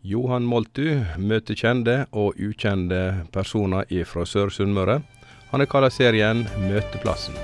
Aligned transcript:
Johan 0.00 0.46
Moltu 0.48 1.02
møter 1.20 1.58
kjente 1.60 1.94
og 2.16 2.38
ukjente 2.40 3.26
personer 3.34 3.84
ifra 3.92 4.22
Sør 4.24 4.48
Sunnmøre. 4.48 5.02
Han 5.50 5.60
har 5.60 5.68
kalt 5.68 5.92
serien 5.92 6.46
Møteplassen. 6.62 7.36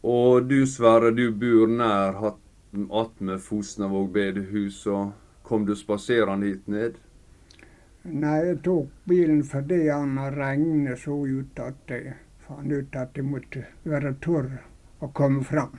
Og 0.00 0.48
du 0.48 0.64
Sverre, 0.64 1.12
du 1.12 1.28
bor 1.36 1.68
nær 1.68 2.16
attmed 2.24 3.44
Fosnavåg 3.44 4.08
bedehus, 4.16 4.86
og 4.88 5.12
kom 5.44 5.68
du 5.68 5.76
spaserende 5.76 6.54
hit 6.54 6.66
ned? 6.72 6.96
Nei, 8.08 8.38
jeg 8.46 8.60
tok 8.64 8.92
bilen 9.10 9.42
fordi 9.44 9.82
han 9.90 10.16
regnet 10.32 11.02
så 11.02 11.18
ut 11.20 11.58
at 11.60 11.92
jeg 11.92 12.14
fant 12.46 12.72
ut 12.72 12.96
at 12.96 13.18
jeg 13.18 13.26
måtte 13.28 13.64
være 13.84 14.14
tørr 14.24 14.48
å 15.04 15.10
komme 15.12 15.44
fram. 15.44 15.74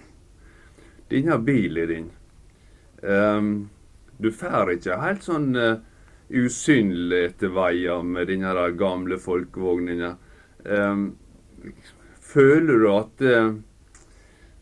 Denne 1.09 1.37
bilen 1.41 1.89
din, 1.89 2.11
um, 3.01 3.49
du 4.21 4.29
får 4.31 4.75
ikke 4.75 4.99
helt 5.01 5.25
sånn 5.25 5.49
uh, 5.57 5.81
usynlig 6.29 7.23
etter 7.31 7.51
veier 7.57 8.05
med 8.05 8.29
denne 8.29 8.69
gamle 8.77 9.17
folkevognen. 9.19 10.13
Um, 10.63 11.07
føler 12.21 12.85
du 12.85 12.89
at 12.93 13.25
uh, 13.25 13.55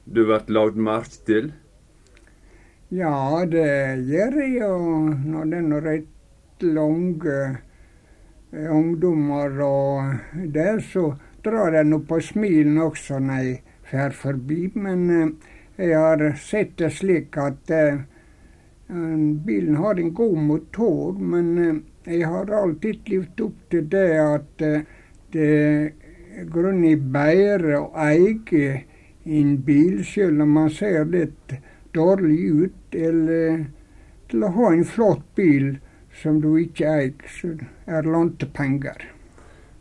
du 0.08 0.24
blir 0.24 0.48
lagd 0.56 0.80
merke 0.80 1.26
til? 1.28 1.52
Ja, 2.90 3.44
det 3.46 3.68
gjør 4.08 4.40
jeg. 4.42 4.64
Og 4.66 5.28
når 5.28 5.52
det 5.52 5.60
er 5.60 5.86
rett 5.90 6.16
lange 6.64 7.58
eh, 8.52 8.70
ungdommer 8.72 9.62
og 9.62 10.14
der 10.54 10.80
så 10.84 11.14
drar 11.44 11.74
jeg 11.78 11.88
nå 11.88 12.02
på 12.08 12.20
smilen 12.24 12.78
også 12.84 13.20
når 13.24 13.44
jeg 13.46 13.60
fer 13.90 14.16
forbi. 14.16 14.62
Men 14.76 15.10
eh, 15.10 15.30
jeg 15.80 15.98
har 15.98 16.26
sett 16.42 16.76
det 16.82 16.92
slik 16.98 17.38
at 17.40 17.72
eh, 17.72 18.02
bilen 18.90 19.80
har 19.80 20.00
en 20.00 20.14
god 20.14 20.38
motor, 20.38 21.14
men 21.14 21.84
jeg 22.06 22.26
har 22.26 22.50
alltid 22.50 23.10
levd 23.10 23.42
opp 23.46 23.66
til 23.70 23.90
det 23.92 24.08
at 24.18 24.64
det 25.34 25.50
er 25.54 26.48
grunnen 26.50 27.12
bedre 27.14 27.84
å 27.84 27.92
eie 28.02 28.72
en 29.30 29.58
bil, 29.62 30.00
selv 30.06 30.42
om 30.42 30.56
man 30.58 30.72
ser 30.74 31.06
litt 31.06 31.54
dårlig 31.94 32.40
ut, 32.50 32.96
eller 32.96 33.66
til 34.30 34.46
å 34.46 34.52
ha 34.56 34.72
en 34.74 34.86
flott 34.88 35.26
bil 35.38 35.76
som 36.22 36.42
du 36.44 36.52
ikke 36.60 36.90
eier, 36.90 37.32
som 37.40 37.64
er 37.88 38.08
lånte 38.08 38.50
penger. 38.56 39.08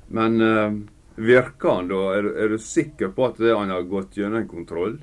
Men 0.09 0.41
uh, 0.41 0.73
virker 1.19 1.81
han 1.81 1.91
da? 1.91 2.03
Er, 2.17 2.31
er, 2.45 2.55
du 2.55 2.63
sikker 2.63 3.13
på 3.15 3.29
at 3.29 3.41
han 3.43 3.75
har 3.75 3.89
gått 3.91 4.17
gjennom 4.17 4.43
en 4.43 4.51
kontroll? 4.51 4.99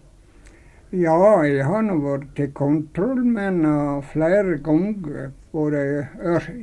Ja, 0.95 1.43
jeg 1.43 1.65
har 1.67 1.81
nå 1.83 1.97
vært 2.03 2.29
til 2.37 2.51
kontroll, 2.55 3.23
men 3.25 3.65
uh, 3.67 4.01
flere 4.13 4.57
ganger. 4.63 5.33
Både 5.55 5.81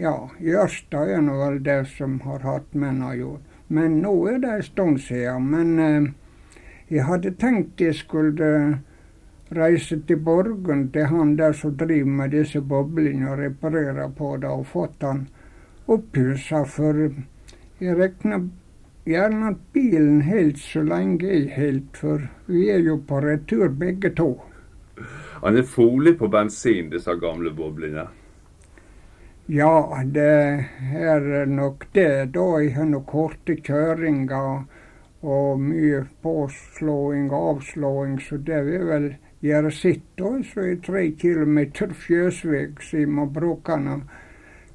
ja, 0.00 0.17
i 0.41 0.55
Ørsta 0.56 1.06
er 1.09 1.23
nå 1.25 1.39
vel 1.41 1.62
det 1.65 1.83
som 1.95 2.19
har 2.27 2.45
hatt 2.45 2.75
med 2.77 3.03
å 3.05 3.12
gjøre. 3.17 3.43
Men 3.73 4.03
nå 4.05 4.12
er 4.28 4.41
det 4.43 4.50
en 4.56 4.67
stund 4.67 4.98
siden. 5.05 5.48
Men 5.53 5.77
uh, 5.78 6.59
jeg 6.93 7.06
hadde 7.09 7.37
tenkt 7.41 7.81
jeg 7.81 7.97
skulle 7.97 8.48
reise 9.56 10.00
til 10.06 10.20
Borgen, 10.25 10.89
til 10.92 11.06
han 11.11 11.36
der 11.36 11.53
som 11.53 11.77
driver 11.77 12.17
med 12.20 12.33
disse 12.34 12.61
boblene 12.61 13.31
og 13.31 13.39
reparerer 13.39 14.09
på 14.17 14.36
det, 14.41 14.50
og 14.50 14.67
fått 14.67 15.03
han 15.03 15.27
oppussa, 15.86 16.64
For 16.64 17.03
jeg 17.83 17.98
regner 17.98 18.48
gjerne 19.05 19.50
at 19.50 19.61
bilen 19.72 20.22
helt 20.22 20.59
så 20.59 20.83
lenge 20.86 21.27
jeg 21.27 21.50
helt, 21.56 21.97
for 21.97 22.28
vi 22.47 22.69
er 22.70 22.82
jo 22.87 22.99
på 23.06 23.21
retur 23.21 23.69
begge 23.69 24.10
to. 24.15 24.32
Han 25.43 25.56
er 25.59 25.66
folig 25.66 26.19
på 26.19 26.28
bensin, 26.28 26.91
disse 26.91 27.15
gamle 27.19 27.50
boblene? 27.50 28.06
Ja, 29.50 30.03
det 30.05 30.69
er 30.94 31.47
nok 31.47 31.88
det. 31.93 32.32
Da 32.34 32.44
jeg 32.62 32.75
har 32.76 32.87
nok 32.87 33.09
korte 33.10 33.56
kjøringer 33.59 34.62
og 35.22 35.60
mye 35.60 36.05
påslåing 36.22 37.26
og 37.32 37.56
avslåing, 37.56 38.21
så 38.22 38.38
det 38.38 38.55
er 38.55 38.87
vel 38.87 39.09
gjøre 39.42 39.70
sitt. 39.70 40.04
da, 40.19 40.42
Så 40.42 40.60
er 40.60 40.76
tre 40.82 41.10
kilometer 41.10 41.92
må 43.06 43.26
bruke 43.26 43.78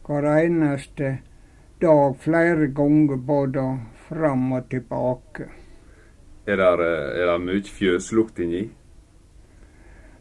hver 0.08 0.28
eneste 0.38 1.20
dag 1.82 2.16
flere 2.20 2.68
ganger 2.68 3.18
både 3.18 3.80
fram 4.08 4.52
og 4.52 4.70
tilbake. 4.70 5.50
Er 6.48 6.56
det, 6.56 6.94
er 7.22 7.38
mye 7.44 7.64
fjøslukt 7.64 8.40
inni? 8.40 8.70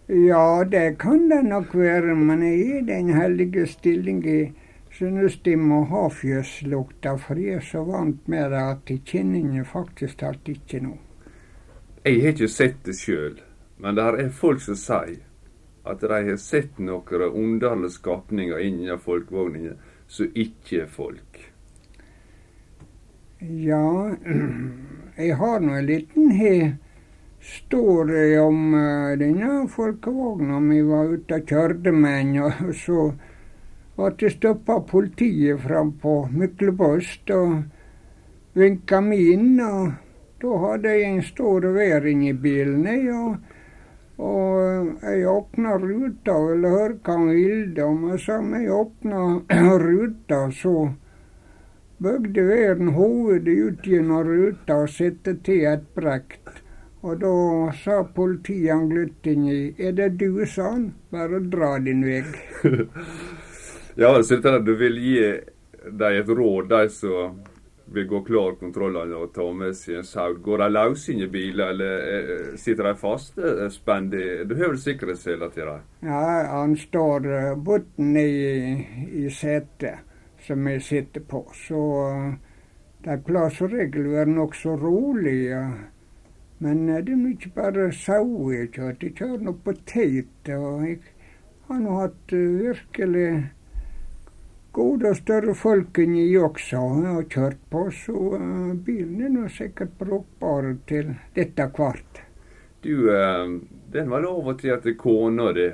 Ja, 0.08 0.64
det 0.64 0.98
kan 0.98 1.28
det 1.30 1.44
nok 1.44 1.74
være, 1.74 2.14
men 2.14 2.42
jeg 2.42 2.60
er 2.60 2.78
i 2.78 2.86
den 2.86 3.08
heldige 3.14 3.66
stilling 3.66 4.24
jeg 4.26 4.52
synes 4.90 5.36
de 5.36 5.56
må 5.56 5.84
ha 5.90 6.08
fjøslukta, 6.08 7.16
for 7.16 7.38
jeg 7.38 7.58
er 7.58 7.64
så 7.66 7.82
vant 7.84 8.28
med 8.28 8.50
det 8.50 8.62
at 8.62 8.90
jeg 8.90 9.02
kjenner 9.06 9.64
faktisk 9.64 10.22
alt 10.22 10.48
ikke 10.48 10.80
noe. 10.80 10.98
Jeg 12.04 12.22
har 12.22 12.34
ikke 12.36 12.48
sett 12.48 12.78
det 12.86 12.94
sjøl, 12.94 13.40
men 13.76 13.96
det 13.96 14.04
er 14.04 14.30
folk 14.32 14.62
som 14.64 14.78
sier 14.78 15.20
at 15.86 16.00
de 16.02 16.10
har 16.10 16.38
sett 16.42 16.78
noen 16.82 17.28
underlige 17.28 17.94
skapninger 17.98 18.58
innen 18.58 18.98
folkevogninger 18.98 19.76
som 20.08 20.32
ikke 20.34 20.82
er 20.82 20.90
folk. 20.90 21.38
Ja, 23.38 24.16
jeg 25.20 25.36
har 25.36 25.60
nå 25.60 25.76
en 25.76 25.86
liten 25.86 26.32
historie 27.46 28.40
om 28.40 28.74
uh, 28.74 29.14
denne 29.20 29.66
folkevogna 29.70 30.60
vi 30.64 30.80
var 30.88 31.12
ute 31.12 31.40
og 31.40 31.50
kjørte 31.52 31.92
med 31.92 32.32
den. 32.32 32.38
Og 32.68 32.74
så 32.80 33.10
ble 33.96 34.30
stoppa 34.32 34.80
politiet 34.88 35.60
fram 35.62 35.92
på 36.00 36.16
Myklebost 36.32 37.30
og 37.36 37.60
vinka 38.56 39.00
meg 39.04 39.30
inn. 39.36 39.60
Og 39.60 39.92
da 40.42 40.58
hadde 40.64 40.96
jeg 40.96 41.12
en 41.12 41.22
stor 41.24 41.68
væring 41.76 42.26
i 42.28 42.34
bilen. 42.34 42.88
Og, 43.12 43.45
og 44.16 45.02
jeg 45.02 45.26
åpna 45.28 45.76
ruta 45.78 46.36
eller 46.52 46.68
hørte 46.68 47.12
han 47.12 47.28
ville. 47.28 47.84
Og 47.84 48.20
som 48.20 48.54
jeg 48.56 48.70
åpna 48.72 49.24
ruta, 49.82 50.38
så 50.52 50.92
bøgde 51.98 52.44
verden 52.48 52.94
hovedet 52.96 53.56
ut 53.56 53.88
gjennom 53.88 54.24
ruta 54.24 54.80
og 54.84 54.92
satte 54.92 55.36
til 55.44 55.66
et 55.68 55.84
brekt. 55.96 56.62
Og 57.06 57.20
da 57.20 57.34
sa 57.78 58.00
politiet 58.02 59.26
i, 59.26 59.74
er 59.78 59.92
det 59.92 60.08
du, 60.18 60.40
sa 60.46 60.72
han, 60.72 60.88
bare 61.12 61.38
dra 61.52 61.76
din 61.78 62.02
vei. 62.02 62.24
ja, 64.00 64.10
så 64.22 64.40
du 64.58 64.72
vil 64.80 64.98
gi 64.98 65.20
dem 65.86 66.16
et 66.18 66.28
råd, 66.28 66.72
de 66.72 66.88
som 66.90 67.36
vil 67.92 68.06
gå 68.10 68.20
klar 68.26 68.56
kontrollene 68.60 69.18
og 69.20 69.32
ta 69.34 69.46
med 69.54 69.76
seg 69.78 70.00
en 70.00 70.08
sau. 70.08 70.34
Går 70.42 70.64
de 70.64 70.68
løs 70.72 71.04
i 71.12 71.28
biler, 71.30 71.70
eller 71.70 72.56
sitter 72.58 72.90
de 72.90 72.94
fast 72.98 73.38
spent? 73.74 74.16
Du 74.48 74.56
har 74.58 74.76
sikkerhetsseler 74.80 75.54
til 75.54 75.70
dem? 75.70 75.86
Ja, 76.08 76.24
han 76.50 76.76
står 76.76 77.28
bunnen 77.62 78.18
i, 78.18 79.22
i 79.22 79.30
setet 79.30 80.02
som 80.46 80.66
jeg 80.68 80.82
sitter 80.82 81.20
på. 81.26 81.44
Så 81.66 81.82
de 83.06 83.18
pleier 83.26 83.52
som 83.54 83.70
regel 83.70 84.08
å 84.08 84.16
være 84.16 84.34
nokså 84.34 84.76
rolige. 84.80 85.60
Men 86.62 86.86
det 86.88 87.12
er 87.12 87.28
ikke 87.32 87.52
bare 87.56 87.90
sauer 87.94 88.54
jeg 88.54 88.72
kjører. 88.76 88.96
Jeg 89.02 89.16
kjører 89.18 89.44
nå 89.44 89.56
potet. 89.66 90.50
Og 90.56 90.86
jeg 90.86 90.98
har 91.68 91.82
nå 91.82 91.98
hatt 92.00 92.34
virkelig 92.34 93.28
gode 94.76 95.10
og 95.10 95.16
større 95.16 95.54
folk 95.56 95.98
enn 96.02 96.14
jeg 96.18 96.42
også 96.44 96.82
har 97.06 97.24
kjørt 97.32 97.64
på. 97.72 97.86
Så 97.90 98.36
bilen 98.84 99.24
er 99.24 99.32
nå 99.32 99.48
sikkert 99.52 99.96
brukbar 99.98 100.74
til 100.90 101.14
dette 101.34 101.70
hvert. 101.76 102.22
Du, 102.84 103.08
den 103.92 104.12
var 104.12 104.22
lov 104.22 104.52
til 104.60 104.76
at 104.76 104.86
kona 105.00 105.50
di 105.56 105.70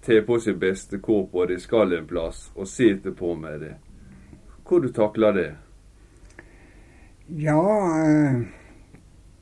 tar 0.00 0.24
på 0.26 0.38
seg 0.40 0.58
bestekåpa 0.60 1.46
di, 1.46 1.58
skal 1.60 1.92
en 1.96 2.08
plass, 2.08 2.50
og 2.56 2.68
sitter 2.68 3.14
på 3.16 3.34
med 3.38 3.60
det. 3.60 3.74
Hvor 4.66 4.80
du 4.80 4.88
takler 4.92 5.32
det? 5.36 5.50
Ja, 7.26 7.60
eh, 8.00 8.40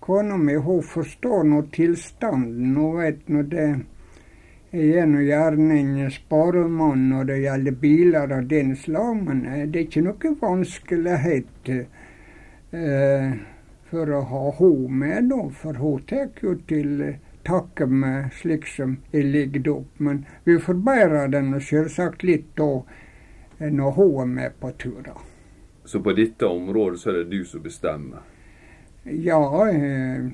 kona 0.00 0.37
mi 0.37 0.55
hun 0.55 0.82
forstår 0.82 1.44
nå 1.46 1.62
tilstanden. 1.73 2.76
Hun 2.76 2.99
vet 2.99 3.29
nå 3.29 3.43
det. 3.43 3.69
Jeg 4.70 5.00
er 5.02 5.08
nå 5.11 5.25
gjerne 5.26 5.76
en 5.81 6.11
sparemann 6.14 7.08
når 7.11 7.25
det 7.26 7.38
gjelder 7.43 7.78
biler 7.82 8.34
av 8.37 8.44
den 8.52 8.76
slag, 8.78 9.25
men 9.26 9.40
det 9.43 9.81
er 9.81 9.87
ikke 9.88 10.02
noe 10.06 10.31
vanskelighet 10.38 11.70
eh, 11.75 13.32
for 13.90 14.12
å 14.14 14.20
ha 14.31 14.44
henne 14.61 15.00
med, 15.00 15.32
da. 15.32 15.40
For 15.50 15.81
hun 15.82 16.06
tar 16.06 16.31
jo 16.44 16.55
til 16.70 17.02
takke 17.43 17.87
med 17.87 18.31
slik 18.38 18.69
som 18.70 19.00
jeg 19.11 19.26
ligger 19.32 19.72
opp. 19.75 19.99
Men 19.99 20.22
vi 20.44 20.58
forbedrer 20.62 21.34
den 21.34 21.56
selvsagt 21.58 22.22
litt 22.22 22.52
da 22.61 22.70
når 23.58 23.99
hun 23.99 24.20
er 24.22 24.32
med 24.37 24.58
på 24.61 24.70
turer. 24.78 25.19
Så 25.84 25.99
på 25.99 26.14
dette 26.14 26.46
området 26.46 27.00
så 27.02 27.11
er 27.11 27.22
det 27.25 27.31
du 27.34 27.44
som 27.44 27.62
bestemmer? 27.67 28.22
Ja, 29.02 29.43
eh, 29.67 30.31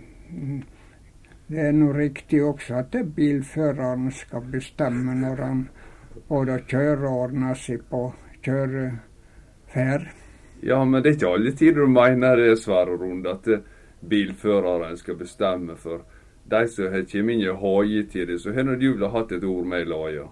det 1.49 1.63
er 1.69 1.73
nå 1.73 1.93
riktig 1.95 2.41
også 2.43 2.81
at 2.81 2.95
er 2.99 3.11
bilføreren 3.17 4.11
skal 4.11 4.47
bestemme 4.51 5.15
når 5.15 5.43
han 5.45 5.61
både 6.29 6.59
ordner 7.07 7.55
seg 7.55 7.85
på 7.91 8.09
kjøreferd. 8.43 10.09
Ja, 10.63 10.85
men 10.85 11.03
det 11.03 11.11
er 11.11 11.19
ikke 11.19 11.35
alle 11.37 11.53
tider 11.53 11.85
du 11.85 11.93
mener 11.93 12.37
det, 12.37 12.59
Sverre 12.59 12.97
Runde, 12.97 13.31
at 13.31 13.63
bilføreren 14.01 14.97
skal 14.97 15.17
bestemme 15.21 15.77
for 15.77 16.03
de 16.51 16.67
som 16.69 16.91
har 16.91 17.07
kommet 17.11 17.37
inn 17.37 17.45
i 17.45 17.55
haie 17.63 18.03
til 18.11 18.27
det, 18.27 18.41
så 18.41 18.53
har 18.55 18.65
du 18.65 18.93
vel 18.95 19.09
hatt 19.11 19.33
et 19.33 19.45
ord 19.45 19.67
med 19.67 19.87
i 19.87 19.91
laget? 19.91 20.29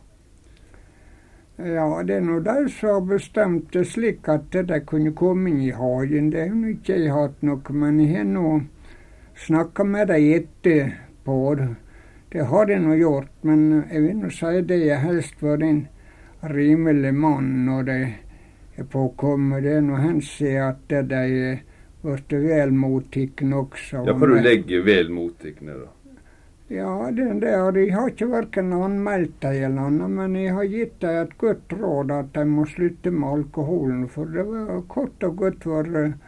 Ja, 1.59 2.03
det 2.03 2.17
er 2.17 2.27
nå 2.27 2.41
de 2.43 2.69
som 2.75 2.89
har 2.91 3.07
bestemt 3.07 3.73
det 3.73 3.85
slik 3.87 4.29
at 4.29 4.51
de 4.51 4.81
kunne 4.83 5.15
komme 5.15 5.51
inn 5.51 5.61
i 5.63 5.71
hagen. 5.71 6.33
Det 6.35 6.49
har 6.49 6.71
ikke 6.71 6.99
jeg 6.99 7.15
hatt 7.15 7.43
noe, 7.47 7.75
men 7.79 8.01
jeg 8.03 8.17
har 8.17 8.27
nå 8.27 8.61
snakka 9.39 9.85
med 9.87 10.11
dem 10.11 10.25
etterpå. 11.25 11.75
Det 12.33 12.43
har 12.43 12.67
de 12.67 12.79
nå 12.79 12.95
gjort, 12.95 13.31
men 13.43 13.85
jeg 13.91 14.03
vil 14.03 14.17
nå 14.17 14.31
si 14.31 14.61
det 14.67 14.91
er 14.91 14.99
helst 14.99 15.35
for 15.39 15.63
en 15.63 15.87
rimelig 16.43 17.15
mann 17.15 17.67
når 17.67 17.83
de 17.83 18.15
er 18.77 18.85
påkommet. 18.91 19.63
Det 19.63 19.77
er 19.77 19.81
nå 19.81 19.97
hensyn 19.97 20.63
at 20.63 20.89
de 20.89 21.61
blitt 22.03 22.33
vel 22.33 22.73
mottatt 22.73 23.43
også. 23.43 24.05
Ja, 24.05 24.13
hva 24.13 24.27
du 24.27 24.41
legger 24.43 24.83
vel 24.83 25.11
mottatt, 25.11 25.61
da? 25.63 25.91
Ja, 26.69 27.11
det 27.13 27.41
der, 27.41 27.71
de 27.73 27.91
har 27.93 28.09
ikke 28.11 28.27
verken 28.33 28.73
anmeldt 28.73 29.41
dem 29.41 29.53
eller 29.69 29.87
annet, 29.87 30.11
men 30.11 30.35
jeg 30.35 30.55
har 30.57 30.65
gitt 30.65 31.01
dem 31.01 31.23
et 31.23 31.39
godt 31.39 31.73
råd 31.73 32.11
at 32.11 32.35
de 32.35 32.45
må 32.51 32.65
slutte 32.67 33.11
med 33.13 33.29
alkoholen. 33.31 34.09
For 34.09 34.25
det 34.27 34.45
var 34.49 34.83
kort 34.89 35.23
og 35.23 35.37
godt 35.37 35.67
vært 35.71 36.19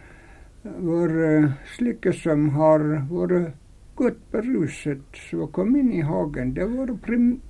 slike 1.75 2.13
som 2.15 2.51
har 2.55 2.85
vært 3.11 3.57
godt 3.97 4.23
beruset, 4.31 5.05
som 5.29 5.49
kom 5.53 5.77
inn 5.77 5.93
i 5.93 6.05
hagen. 6.05 6.55
Det 6.55 6.67
var 6.71 6.93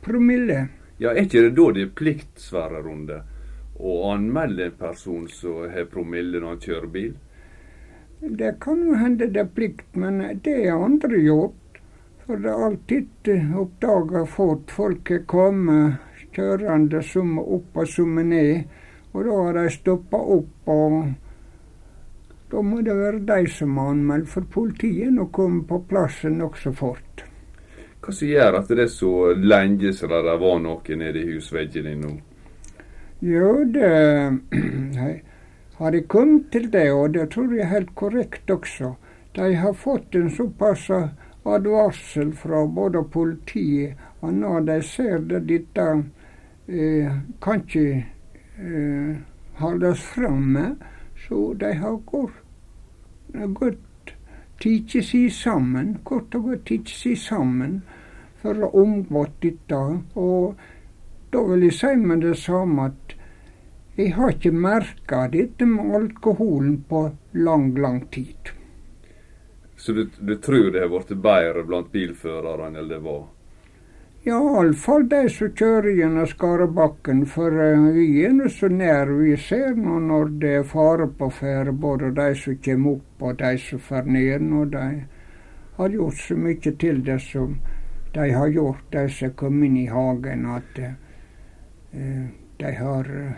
promille. 0.02 0.69
Ja, 0.98 1.10
Er 1.10 1.26
ikke 1.26 1.43
det 1.44 1.56
da 1.58 1.70
det 1.76 1.82
er 1.82 1.93
plikt, 1.98 2.38
Sverre 2.40 2.81
Runde, 2.82 3.20
å 3.76 3.96
anmelde 4.14 4.70
en 4.70 4.78
person 4.81 5.28
som 5.28 5.66
har 5.69 5.90
promille 5.93 6.40
når 6.40 6.54
han 6.54 6.64
kjører 6.64 6.93
bil? 6.94 7.14
Det 8.20 8.54
kan 8.60 8.81
jo 8.87 8.96
hende 8.96 9.28
det 9.28 9.43
er 9.43 9.52
plikt, 9.52 9.90
men 9.93 10.22
det 10.43 10.54
er 10.64 10.72
andre 10.72 11.20
gjort. 11.20 11.81
For 12.26 12.40
det 12.43 12.50
er 12.50 12.64
alltid 12.66 13.28
oppdaga 13.60 14.25
fort 14.26 14.72
folk 14.75 15.10
er 15.14 15.26
kommet 15.31 16.00
kjørende 16.34 17.02
som 17.06 17.37
opp 17.38 17.76
og 17.76 17.88
som 17.88 18.16
ned. 18.16 18.64
Og 19.12 19.25
da 19.25 19.37
har 19.37 19.58
de 19.60 19.69
stoppa 19.72 20.19
opp, 20.19 20.69
og 20.69 21.12
da 22.50 22.62
må 22.62 22.81
det 22.87 22.94
være 22.94 23.25
de 23.26 23.46
som 23.50 23.76
har 23.81 23.90
anmeldt, 23.94 24.31
for 24.31 24.46
politiet 24.52 25.12
nå 25.12 25.28
kommer 25.34 25.64
på 25.69 25.81
plassen 25.90 26.38
nokså 26.40 26.72
fort. 26.76 27.25
Hva 28.00 28.14
som 28.14 28.31
gjør 28.31 28.60
at 28.60 28.70
det 28.70 28.84
er 28.87 28.93
så 28.93 29.12
lenge 29.34 29.93
siden 29.93 30.26
det 30.28 30.38
var 30.43 30.58
noe 30.62 30.98
nede 31.02 31.22
i 31.22 31.34
husveggen 31.34 31.90
din 31.90 32.04
nå? 32.06 32.14
Jo, 33.26 33.52
det 33.75 33.93
har 35.78 35.93
jeg 35.98 36.08
kommet 36.08 36.50
til 36.52 36.70
det, 36.72 36.88
og 36.93 37.14
det 37.14 37.31
tror 37.34 37.52
jeg 37.52 37.66
er 37.66 37.72
helt 37.75 37.94
korrekt 37.98 38.50
også. 38.50 38.94
De 39.37 39.54
har 39.54 39.75
fått 39.76 40.14
en 40.14 40.31
såpass 40.31 40.87
advarsel 41.46 42.32
fra 42.37 42.62
både 42.66 43.02
politiet 43.12 43.96
og 44.26 44.34
når 44.34 44.60
de 44.60 44.82
ser 44.82 45.19
det 45.31 45.42
dette 45.49 45.87
eh, 46.69 47.16
kan 47.42 47.62
ikke 47.62 47.87
eh, 48.58 49.16
holdes 49.60 50.02
framme, 50.14 50.64
så 51.28 51.55
de 51.55 51.73
har 51.81 51.96
gått, 52.06 52.32
gått 53.32 54.14
tatt 54.62 54.96
seg 55.05 55.31
sammen, 55.34 55.99
kort 56.05 56.34
og 56.38 56.50
godt 56.50 56.67
tatt 56.70 56.93
seg 56.93 57.19
sammen 57.20 57.81
for 58.43 58.62
å 58.62 58.73
omgå 58.82 59.26
dette. 59.43 59.82
Og 60.14 60.56
da 61.34 61.43
vil 61.50 61.67
jeg 61.67 61.78
si 61.81 61.94
med 62.00 62.23
det 62.25 62.37
samme 62.40 62.90
at 62.93 63.17
jeg 63.96 64.12
har 64.17 64.34
ikke 64.34 64.52
merka 64.52 65.25
dette 65.32 65.67
med 65.67 65.94
alkoholen 65.99 66.82
på 66.88 67.06
lang, 67.32 67.70
lang 67.81 68.02
tid. 68.12 68.52
Så 69.76 69.93
du, 69.93 70.05
du 70.20 70.37
tror 70.37 70.70
det 70.73 70.84
har 70.84 70.93
blitt 70.93 71.17
bedre 71.23 71.64
blant 71.64 71.93
bilførerne 71.93 72.81
enn 72.81 72.93
det 72.93 73.00
var? 73.05 73.26
Ja, 74.26 74.40
iallfall 74.43 75.05
de 75.06 75.28
som 75.31 75.52
kjører 75.55 75.93
gjennom 76.00 76.25
Skarabakken. 76.26 77.20
For 77.31 77.55
uh, 77.55 77.84
vi 77.94 78.25
er 78.26 78.32
nå 78.34 78.49
så 78.50 78.67
nær. 78.67 79.12
Vi 79.20 79.37
ser 79.38 79.76
nå 79.78 80.00
når 80.02 80.32
det 80.43 80.55
er 80.61 80.67
fare 80.67 81.06
på 81.06 81.28
ferde, 81.31 81.70
både 81.70 82.11
de 82.17 82.32
som 82.34 82.56
kommer 82.64 82.96
opp 82.96 83.23
og 83.23 83.38
de 83.38 83.52
som 83.62 83.84
fer 83.87 84.11
ned. 84.11 84.50
Og 84.50 84.75
de 84.75 84.82
har 85.78 85.94
gjort 85.94 86.19
så 86.25 86.40
mye 86.43 86.75
til 86.82 87.00
det 87.06 87.20
som 87.23 87.55
de 88.19 88.26
har 88.34 88.50
gjort, 88.50 88.82
de 88.99 89.06
som 89.14 89.38
kom 89.38 89.62
inn 89.62 89.78
i 89.84 89.87
hagen, 89.94 90.46
at 90.58 90.82
uh, 90.82 92.28
de 92.58 92.76
har 92.82 93.14
uh, 93.14 93.32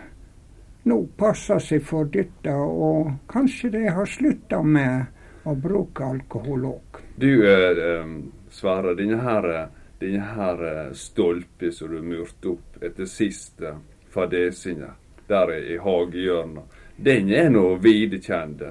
nå 0.89 1.01
passa 1.21 1.61
seg 1.61 1.85
for 1.85 2.09
dette. 2.09 2.49
Og 2.57 3.13
kanskje 3.29 3.75
de 3.77 3.85
har 3.93 4.09
slutta 4.09 4.65
med 4.65 5.45
å 5.45 5.53
bruke 5.53 6.15
alkohol 6.17 6.71
òg. 6.73 7.03
Du 7.21 7.29
eh, 7.45 8.07
Sverre, 8.49 8.97
denne 8.97 9.21
her, 9.21 9.69
denne 9.99 10.33
her 10.35 10.65
eh, 10.67 10.91
stolpen 10.93 11.73
som 11.75 11.93
du 11.93 12.01
murte 12.01 12.55
opp 12.55 12.83
etter 12.83 13.09
siste 13.09 13.75
fadesinga 14.13 14.93
der 15.29 15.51
i 15.53 15.77
hagehjørnet, 15.77 16.77
den 16.97 17.29
er 17.31 17.49
nå 17.53 17.75
videkjent. 17.83 18.63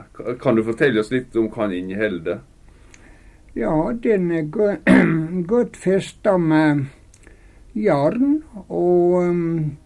Kan 0.43 0.59
du 0.59 0.65
fortelle 0.67 1.01
oss 1.01 1.13
litt 1.15 1.37
om 1.39 1.47
hva 1.55 1.69
den 1.71 1.85
inneholder? 1.85 2.41
Ja, 3.55 3.93
den 4.03 4.31
er 4.35 4.49
godt 5.55 5.79
festa 5.79 6.35
med 6.39 6.89
jern. 7.79 8.43
Og 8.67 9.23
um, 9.23 9.79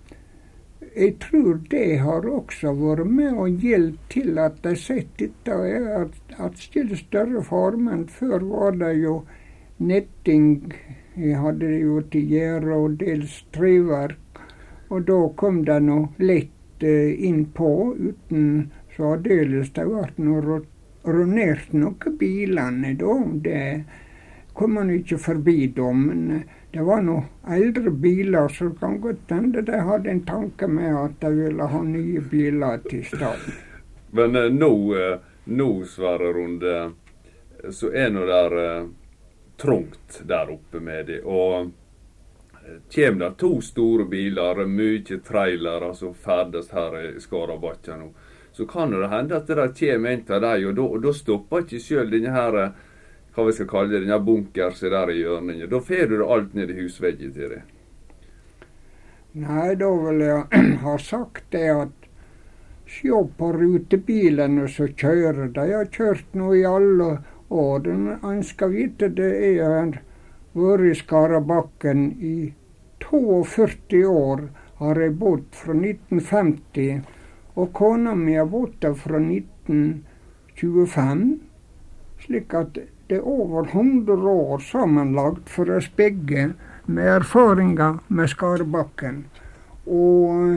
jeg 0.97 1.15
tror 1.23 1.61
det 1.71 2.01
har 2.03 2.27
også 2.29 2.73
vært 2.77 3.07
med 3.09 3.37
og 3.37 3.63
hjulpet 3.63 4.11
til 4.17 4.41
at 4.43 4.59
de 4.65 4.75
sett 4.77 5.13
dette 5.21 5.61
i 5.69 5.79
atskillig 6.49 6.99
større 7.05 7.45
formen. 7.47 8.09
Før 8.09 8.43
var 8.49 8.77
det 8.81 8.97
jo 9.05 9.23
netting. 9.79 10.73
Jeg 11.17 11.41
hadde 11.41 11.71
jo 11.79 12.01
til 12.13 12.29
gjøre 12.33 12.77
og 12.77 13.01
dels 13.01 13.43
treverk. 13.53 14.45
Og 14.93 15.07
da 15.09 15.19
kom 15.37 15.63
det 15.65 15.81
nå 15.85 15.99
lett 16.21 16.85
eh, 16.85 17.13
innpå 17.29 17.73
uten 17.97 18.71
så 18.97 19.15
aldeles 19.15 19.73
det 19.73 19.85
ble 19.89 20.59
ronert 21.03 21.73
noen 21.73 22.17
bilene 22.19 22.95
da. 23.01 23.15
Det 23.45 23.63
kom 24.53 24.75
man 24.77 24.91
ikke 24.93 25.19
forbi 25.19 25.73
da. 25.77 25.93
men 25.93 26.31
eh, 26.37 26.59
det 26.73 26.85
var 26.89 27.03
nå 27.05 27.19
eldre 27.53 27.91
biler, 27.91 28.49
så 28.49 28.71
det 28.71 28.79
kan 28.81 29.01
godt 29.01 29.33
hende 29.33 29.63
de 29.63 29.81
hadde 29.89 30.11
en 30.11 30.25
tanke 30.25 30.67
med 30.69 30.95
at 30.97 31.19
de 31.21 31.31
ville 31.37 31.67
ha 31.69 31.83
nye 31.85 32.21
biler 32.31 32.81
til 32.89 33.05
staden. 33.05 33.59
Men 34.11 34.37
eh, 34.37 34.49
nå, 34.53 34.73
eh, 34.97 35.19
nå, 35.45 35.69
Sverre 35.85 36.33
Runde, 36.33 36.77
så 37.71 37.93
er 37.93 38.11
nå 38.13 38.25
der 38.29 38.57
trangt 39.63 40.21
der 40.29 40.51
oppe 40.51 40.81
med 40.81 41.07
det. 41.07 41.21
Og 41.25 41.61
eh, 41.63 42.79
kommer 42.95 43.25
det 43.29 43.39
to 43.39 43.61
store 43.63 44.07
biler, 44.11 44.65
mye 44.67 45.19
trailere 45.25 45.93
som 45.95 46.15
ferdes 46.15 46.73
her 46.75 46.99
i 47.01 47.21
Skarabakkja 47.21 47.99
nå, 48.01 48.13
så 48.53 48.67
kan 48.69 48.93
det 48.93 49.09
hende 49.09 49.39
at 49.39 49.47
det 49.49 49.69
kommer 49.79 50.11
en 50.11 50.25
av 50.29 50.43
dem, 50.43 50.81
og 50.85 50.99
da 51.03 51.13
stopper 51.17 51.63
ikke 51.65 51.81
sjøl 51.81 52.11
denne 52.13 52.35
her 52.35 52.59
eh, 52.61 52.81
hva 53.33 53.47
vi 53.47 53.55
skal 53.57 53.69
kalle 53.71 53.95
det, 53.95 54.03
denne 54.05 54.19
bunkersen 54.21 54.93
der 54.93 55.11
i 55.11 55.23
hjørnet. 55.23 55.71
Da 55.71 55.81
får 55.81 56.11
du 56.11 56.19
det 56.19 56.29
alt 56.35 56.55
ned 56.59 56.71
i 56.71 56.83
husveggen 56.83 57.33
til 57.33 57.55
deg. 57.55 57.63
Nei, 59.33 59.73
da 59.81 59.89
vil 59.97 60.21
jeg 60.27 60.63
ha 60.85 60.97
sagt 61.01 61.49
det 61.55 61.69
at 61.73 61.99
Se 62.93 63.09
på 63.39 63.47
rutebilene 63.57 64.67
som 64.69 64.91
kjører. 65.01 65.47
De 65.57 65.63
har 65.71 65.87
kjørt 65.95 66.35
nå 66.37 66.51
i 66.59 66.65
alle 66.69 67.07
år. 67.53 67.89
En 68.25 68.43
skal 68.45 68.71
vite 68.73 69.09
det 69.17 69.33
er 69.53 69.63
har 69.63 70.01
vært 70.55 70.81
i 70.89 70.95
Skarabakken 70.99 72.13
i 72.21 72.53
42 73.05 74.07
år. 74.09 74.41
Har 74.83 75.01
jeg 75.01 75.19
bodd 75.19 75.45
fra 75.55 75.73
1950. 75.77 77.03
Og 77.55 77.73
kona 77.77 78.15
mi 78.17 78.35
har 78.37 78.47
bodd 78.51 78.73
der 78.81 78.95
fra 78.99 79.19
1925. 79.21 81.41
Slik 82.25 82.55
at 82.55 82.79
det 83.09 83.17
er 83.19 83.29
over 83.29 83.63
100 83.69 84.31
år 84.31 84.59
sammenlagt 84.65 85.51
for 85.53 85.71
oss 85.77 85.89
begge 85.97 86.53
med 86.87 87.09
erfaringer 87.17 87.99
med 88.09 88.29
Skarabakken. 88.29 89.25
Og 89.87 90.57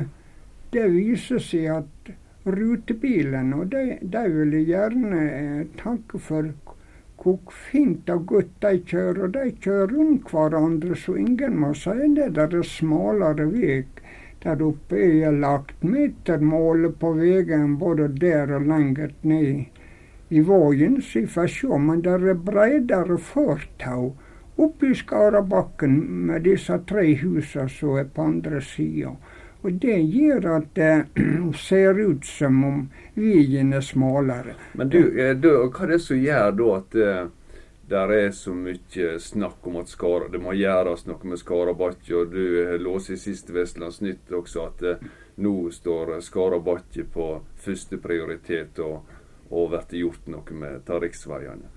det 0.74 0.92
viser 0.94 1.40
seg 1.42 1.66
at 1.80 2.14
rutebilene, 2.46 3.66
de, 3.66 3.98
de 4.02 4.24
vil 4.30 4.54
gjerne 4.68 5.22
eh, 5.26 5.66
takke 5.80 6.20
for 6.22 6.52
hvor 7.26 7.54
fint 7.72 8.10
og 8.14 8.34
de 8.62 8.72
kjører. 8.90 9.32
De 9.34 9.46
kjører 9.66 9.94
rundt 9.98 10.30
hverandre, 10.30 10.96
så 10.96 11.16
ingen 11.18 11.58
må 11.58 11.72
si 11.74 11.96
det 12.18 12.34
der 12.38 12.54
er 12.60 12.68
smalere 12.70 13.48
vei. 13.50 13.86
der 14.44 14.62
oppe 14.62 15.00
er 15.26 15.32
lagt 15.32 15.84
metermålet 15.84 17.00
på 17.02 17.14
veien 17.18 17.78
både 17.82 18.08
der 18.22 18.52
og 18.54 18.68
lenger 18.70 19.16
ned 19.24 19.66
i 20.30 20.42
veien, 20.50 21.02
så 21.02 21.24
jeg 21.24 21.32
får 21.34 21.48
se. 21.48 21.80
Men 21.88 22.04
det 22.06 22.14
er 22.14 22.44
bredere 22.50 23.18
fortau 23.18 24.14
oppe 24.58 24.92
i 24.92 24.96
Skarabakken 24.96 25.98
med 26.28 26.46
disse 26.46 26.78
tre 26.92 27.08
husene 27.24 27.70
som 27.70 27.98
er 27.98 28.06
på 28.14 28.22
andre 28.22 28.62
sida. 28.62 29.16
Og 29.66 29.80
det 29.82 29.98
gjør 30.14 30.46
at 30.60 30.68
det 30.78 31.24
ser 31.68 31.98
ut 31.98 32.26
som 32.30 32.62
om 32.68 32.84
veien 33.18 33.74
er 33.74 33.82
smalere. 33.82 34.54
Men 34.78 34.92
du, 34.94 35.02
du, 35.42 35.50
hva 35.66 35.88
er 35.88 35.96
det 35.96 36.04
som 36.06 36.22
gjør 36.22 36.54
da 36.60 36.70
at 36.76 37.00
det 37.88 37.98
er 37.98 38.32
så 38.32 38.54
mye 38.54 39.20
snakk 39.22 39.68
om 39.68 39.76
at 39.78 39.90
Skara, 39.90 40.28
det 40.32 40.42
må 40.42 40.56
gjøres 40.58 41.06
noe 41.06 41.30
med 41.30 41.38
Skarabakke. 41.38 42.16
Og 42.18 42.32
du 42.34 42.78
låste 42.82 43.14
i 43.14 43.22
siste 43.22 43.54
Vestlandsnytt 43.54 44.32
også 44.34 44.64
at 44.66 44.82
eh, 44.90 45.04
nå 45.46 45.54
står 45.72 46.16
Skarabakke 46.26 47.06
på 47.14 47.28
førsteprioritet 47.62 48.82
og, 48.82 49.06
og 49.52 49.76
blir 49.76 50.00
gjort 50.02 50.32
noe 50.34 50.58
med 50.58 50.90
riksveiene. 50.90 51.70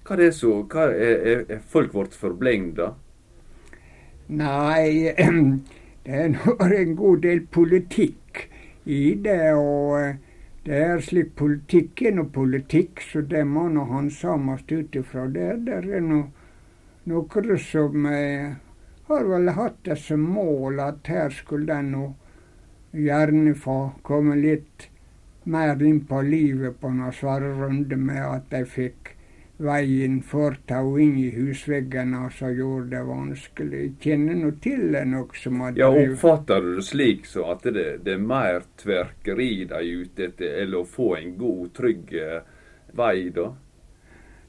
Hva 0.00 0.16
er 0.16 0.22
det 0.24 0.30
så, 0.38 0.54
hva 0.64 0.88
er, 0.88 1.20
er, 1.32 1.44
er 1.56 1.60
folk 1.60 1.92
blitt 1.92 2.16
forblenda? 2.16 2.94
Nei, 4.32 5.12
det 6.04 6.16
er 6.16 6.74
en 6.80 6.96
god 6.96 7.22
del 7.26 7.46
politikk 7.46 8.48
i 8.84 9.14
det. 9.14 9.52
og 9.54 10.16
det 10.64 10.76
er 10.76 11.00
slik 11.00 11.34
politikk 11.36 12.02
er 12.04 12.16
nå 12.18 12.26
politikk, 12.32 13.00
så 13.00 13.22
det 13.24 13.46
må 13.48 13.68
nå 13.72 13.86
handsames 13.88 14.66
ut 14.68 14.96
ifra 14.96 15.26
det. 15.26 15.64
Det 15.66 15.78
er 15.78 16.04
nå 16.04 16.24
noen 17.10 17.58
som 17.58 18.06
eh, 18.06 18.52
har 19.08 19.24
vel 19.24 19.48
hatt 19.56 19.78
det 19.84 19.96
som 19.98 20.20
mål 20.20 20.80
at 20.84 21.08
her 21.08 21.32
skulle 21.34 21.66
den 21.72 21.92
nå 21.94 22.04
gjerne 22.92 23.54
få 23.54 23.78
komme 24.02 24.36
litt 24.36 24.90
mer 25.44 25.80
inn 25.82 26.02
på 26.06 26.20
livet 26.26 26.76
på 26.80 26.90
noen 26.92 27.14
svære 27.14 27.54
Runde 27.56 27.96
med 27.96 28.22
at 28.22 28.50
de 28.52 28.64
fikk 28.68 29.14
veien 29.60 30.20
fortau 30.24 30.94
inn 31.02 31.16
i 31.20 31.28
husveggene 31.34 32.22
som 32.32 32.52
gjorde 32.56 32.94
det 32.94 33.02
vanskelig. 33.08 33.80
Jeg 33.84 33.96
kjenner 34.04 34.38
nå 34.40 34.52
til 34.64 34.86
det 34.94 35.06
nok 35.10 35.34
som 35.36 35.64
at 35.66 35.80
Ja, 35.80 35.90
Oppfatter 35.92 36.64
du 36.64 36.76
det 36.78 36.86
slik 36.88 37.26
så 37.28 37.50
at 37.54 37.66
det, 37.68 37.88
det 38.06 38.16
er 38.16 38.22
mer 38.24 38.64
tverkeri 38.80 39.50
de 39.70 39.80
er 39.80 40.04
ute 40.04 40.30
etter, 40.30 40.54
eller 40.62 40.82
å 40.82 40.88
få 40.88 41.14
en 41.18 41.34
god, 41.40 41.74
trygg 41.76 42.14
eh, 42.16 42.38
vei, 42.96 43.16
da? 43.36 43.50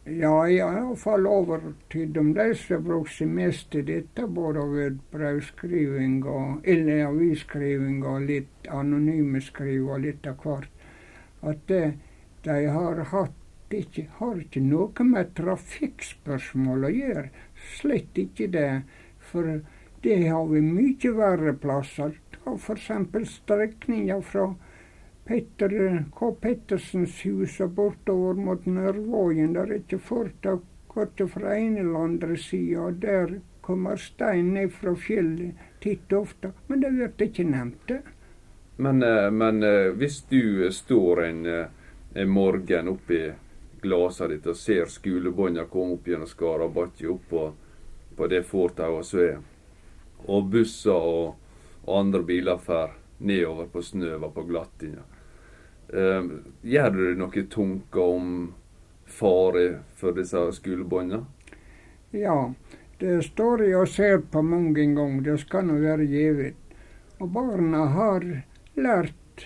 Ja, 0.09 0.33
jeg 0.49 0.63
har 0.65 0.79
iallfall 0.79 1.27
overtydd 1.29 2.15
om 2.17 2.31
de 2.33 2.47
som 2.57 2.81
brukte 2.87 3.19
seg 3.19 3.35
mest 3.35 3.67
til 3.73 3.83
dette, 3.85 4.25
både 4.25 4.63
ved 4.71 4.95
brevskriving 5.13 6.23
og 6.25 6.65
eller 6.65 7.03
avisskriving 7.05 7.99
og 8.09 8.25
litt 8.31 8.71
anonyme 8.73 9.43
skriv 9.45 9.91
og 9.91 10.01
litt 10.07 10.25
av 10.25 10.41
hvert, 10.41 10.71
at 11.45 11.61
det, 11.69 11.83
de 12.47 12.57
har 12.73 13.03
hatt 13.11 13.37
ikke, 13.77 14.07
har 14.17 14.39
ikke 14.41 14.63
noe 14.63 15.05
med 15.07 15.33
trafikkspørsmål 15.37 16.87
å 16.87 16.91
gjøre. 16.95 17.27
Slett 17.77 18.17
ikke 18.17 18.49
det. 18.53 18.71
For 19.31 19.61
det 20.03 20.17
har 20.27 20.47
vi 20.49 20.61
mye 20.65 21.13
verre 21.17 21.53
plasser. 21.53 22.17
Ta 22.35 22.55
f.eks. 22.57 22.89
strekninga 23.35 24.21
fra 24.25 24.49
Petter 25.25 25.75
K. 26.17 26.31
Pettersens 26.41 27.21
hus 27.25 27.59
og 27.61 27.75
bortover 27.77 28.39
mot 28.47 28.65
Nørvågen. 28.65 29.53
Der 29.55 29.69
er 29.69 29.83
ikke 29.83 30.01
fortau 30.01 30.61
korte 30.91 31.27
fra 31.31 31.55
ene 31.55 31.83
eller 31.85 32.07
andre 32.07 32.37
sida. 32.37 32.89
Der 32.91 33.39
kommer 33.61 33.95
stein 33.95 34.53
ned 34.55 34.73
fra 34.73 34.95
fjellet 34.97 35.69
titt 35.83 36.11
og 36.11 36.25
ofte. 36.25 36.51
Men 36.67 36.81
det 36.81 36.91
blir 36.97 37.29
ikke 37.29 37.45
nevnt, 37.47 37.85
det. 37.87 38.01
Men, 38.81 39.03
eh, 39.03 39.29
men, 39.31 39.63
eh, 39.63 39.93
hvis 39.93 40.21
du 40.29 40.71
står 40.71 41.23
en, 41.23 41.45
eh, 41.45 41.65
en 42.13 42.29
morgen 42.29 42.87
oppi 42.87 43.31
glaset 43.81 44.29
ditt 44.29 44.47
og 44.47 44.57
ser 44.57 44.89
skolebånda 44.91 45.65
komme 45.71 45.97
opp 45.97 46.07
gjennom 46.07 46.29
Skarabakke 46.29 47.09
opp 47.11 47.27
på, 47.29 47.45
på 48.17 48.27
det 48.31 48.43
fortauet 48.47 49.07
som 49.07 49.23
er, 49.23 49.39
og 50.27 50.51
busser 50.53 50.95
og, 50.95 51.35
og 51.85 51.99
andre 51.99 52.21
biler 52.25 52.61
fer 52.61 52.93
nedover 53.21 53.69
på 53.73 53.83
snøva 53.85 54.29
på 54.33 54.45
glattinga. 54.49 55.03
Eh, 55.93 56.29
gjør 56.63 56.93
du 56.95 57.01
deg 57.03 57.19
noen 57.19 57.47
tanker 57.51 58.15
om 58.15 58.27
fare 59.11 59.65
for 59.99 60.15
disse 60.15 60.45
skolebånda? 60.57 61.23
Ja, 62.15 62.53
det 63.01 63.21
står 63.27 63.65
jeg 63.65 63.81
og 63.81 63.89
ser 63.91 64.21
på 64.31 64.43
mange 64.45 64.85
ganger. 64.95 65.21
Det 65.25 65.37
skal 65.43 65.67
nå 65.67 65.79
være 65.81 66.07
givet. 66.07 66.57
Og 67.21 67.29
barna 67.33 67.85
har 67.95 68.25
lært 68.79 69.45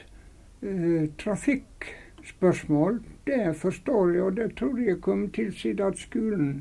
eh, 0.62 1.10
trafikkspørsmål 1.22 3.02
det 3.26 3.56
forstår 3.58 4.12
jeg, 4.14 4.24
og 4.24 4.36
det 4.38 4.56
tror 4.60 4.80
jeg 4.80 5.02
kommer 5.02 5.30
til 5.34 5.54
siden 5.54 5.88
at 5.88 5.98
skolen 5.98 6.52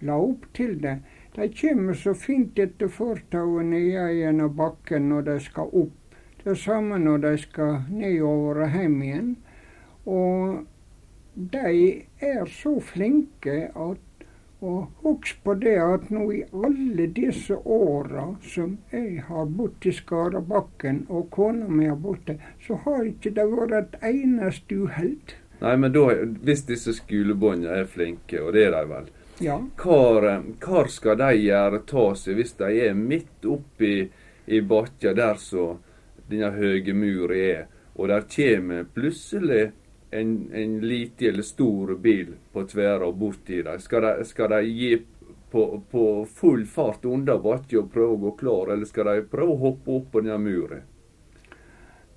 la 0.00 0.18
opp 0.18 0.46
til 0.54 0.76
det. 0.82 0.98
De 1.36 1.48
kommer 1.60 1.94
så 1.94 2.14
fint 2.14 2.58
etter 2.58 2.90
fortauet 2.90 3.66
nede 3.66 4.08
gjennom 4.16 4.56
bakken 4.56 5.08
når 5.12 5.28
de 5.28 5.38
skal 5.40 5.70
opp. 5.82 6.18
Det 6.44 6.56
samme 6.58 6.98
når 6.98 7.22
de 7.26 7.32
skal 7.38 7.80
nedover 7.90 8.64
og 8.64 8.76
hjem 8.78 9.02
igjen. 9.02 9.30
Og 10.06 10.66
de 11.34 12.02
er 12.20 12.44
så 12.50 12.78
flinke 12.80 13.58
at 13.74 14.04
og 14.60 14.86
husk 15.02 15.44
på 15.44 15.54
det 15.54 15.76
at 15.78 16.08
nå 16.10 16.24
i 16.34 16.40
alle 16.52 17.06
disse 17.14 17.54
åra 17.54 18.24
som 18.42 18.72
jeg 18.90 19.22
har 19.28 19.44
bodd 19.58 19.86
i 19.86 19.92
Skarabakken, 19.94 21.04
og 21.08 21.28
kona 21.30 21.68
mi 21.70 21.86
har 21.86 22.00
bodd 22.02 22.24
der, 22.26 22.40
så 22.66 22.80
har 22.86 23.06
ikke 23.06 23.30
det 23.36 23.46
vært 23.52 23.76
et 23.78 23.94
eneste 24.10 24.80
uhell. 24.82 25.14
Nei, 25.60 25.76
men 25.76 25.92
da, 25.92 26.04
hvis 26.46 26.62
disse 26.68 26.94
skolebåndene 26.94 27.80
er 27.82 27.90
flinke, 27.90 28.38
og 28.42 28.52
det 28.54 28.68
er 28.68 28.76
de 28.76 28.84
vel, 28.92 29.08
ja. 29.42 29.56
hvor, 29.82 30.26
hvor, 30.62 30.90
skal 30.92 31.18
de 31.18 31.32
gjøre 31.40 31.82
ta 31.88 32.04
seg 32.18 32.38
hvis 32.38 32.54
de 32.60 32.70
er 32.86 32.94
midt 32.94 33.46
oppi 33.46 33.96
i 34.46 34.60
bakken 34.62 35.18
der 35.18 35.40
som 35.42 35.80
denne 36.30 36.52
høye 36.54 36.94
muren 36.94 37.42
er, 37.42 37.66
og 37.98 38.12
der 38.12 38.26
kommer 38.30 38.86
plutselig 38.94 39.70
en, 40.14 40.34
en 40.54 40.78
liten 40.80 41.32
eller 41.32 41.46
stor 41.46 41.96
bil 42.00 42.36
på 42.52 42.64
tverra 42.70 43.10
borti 43.12 43.62
dem? 43.66 43.80
Skal, 43.82 44.06
de, 44.06 44.28
skal 44.28 44.54
de 44.54 44.60
gi 44.68 44.92
på, 45.50 45.64
på 45.90 46.04
full 46.34 46.62
fart 46.66 47.04
under 47.04 47.42
bakken 47.42 47.82
og 47.82 47.90
prøve 47.92 48.14
å 48.14 48.22
gå 48.28 48.34
klar, 48.44 48.72
eller 48.76 48.86
skal 48.86 49.10
de 49.10 49.26
prøve 49.32 49.56
å 49.56 49.62
hoppe 49.64 49.98
opp 49.98 50.12
på 50.12 50.22
denne 50.22 50.38
muren? 50.38 50.86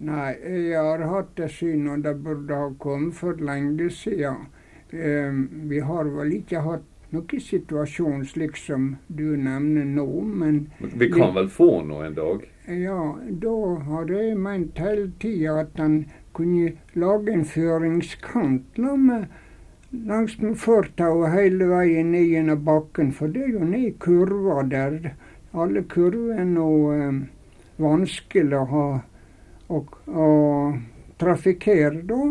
Nei, 0.02 0.32
jeg 0.42 0.82
har 0.82 1.04
hatt 1.06 1.36
det 1.38 1.52
synet, 1.54 1.92
og 1.94 2.06
det 2.06 2.16
burde 2.26 2.58
ha 2.58 2.70
kommet 2.82 3.14
for 3.20 3.38
lenge 3.38 3.90
siden. 3.94 4.48
Eh, 4.90 5.36
vi 5.70 5.80
har 5.80 6.10
vel 6.16 6.34
ikke 6.40 6.64
hatt 6.66 6.88
noen 7.14 7.44
situasjon 7.44 8.24
slik 8.26 8.58
som 8.58 8.96
du 9.08 9.36
nevner 9.38 9.86
nå, 9.86 10.08
men 10.24 10.72
Vi 10.80 11.10
kan 11.12 11.36
vel 11.36 11.52
få 11.54 11.84
noe 11.86 12.08
en 12.08 12.18
dag? 12.18 12.48
Ja, 12.66 13.18
da 13.46 13.54
har 13.92 14.10
jeg 14.16 14.40
ment 14.40 14.82
hele 14.82 15.12
tida 15.20 15.60
at 15.66 15.80
en 15.80 16.06
kunne 16.34 16.74
lage 16.96 17.34
en 17.36 17.46
føringskant 17.46 18.82
la 18.82 18.96
med 18.96 19.28
langs 19.92 20.38
med 20.40 20.58
fortauet 20.58 21.34
hele 21.36 21.68
veien 21.68 22.14
ned 22.16 22.30
gjennom 22.32 22.66
bakken, 22.66 23.12
for 23.12 23.28
det 23.28 23.44
er 23.44 23.54
jo 23.60 23.70
ned 23.70 24.00
kurver 24.00 24.64
der. 24.72 25.14
Alle 25.54 25.84
kurver 25.84 26.40
er 26.40 26.48
nå 26.48 26.70
eh, 26.96 27.24
vanskelig 27.78 28.62
å 28.64 28.68
ha 28.72 28.86
å, 29.72 29.82
og 30.08 30.78
trafikkere, 31.22 32.04
da. 32.08 32.22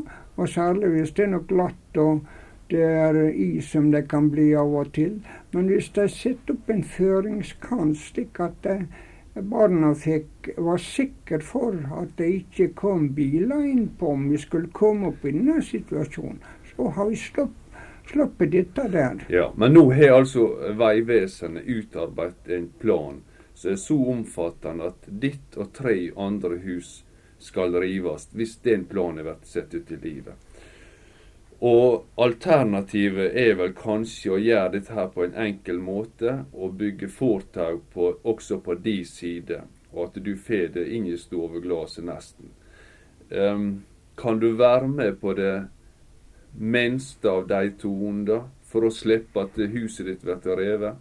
Og 0.40 0.48
særlig 0.48 0.94
hvis 0.94 1.12
det 1.16 1.26
er 1.26 1.34
noe 1.34 1.48
glatt 1.48 2.00
og 2.00 2.22
det 2.70 2.86
er 2.86 3.16
is 3.34 3.70
som 3.72 3.90
det 3.90 4.04
kan 4.08 4.28
bli 4.30 4.52
av 4.54 4.72
og 4.78 4.92
til. 4.94 5.18
Men 5.52 5.70
hvis 5.72 5.90
de 5.96 6.06
setter 6.08 6.54
opp 6.54 6.70
en 6.70 6.84
føringskant 6.86 7.98
slik 7.98 8.38
at 8.40 8.54
det, 8.62 8.76
barna 9.50 9.90
fikk, 9.98 10.52
var 10.58 10.78
sikre 10.82 11.40
for 11.44 11.76
at 11.98 12.14
det 12.18 12.28
ikke 12.42 12.70
kom 12.78 13.08
biler 13.16 13.66
inn 13.66 13.88
på 13.98 14.14
om 14.14 14.28
vi 14.30 14.38
skulle 14.38 14.70
komme 14.74 15.10
opp 15.10 15.26
i 15.26 15.34
denne 15.34 15.58
situasjonen, 15.66 16.38
så 16.70 16.92
har 16.94 17.10
vi 17.10 17.18
sluppet 17.18 17.56
sluppet 18.10 18.50
dette 18.50 18.88
der. 18.90 19.26
Ja, 19.28 19.52
Men 19.56 19.74
nå 19.74 19.90
har 19.94 20.16
altså 20.18 20.48
Vegvesenet 20.78 21.66
utarbeidet 21.66 22.56
en 22.56 22.68
plan 22.80 23.20
som 23.54 23.74
er 23.74 23.78
så 23.78 23.98
omfattende 24.12 24.88
at 24.90 25.06
ditt 25.22 25.58
og 25.60 25.72
tre 25.76 25.94
andre 26.16 26.58
hus 26.64 27.04
skal 27.40 27.74
rives, 27.80 28.28
hvis 28.32 28.58
den 28.64 28.84
planen 28.88 29.24
blir 29.24 29.40
satt 29.48 29.74
ut 29.74 29.90
i 29.92 29.98
livet. 30.00 30.34
Og 31.60 32.06
alternativet 32.16 33.34
er 33.36 33.58
vel 33.58 33.74
kanskje 33.76 34.32
å 34.32 34.38
gjøre 34.40 34.72
dette 34.78 34.94
her 34.96 35.10
på 35.12 35.26
en 35.26 35.36
enkel 35.36 35.80
måte, 35.84 36.46
og 36.52 36.78
bygge 36.80 37.10
fortau 37.12 37.82
også 38.22 38.62
på 38.64 38.78
de 38.80 39.02
side, 39.04 39.60
og 39.92 40.06
at 40.06 40.22
du 40.24 40.32
får 40.40 40.72
det 40.78 40.86
inn 40.96 41.10
i 41.10 41.18
stoveglasset 41.20 42.06
nesten. 42.06 42.54
Um, 43.28 43.84
kan 44.16 44.40
du 44.40 44.54
være 44.56 44.88
med 44.88 45.20
på 45.20 45.34
det 45.36 45.68
minste 46.56 47.28
av 47.28 47.46
de 47.48 47.70
to 47.78 47.92
onda, 48.08 48.42
for 48.64 48.86
å 48.86 48.94
slippe 48.94 49.44
at 49.44 49.60
huset 49.60 50.06
ditt 50.06 50.24
blir 50.24 50.56
revet? 50.56 50.96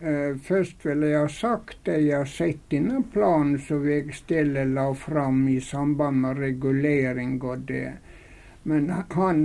Eh, 0.00 0.36
først 0.36 0.84
vil 0.86 1.02
jeg 1.04 1.18
ha 1.20 1.28
sagt 1.28 1.88
at 1.88 2.00
jeg 2.00 2.16
har 2.16 2.28
sett 2.32 2.60
denne 2.72 3.02
planen 3.12 3.58
som 3.60 3.82
Vegstille 3.84 4.62
la 4.64 4.86
fram 4.96 5.42
i 5.52 5.58
samband 5.60 6.22
med 6.22 6.38
regulering 6.40 7.34
og 7.44 7.66
det. 7.68 7.98
Men 8.62 8.88
han 8.88 9.42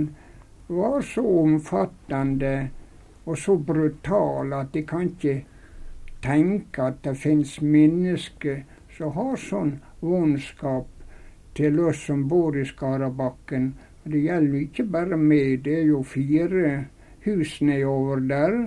var 0.68 1.04
så 1.04 1.24
omfattende 1.42 2.70
og 3.26 3.36
så 3.38 3.58
brutal 3.58 4.54
at 4.56 4.72
jeg 4.72 4.86
kan 4.88 5.10
ikke 5.10 5.36
tenke 6.24 6.88
at 6.88 7.04
det 7.04 7.18
finnes 7.20 7.58
mennesker 7.60 8.64
som 8.96 9.12
har 9.12 9.36
sånn 9.36 9.76
vondskap 10.00 10.88
til 11.58 11.84
oss 11.84 12.00
som 12.08 12.24
bor 12.32 12.56
i 12.56 12.64
Skarabakken. 12.64 13.74
Det 14.08 14.24
gjelder 14.24 14.64
ikke 14.64 14.88
bare 14.88 15.20
meg, 15.20 15.66
det 15.68 15.82
er 15.82 15.86
jo 15.90 16.00
fire 16.00 16.86
hus 17.28 17.58
nedover 17.60 18.24
der. 18.24 18.60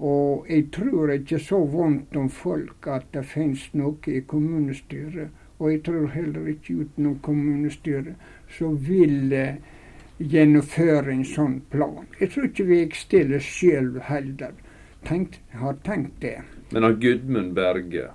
Og 0.00 0.46
jeg 0.48 0.70
tror 0.72 1.10
ikke 1.12 1.38
så 1.44 1.58
vondt 1.68 2.16
om 2.16 2.30
folk 2.32 2.86
at 2.88 3.10
det 3.12 3.26
finnes 3.28 3.66
noe 3.76 3.98
i 4.08 4.22
kommunestyret, 4.24 5.28
og 5.58 5.72
jeg 5.72 5.82
tror 5.84 6.06
heller 6.14 6.46
ikke 6.48 6.78
utenom 6.80 7.18
kommunestyret, 7.20 8.14
som 8.48 8.78
vil 8.80 9.34
gjennomføre 10.16 11.12
en 11.12 11.26
sånn 11.28 11.58
plan. 11.72 12.06
Jeg 12.20 12.32
tror 12.32 12.48
ikke 12.48 12.64
vi 12.70 12.78
stiller 12.96 13.44
sjøl 13.44 13.98
heller 14.06 14.54
tenkt, 15.04 15.36
har 15.52 15.76
tenkt 15.84 16.16
det. 16.24 16.38
Men 16.72 16.86
han 16.86 16.96
Gudmund 17.02 17.52
Berge, 17.58 18.06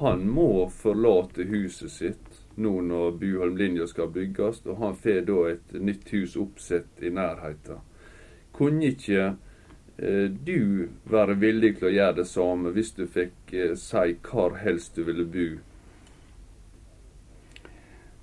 han 0.00 0.24
må 0.26 0.66
forlate 0.74 1.46
huset 1.46 1.94
sitt 1.94 2.40
nå 2.58 2.72
når 2.88 3.14
Buholmlinja 3.20 3.86
skal 3.86 4.10
bygges, 4.10 4.64
og 4.66 4.82
han 4.82 4.98
får 4.98 5.22
da 5.30 5.38
et 5.52 5.78
nytt 5.78 6.10
hus 6.10 6.34
oppsett 6.40 7.06
i 7.06 7.14
nærheten. 7.14 7.86
Kunne 8.56 8.90
ikke 8.90 9.28
Eh, 9.28 9.49
du 10.00 10.88
være 11.12 11.34
villig 11.40 11.74
til 11.78 11.90
å 11.90 11.92
gjøre 11.92 12.20
det 12.22 12.28
samme 12.28 12.70
hvis 12.72 12.94
du 12.96 13.02
fikk 13.04 13.52
eh, 13.52 13.74
si 13.76 14.14
hvor 14.24 14.56
helst 14.62 14.96
du 14.96 15.04
ville 15.04 15.26
bo? 15.28 15.48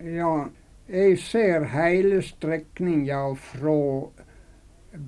Ja, 0.01 0.49
jeg 0.89 1.19
ser 1.21 1.67
hele 1.73 2.21
strekninga 2.25 3.21
fra 3.41 3.77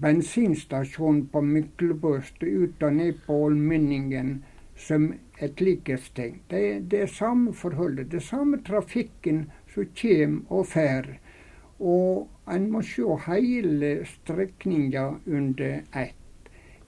bensinstasjonen 0.02 1.26
på 1.34 1.42
Myklebust 1.42 2.44
ut 2.44 2.84
og 2.84 2.94
ned 3.00 3.22
på 3.26 3.38
Ålmynningen 3.48 4.44
som 4.78 5.14
et 5.40 5.62
likhetstegn. 5.62 6.42
Det 6.50 6.62
er 6.74 6.86
det 6.92 7.10
samme 7.16 7.54
forholdet, 7.54 8.12
det 8.12 8.22
samme 8.24 8.62
trafikken 8.66 9.48
som 9.74 9.90
kommer 10.02 10.60
og 10.60 10.70
fer. 10.74 11.10
Og 11.80 12.28
en 12.52 12.70
må 12.72 12.84
se 12.84 13.18
hele 13.26 13.94
strekninga 14.06 15.06
under 15.26 15.84
ett. 15.94 16.19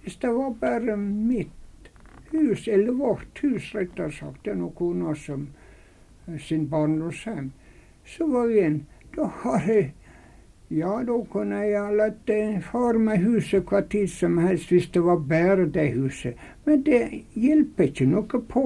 Hvis 0.04 0.18
det 0.22 0.34
var 0.34 0.54
bare 0.62 0.98
mitt 0.98 1.92
hus, 2.32 2.68
eller 2.68 2.92
vårt 2.92 3.40
hus, 3.44 3.76
rettere 3.76 4.12
sagt, 4.12 4.46
det 4.46 4.54
er 4.56 4.62
noe 4.62 4.74
kona 4.76 5.16
som 5.16 5.48
eh, 6.28 6.40
sin 6.40 6.68
barndomshjem, 6.70 7.52
så 8.06 8.28
var 8.28 8.50
en 8.66 8.86
Da 9.12 9.26
har 9.44 9.66
jeg 9.68 9.94
ja, 10.72 10.92
da 11.04 11.18
kunne 11.28 11.58
jeg 11.68 11.96
latt 12.00 12.30
far 12.64 12.96
meg 12.96 13.26
huset 13.26 13.68
hva 13.68 13.82
tid 13.92 14.08
som 14.08 14.38
helst 14.40 14.70
hvis 14.72 14.88
det 14.96 15.02
var 15.04 15.18
bare 15.28 15.66
det 15.68 15.90
huset. 15.98 16.38
Men 16.64 16.86
det 16.88 17.02
hjelper 17.36 17.90
ikke 17.90 18.08
noe 18.08 18.40
på 18.54 18.64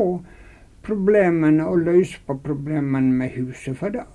problemene 0.86 1.66
og 1.66 1.82
løse 1.88 2.22
på 2.28 2.38
problemene 2.46 3.10
med 3.24 3.34
huset. 3.40 3.74
For 3.80 3.90
det 3.90 4.06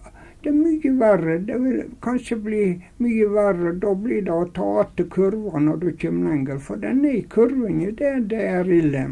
det 0.43 0.49
er 0.49 0.57
mye 0.57 0.93
verre. 1.01 1.39
Det 1.39 1.59
vil 1.59 1.83
kanskje 2.01 2.37
bli 2.37 2.65
mye 3.05 3.27
verre. 3.35 3.73
Da 3.83 3.95
blir 3.95 4.23
det 4.25 4.33
å 4.33 4.47
ta 4.57 4.69
igjen 4.85 5.11
kurva 5.13 5.61
når 5.61 5.77
du 5.83 5.91
kommer 6.01 6.31
lenger. 6.31 6.63
For 6.65 6.81
den 6.81 7.05
i 7.05 7.21
kurven, 7.29 7.83
det, 7.99 8.15
det 8.33 8.41
er 8.49 8.73
ille. 8.73 9.05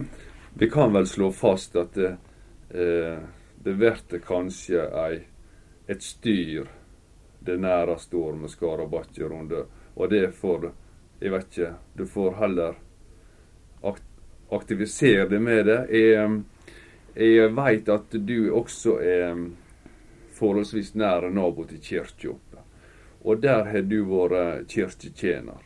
Vi 0.58 0.70
kan 0.70 0.92
vel 0.92 1.06
slå 1.06 1.30
fast 1.32 1.76
at 1.76 1.94
det, 1.94 2.14
eh, 2.70 3.20
det 3.64 3.76
blir 3.76 4.24
kanskje 4.24 4.88
ei, 5.04 5.20
et 5.86 6.02
styr 6.02 6.68
det 7.44 7.60
næreste 7.60 8.16
år 8.16 8.34
med 8.40 8.50
Skarabakkje-runde. 8.50 9.64
Og 9.94 10.10
det 10.10 10.32
får 10.34 10.70
Jeg 11.20 11.32
vet 11.32 11.46
ikke. 11.50 11.72
Du 11.94 12.06
får 12.06 12.34
heller 12.38 12.74
aktivisere 14.50 15.28
det 15.28 15.40
med 15.40 15.66
det. 15.66 15.86
Jeg, 15.90 16.42
jeg 17.16 17.56
veit 17.56 17.88
at 17.88 18.12
du 18.12 18.52
også 18.54 19.00
er 19.02 19.40
forholdsvis 20.38 20.94
nær 20.94 21.28
nabo 21.34 21.66
til 21.68 21.82
kirka. 21.82 22.62
Og 23.24 23.42
der 23.42 23.66
har 23.72 23.82
du 23.82 23.98
vært 24.06 24.70
kirketjener. 24.72 25.64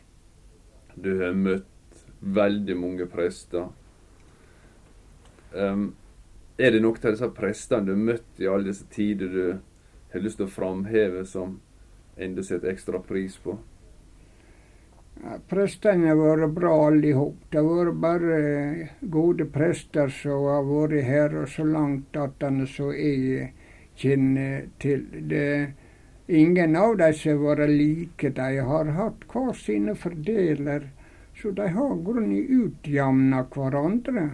Du 0.95 1.11
har 1.21 1.33
møtt 1.37 2.05
veldig 2.19 2.77
mange 2.77 3.05
prester. 3.09 3.69
Um, 5.53 5.93
er 6.57 6.71
det 6.73 6.81
noen 6.81 6.97
av 7.01 7.13
disse 7.13 7.29
prestene 7.33 7.85
du 7.87 7.93
har 7.93 8.07
møtt 8.09 8.41
i 8.41 8.49
alle 8.49 8.71
disse 8.71 8.87
tider 8.93 9.29
du 9.29 9.45
har 10.13 10.21
lyst 10.21 10.39
til 10.41 10.47
å 10.47 10.53
framheve 10.53 11.23
som 11.29 11.59
enda 12.17 12.45
setter 12.45 12.73
ekstra 12.73 13.01
pris 13.01 13.37
på? 13.41 13.57
Ja, 15.21 15.37
prestene 15.49 16.09
har 16.09 16.17
vært 16.17 16.53
bra 16.55 16.73
alle 16.87 17.09
i 17.09 17.15
hop. 17.17 17.37
Det 17.49 17.61
har 17.61 17.69
vært 17.69 17.99
bare 18.01 18.37
gode 19.13 19.45
prester 19.53 20.13
som 20.13 20.47
har 20.49 20.65
vært 20.67 21.05
her 21.05 21.37
og 21.41 21.49
så 21.49 21.65
langt 21.65 22.17
at 22.17 22.41
han 22.45 22.63
så 22.69 22.91
er 22.93 23.51
kjenner 23.99 24.67
til. 24.79 25.05
Det 25.29 25.73
ingen 26.27 26.75
av 26.75 26.97
dem 26.97 27.13
som 27.13 27.31
har 27.31 27.59
vært 27.59 27.73
like. 27.73 28.33
De 28.39 28.65
har 28.69 28.91
hatt 28.97 29.27
hver 29.31 29.53
sine 29.59 29.95
fordeler, 29.95 30.89
så 31.41 31.51
de 31.51 31.67
har 31.75 31.95
grunnet 32.05 32.49
utjamna 32.49 33.43
hverandre. 33.53 34.27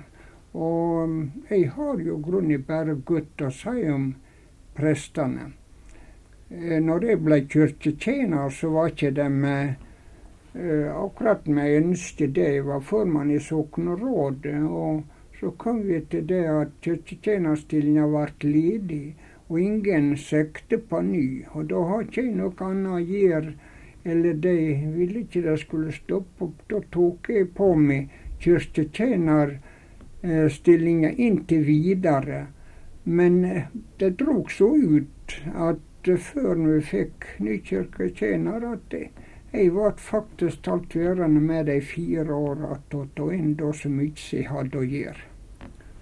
Og 0.54 1.04
um, 1.04 1.20
jeg 1.50 1.70
har 1.76 2.02
jo 2.02 2.18
grunnet 2.26 2.66
bare 2.68 2.96
godt 3.06 3.42
å 3.46 3.52
si 3.54 3.86
om 3.90 4.10
prestene. 4.78 5.52
Eh, 6.50 6.80
når 6.82 7.06
jeg 7.06 7.22
ble 7.22 7.44
kirketjener, 7.46 8.50
så 8.50 8.72
var 8.74 8.92
ikke 8.94 9.16
det 9.20 9.30
med 9.30 9.86
Uh, 10.50 10.90
akkurat 11.06 11.46
med 11.46 11.76
ønske 11.78 12.28
det. 12.28 12.48
Jeg 12.56 12.66
var 12.66 12.80
formann 12.82 13.30
i 13.32 13.40
soknerådet. 13.40 14.64
Og 14.66 15.04
så 15.40 15.52
kom 15.62 15.84
vi 15.88 16.00
til 16.10 16.26
det 16.28 16.42
at 16.50 16.72
kirketjenerstillinga 16.82 18.08
ble 18.10 18.50
ledig 18.50 19.04
og 19.50 19.62
ingen 19.62 20.18
søkte 20.18 20.78
på 20.78 21.02
ny. 21.02 21.46
Og 21.52 21.70
da 21.70 21.76
har 21.90 22.02
ikke 22.06 22.22
jeg 22.22 22.36
noe 22.38 22.54
annet 22.66 22.92
å 22.94 23.00
gjøre. 23.02 23.54
Eller 24.06 24.34
de 24.34 24.76
ville 24.96 25.20
ikke 25.26 25.42
det 25.46 25.60
skulle 25.64 25.92
stoppe 25.94 26.44
opp. 26.46 26.60
Da 26.70 26.80
tok 26.94 27.30
jeg 27.34 27.48
på 27.58 27.76
meg 27.76 28.10
kirketjenerstillinga 28.44 31.10
inntil 31.18 31.64
videre. 31.66 32.48
Men 33.04 33.46
eh, 33.46 33.62
det 33.98 34.10
drog 34.20 34.52
så 34.52 34.76
ut 34.76 35.42
at 35.56 36.08
eh, 36.08 36.18
før 36.18 36.56
vi 36.56 36.82
fikk 36.86 37.26
ny 37.42 37.58
kirketjener, 37.66 38.66
at 38.76 38.94
jeg 38.94 39.72
ble 39.74 39.92
faktisk 39.98 40.62
talt 40.68 40.96
værende 40.96 41.42
med 41.42 41.66
de 41.72 41.82
fire 41.82 42.34
åra 42.36 42.78
og 42.94 43.34
enda 43.34 43.72
så 43.74 43.90
mye 43.90 44.12
jeg 44.14 44.48
hadde 44.52 44.78
å 44.78 44.84
gjøre. 44.86 45.24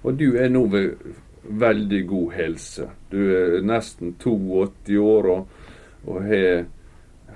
Og 0.04 0.20
du 0.20 0.36
er 0.36 0.50
nå 0.52 0.66
ved 0.72 0.92
veldig 1.48 2.08
god 2.08 2.34
helse. 2.34 2.90
Du 3.10 3.20
er 3.36 3.62
nesten 3.66 4.16
82 4.20 4.98
år 5.00 5.30
og, 5.32 5.48
og 6.08 6.22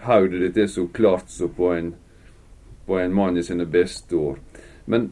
hodet 0.05 0.41
ditt 0.41 0.57
er 0.57 0.67
så 0.71 0.87
klart 0.87 1.29
som 1.29 1.53
på 1.55 1.73
en, 1.73 1.93
på 2.85 2.99
en 2.99 3.13
mann 3.13 3.37
i 3.37 3.43
sine 3.43 3.65
beste 3.65 4.15
år. 4.15 4.39
Men 4.85 5.11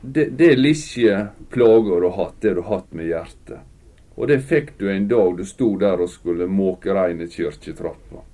det, 0.00 0.30
det 0.38 0.54
ikke 0.56 1.26
plager 1.50 2.00
du 2.00 2.08
har 2.08 2.16
hatt, 2.24 2.40
det 2.40 2.54
du 2.54 2.62
har 2.62 2.80
hatt 2.80 2.92
med 2.96 3.10
hjertet. 3.10 3.60
Og 4.16 4.28
det 4.28 4.40
fikk 4.44 4.74
du 4.78 4.88
en 4.90 5.08
dag 5.08 5.36
du 5.36 5.44
sto 5.48 5.74
der 5.80 6.00
og 6.00 6.10
skulle 6.12 6.48
måke 6.48 6.94
rein 6.94 7.20
i 7.20 7.28
kirketrappa. 7.28 8.24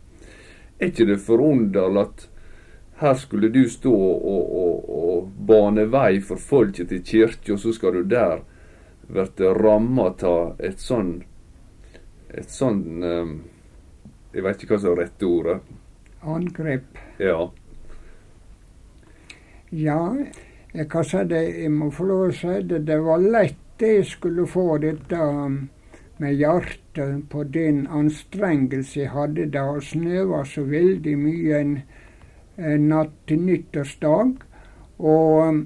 Er 0.78 0.90
ikke 0.90 1.06
det 1.08 1.20
forunderlig 1.22 2.02
at 2.02 2.26
her 3.00 3.14
skulle 3.14 3.50
du 3.52 3.68
stå 3.68 3.92
og, 3.92 4.56
og, 4.56 4.90
og 4.90 5.32
bane 5.48 5.84
vei 5.92 6.18
for 6.24 6.40
folket 6.40 6.88
til 6.90 7.02
kirka, 7.04 7.54
og 7.54 7.60
så 7.60 7.74
skal 7.76 7.98
du 7.98 8.08
der 8.08 8.40
blir 9.08 9.54
ramma 9.54 10.10
av 10.26 10.60
et 10.60 10.80
sånn 10.82 11.18
et 12.36 12.50
sånn 12.50 13.02
um, 13.02 13.36
Jeg 14.34 14.44
vet 14.44 14.62
ikke 14.62 14.74
hva 14.74 14.80
som 14.82 14.92
er 14.92 14.98
rette 15.00 15.28
ordet. 15.28 15.60
Angrep. 16.26 16.98
Ja. 17.22 17.46
Ja, 19.70 20.00
jeg 20.76 20.88
kan 20.92 21.06
si 21.08 21.22
det, 21.30 21.40
jeg 21.62 21.70
må 21.72 21.88
få 21.94 22.08
lov 22.10 22.26
å 22.26 22.34
si 22.36 22.58
det. 22.68 22.82
Det 22.84 22.98
var 23.00 23.22
lett 23.24 23.80
jeg 23.80 24.04
skulle 24.08 24.44
få 24.48 24.76
dette 24.82 25.16
um, 25.16 25.56
med 26.20 26.36
hjertet 26.36 27.24
på 27.32 27.44
den 27.52 27.86
anstrengelse 27.92 29.02
jeg 29.02 29.12
hadde 29.12 29.48
da 29.52 29.64
det 29.76 29.84
snøva 29.88 30.42
så 30.48 30.64
veldig 30.68 31.16
mye 31.20 31.58
en, 31.60 31.74
en 32.56 32.86
natt 32.92 33.16
til 33.28 33.40
nyttårsdag. 33.48 34.36
Og 35.00 35.32
um, 35.48 35.64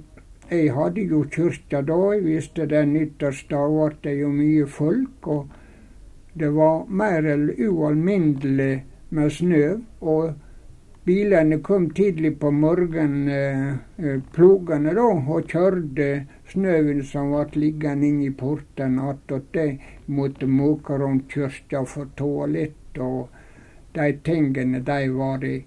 jeg 0.51 0.75
hadde 0.75 1.07
jo 1.07 1.25
kyrkja 1.31 1.83
da. 1.87 1.97
Jeg 2.15 2.25
visste 2.27 2.67
den 2.67 2.95
nyttårsdag 2.97 3.75
ble 3.77 3.97
det 4.03 4.15
jo 4.19 4.31
mye 4.35 4.67
folk. 4.67 5.27
Og 5.27 5.49
det 6.35 6.51
var 6.57 6.87
mer 6.89 7.27
eller 7.35 7.61
ualminnelig 7.69 8.83
med 9.11 9.33
snø. 9.33 9.65
Og 10.01 10.33
bilene 11.07 11.61
kom 11.63 11.91
tidlig 11.95 12.39
på 12.41 12.51
morgenen, 12.51 13.29
eh, 13.29 14.21
plogene 14.33 14.95
da, 14.95 15.07
og 15.37 15.49
kjørte 15.51 16.27
snøen 16.53 17.03
som 17.05 17.33
ble 17.35 17.65
liggende 17.67 18.07
inne 18.07 18.27
i 18.29 18.31
porten. 18.31 18.99
Attåt 18.99 19.53
de 19.53 19.79
måtte 20.07 20.47
måke 20.47 20.99
rundt 20.99 21.29
kirka 21.33 21.85
for 21.85 22.11
toalett 22.17 22.99
og 22.99 23.29
de 23.95 24.13
tingene 24.25 24.81
de 24.81 25.09
var 25.15 25.45
i 25.45 25.65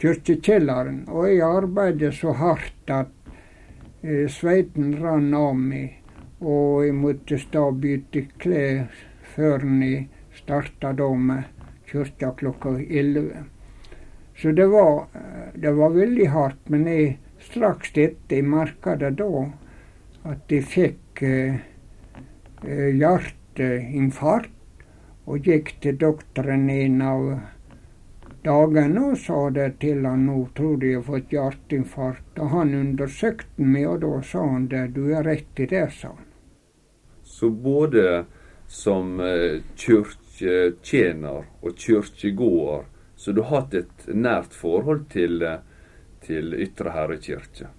kirkekjelleren. 0.00 1.04
Og 1.08 1.28
jeg 1.28 1.40
arbeidet 1.46 2.14
så 2.14 2.32
hardt 2.32 2.90
at 2.90 3.08
eh, 3.08 3.23
sveiten 4.28 4.98
rann 5.00 5.32
av 5.34 5.54
meg, 5.56 6.00
og 6.44 6.84
jeg 6.84 6.96
måtte 6.98 7.38
stå 7.40 7.68
og 7.70 7.78
bytte 7.80 8.26
klær 8.42 8.84
før 9.34 9.64
jeg 9.80 10.08
starta 10.36 10.92
med 11.16 11.44
kirka 11.88 12.32
klokka 12.36 12.76
elleve. 12.84 13.44
Så 14.36 14.52
det 14.52 14.66
var, 14.66 15.06
det 15.54 15.70
var 15.70 15.90
veldig 15.94 16.28
hardt. 16.28 16.68
Men 16.68 16.86
jeg 16.90 17.18
straks 17.40 17.92
etter 17.94 18.42
merka 18.42 18.96
det 18.98 19.14
da, 19.20 19.44
at 20.24 20.50
jeg 20.50 20.66
fikk 20.66 21.22
eh, 21.22 21.60
eh, 22.64 22.90
hjerteinfarkt, 22.98 24.50
og 25.24 25.46
gikk 25.46 25.70
til 25.80 25.96
doktoren 25.96 26.68
en 26.68 27.00
av 27.00 27.22
dagene 28.44 29.08
og 29.10 29.18
sa 29.18 29.48
det 29.50 29.68
til 29.82 30.04
han 30.06 30.26
nå 30.28 30.38
tror 30.56 30.84
jeg 30.84 31.00
har 31.00 31.06
fått 31.08 31.34
hjerteinfarkt. 31.34 32.38
Og 32.38 32.54
han 32.54 32.74
undersøkte 32.78 33.68
meg, 33.74 33.88
og 33.88 34.00
da 34.04 34.14
sa 34.30 34.46
han 34.52 34.70
det. 34.72 34.86
Du 34.96 35.04
er 35.10 35.26
rett 35.26 35.60
i 35.64 35.68
det, 35.70 35.86
sa 35.96 36.14
han. 36.14 36.32
Så 37.24 37.50
både 37.50 38.24
som 38.70 39.18
eh, 39.20 39.62
kirketjener 39.80 41.46
og 41.64 41.78
kirkegåer 41.80 42.84
så 43.16 43.32
du 43.32 43.40
har 43.40 43.62
hatt 43.62 43.74
et 43.74 44.06
nært 44.06 44.52
forhold 44.52 45.06
til, 45.12 45.40
til 46.26 46.54
Ytre 46.60 46.92
Herre 46.92 47.16
kirke? 47.22 47.70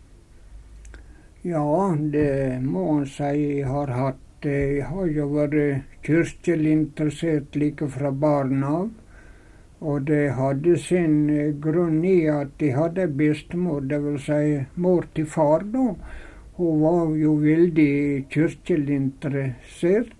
Ja, 1.45 1.93
det 1.93 2.61
må 2.65 2.85
en 2.95 3.05
si 3.05 3.29
jeg 3.29 3.67
har 3.69 3.91
hatt. 3.93 4.21
Jeg 4.45 4.87
har 4.89 5.09
jo 5.09 5.27
vært 5.33 5.99
kirkelig 6.05 6.71
interessert 6.71 7.55
like 7.57 7.87
fra 7.93 8.09
barn 8.09 8.63
av. 8.65 8.89
Og 9.85 10.07
det 10.09 10.33
hadde 10.33 10.77
sin 10.81 11.17
grunn 11.61 11.99
i 12.09 12.25
at 12.31 12.55
de 12.61 12.71
hadde 12.73 13.05
bestemor, 13.19 13.83
dvs. 13.85 14.25
Si 14.25 14.61
mor 14.81 15.05
til 15.13 15.27
far, 15.29 15.65
da. 15.73 15.91
Hun 16.57 16.81
var 16.81 17.15
jo 17.19 17.35
veldig 17.43 18.25
kirkelig 18.33 18.95
interessert. 18.95 20.15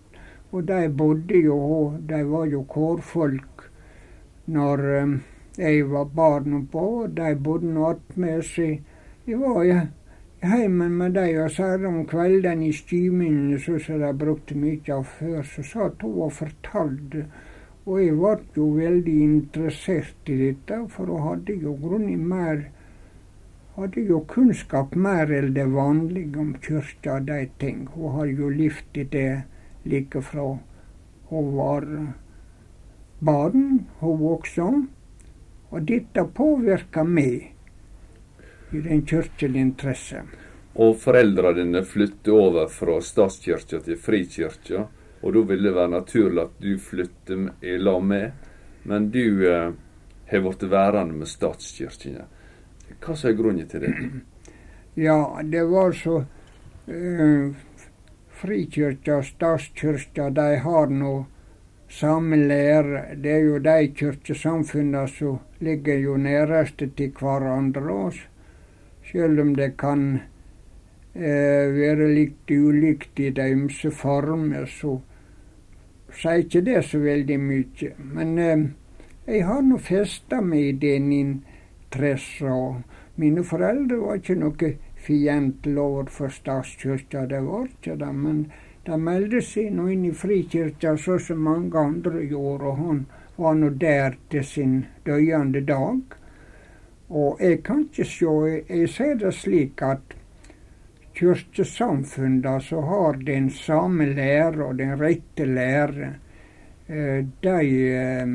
Og 0.52 0.68
de 0.68 0.90
bodde 0.90 1.40
jo, 1.42 1.58
de 2.10 2.22
var 2.30 2.46
jo 2.52 2.62
kårfolk 2.70 3.66
når 4.46 4.84
eh, 4.96 5.16
jeg 5.58 5.90
var 5.90 6.06
barn 6.06 6.68
på. 6.72 7.08
De 7.18 7.34
bodde 7.36 7.88
attmed 7.90 8.44
seg. 8.46 8.84
De 9.26 9.40
var 9.42 9.64
i 9.66 9.80
heimen 10.46 10.98
med 11.00 11.18
de, 11.18 11.26
og 11.42 11.52
særlig 11.52 11.90
om 11.90 12.06
kveldene 12.08 12.70
i 12.70 12.74
stimene, 12.76 13.60
som 13.60 13.80
de 14.04 14.14
brukte 14.14 14.58
mye 14.60 14.94
av 14.94 15.08
før, 15.18 15.42
så 15.44 15.66
satt 15.66 16.06
hun 16.06 16.22
og 16.28 16.34
fortalte. 16.38 17.26
Og 17.86 18.00
jeg 18.02 18.16
ble 18.18 18.38
jo 18.58 18.70
veldig 18.80 19.16
interessert 19.24 20.32
i 20.34 20.40
dette, 20.40 20.80
for 20.90 21.12
hun 21.12 21.28
hadde 21.30 21.58
jo 21.62 21.76
grunnlig 21.82 22.18
mer 22.18 22.66
hadde 23.76 24.06
jo 24.08 24.22
kunnskap 24.32 24.94
mer 24.96 25.32
enn 25.36 25.52
det 25.56 25.66
vanlige 25.74 26.40
om 26.40 26.54
kyrkja 26.64 27.18
og 27.20 27.26
de 27.28 27.42
ting. 27.60 27.84
Hun 27.92 28.14
har 28.16 28.30
jo 28.32 28.50
levd 28.50 29.00
i 29.02 29.04
det 29.16 29.32
like 29.86 30.22
fra 30.24 30.46
hun 31.30 31.50
var 31.58 31.88
barn, 33.20 33.86
hun 34.00 34.24
også. 34.32 34.70
Og 35.76 35.88
dette 35.90 36.24
påvirker 36.38 37.04
meg 37.04 37.52
i 38.72 38.82
den 38.86 39.04
kirkelige 39.08 39.68
interesse. 39.68 40.24
Og 40.76 40.96
foreldra 41.00 41.52
dine 41.56 41.84
flytter 41.88 42.36
over 42.36 42.72
fra 42.72 43.00
statskirka 43.04 43.82
til 43.84 44.00
frikirka, 44.00 44.86
og 45.26 45.34
da 45.34 45.42
vil 45.50 45.64
det 45.66 45.74
være 45.74 45.90
naturlig 45.90 46.44
at 46.44 46.58
du 46.62 46.78
flytter 46.78 47.48
i 47.66 47.78
lag 47.82 48.04
med, 48.06 48.32
men 48.86 49.10
du 49.10 49.42
eh, 49.50 49.72
har 50.30 50.44
blitt 50.46 50.66
værende 50.70 51.18
med 51.18 51.30
statskirkene. 51.30 52.28
Hva 53.02 53.16
er 53.18 53.38
grunnen 53.38 53.70
til 53.70 53.88
det? 53.88 53.94
Ja, 54.96 55.42
det 55.44 55.66
var 55.68 55.92
så 55.92 56.22
eh, 56.88 57.50
Frikirka 58.32 59.18
og 59.18 59.26
statskirka, 59.28 60.30
de 60.32 60.46
har 60.64 60.88
nå 60.88 61.16
samme 61.92 62.38
lære. 62.48 63.02
Det 63.20 63.34
er 63.34 63.44
jo 63.44 63.58
de 63.60 63.90
kirkesamfunnene 63.98 65.08
som 65.12 65.42
ligger 65.60 66.00
jo 66.00 66.16
nærest 66.18 66.78
til 66.78 67.12
hverandre. 67.20 68.12
Selv 69.12 69.42
om 69.42 69.52
det 69.56 69.74
kan 69.78 70.06
eh, 71.16 71.68
være 71.76 72.08
litt 72.14 72.52
ulikt 72.52 73.20
i 73.20 73.34
de 73.36 73.50
ymse 73.52 73.92
former, 73.92 74.66
så 74.66 75.00
sier 76.16 76.44
ikke 76.44 76.64
det 76.66 76.82
så 76.88 77.00
veldig 77.04 77.40
mye. 77.40 77.92
Men 78.16 78.38
eh, 78.40 78.66
jeg 79.26 79.46
har 79.48 79.62
nå 79.66 79.78
festa 79.82 80.42
meg 80.42 80.68
i 80.70 80.78
den 80.82 81.12
interesse. 81.14 82.46
Og 82.46 83.22
mine 83.22 83.44
foreldre 83.48 84.02
var 84.02 84.22
ikke 84.22 84.38
noe 84.40 84.76
fiendtlige 85.06 85.82
overfor 85.82 86.34
statskirka, 86.34 87.26
det 87.30 87.42
var 87.46 87.68
ikke 87.70 87.98
det. 88.02 88.14
men 88.14 88.46
de 88.86 88.98
meldte 89.02 89.42
seg 89.42 89.72
nå 89.74 89.88
inn 89.90 90.04
i 90.06 90.12
frikirka 90.14 90.92
sånn 91.02 91.22
som 91.28 91.40
mange 91.42 91.80
andre 91.80 92.22
gjorde, 92.22 92.70
og 92.70 92.82
han 92.82 93.00
var 93.38 93.56
nå 93.58 93.72
der 93.82 94.18
til 94.30 94.46
sin 94.46 94.76
døyende 95.08 95.62
dag. 95.66 96.02
Og 97.10 97.42
jeg 97.42 97.64
kan 97.64 97.82
ikke 97.86 98.06
se 98.06 98.62
Jeg 98.70 98.90
ser 98.90 99.16
det 99.16 99.34
slik 99.34 99.82
at 99.82 100.16
kirkesamfunna 101.16 102.60
som 102.60 102.84
har 102.84 103.20
den 103.26 103.50
samme 103.50 104.06
lære 104.14 104.64
og 104.66 104.78
den 104.78 104.96
rette 105.00 105.46
lære, 105.46 106.14
eh, 106.88 107.26
de 107.42 107.60
eh, 107.92 108.28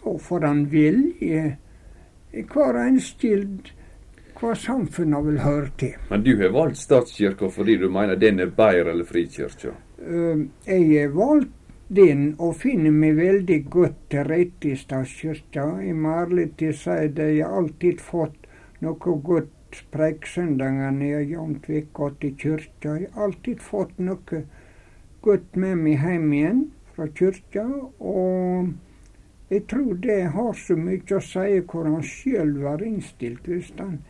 Da 0.00 0.18
får 0.18 0.40
han 0.46 0.64
vilje 0.72 1.56
hver 2.32 2.78
enskild 2.86 3.72
hva 4.40 4.54
samfunnet 4.56 5.26
vil 5.26 5.40
høre 5.44 5.70
til. 5.76 5.96
Men 6.08 6.22
du 6.24 6.30
har 6.40 6.52
valgt 6.54 6.80
statskirka 6.80 7.50
fordi 7.52 7.76
du 7.76 7.88
mener 7.92 8.16
den 8.16 8.40
er 8.40 8.52
bedre 8.56 8.94
eller 8.94 9.04
frikirka? 9.04 9.74
Uh, 10.00 10.46
jeg 10.64 10.86
har 10.94 11.12
valgt 11.12 11.52
den 11.90 12.36
og 12.38 12.54
finner 12.62 12.94
meg 12.94 13.18
veldig 13.18 13.58
godt 13.70 13.98
til 14.14 14.24
rette 14.30 14.70
i 14.70 14.76
statskirka. 14.78 15.66
Jeg 15.82 15.96
må 15.98 16.14
ærlig 16.22 16.52
til 16.56 16.72
si 16.78 16.98
det, 17.16 17.32
jeg 17.36 17.44
har 17.44 17.58
alltid 17.60 18.00
fått 18.00 18.46
noe 18.80 19.16
godt 19.26 19.50
jevnt 21.28 21.68
vekk 21.68 21.92
gått 21.92 22.24
i 22.24 22.34
kirka. 22.36 22.98
Jeg 22.98 23.10
har 23.14 23.24
alltid 23.24 23.60
fått 23.60 23.98
noe 23.98 24.44
godt 25.22 25.56
med 25.56 25.78
meg 25.78 26.04
hjem 26.04 26.32
igjen 26.32 26.62
fra 26.94 27.08
kirka. 27.08 27.66
Og 27.98 28.72
jeg 29.50 29.66
tror 29.66 29.94
det 29.94 30.22
har 30.34 30.52
så 30.54 30.76
mye 30.76 31.16
å 31.16 31.20
si 31.20 31.60
hvor 31.60 31.84
han 31.88 32.02
sjøl 32.02 32.56
var 32.62 32.82
innstilt. 32.82 33.46
hvis 33.48 33.72
han 33.78 34.00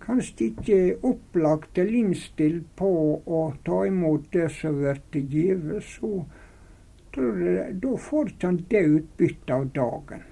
kanskje 0.00 0.50
ikke 0.50 0.78
opplagt 1.06 1.78
eller 1.78 1.94
innstilt 1.94 2.64
på 2.76 3.20
å 3.26 3.40
ta 3.64 3.84
imot 3.86 4.30
det 4.32 4.48
som 4.50 4.78
blir 4.80 4.98
gitt, 5.12 5.84
så 5.84 6.24
tror 7.14 7.38
jeg 7.44 7.78
da 7.82 7.96
får 7.96 8.32
han 8.42 8.64
det 8.70 8.84
utbyttet 8.86 9.50
av 9.50 9.68
dagen. 9.74 10.24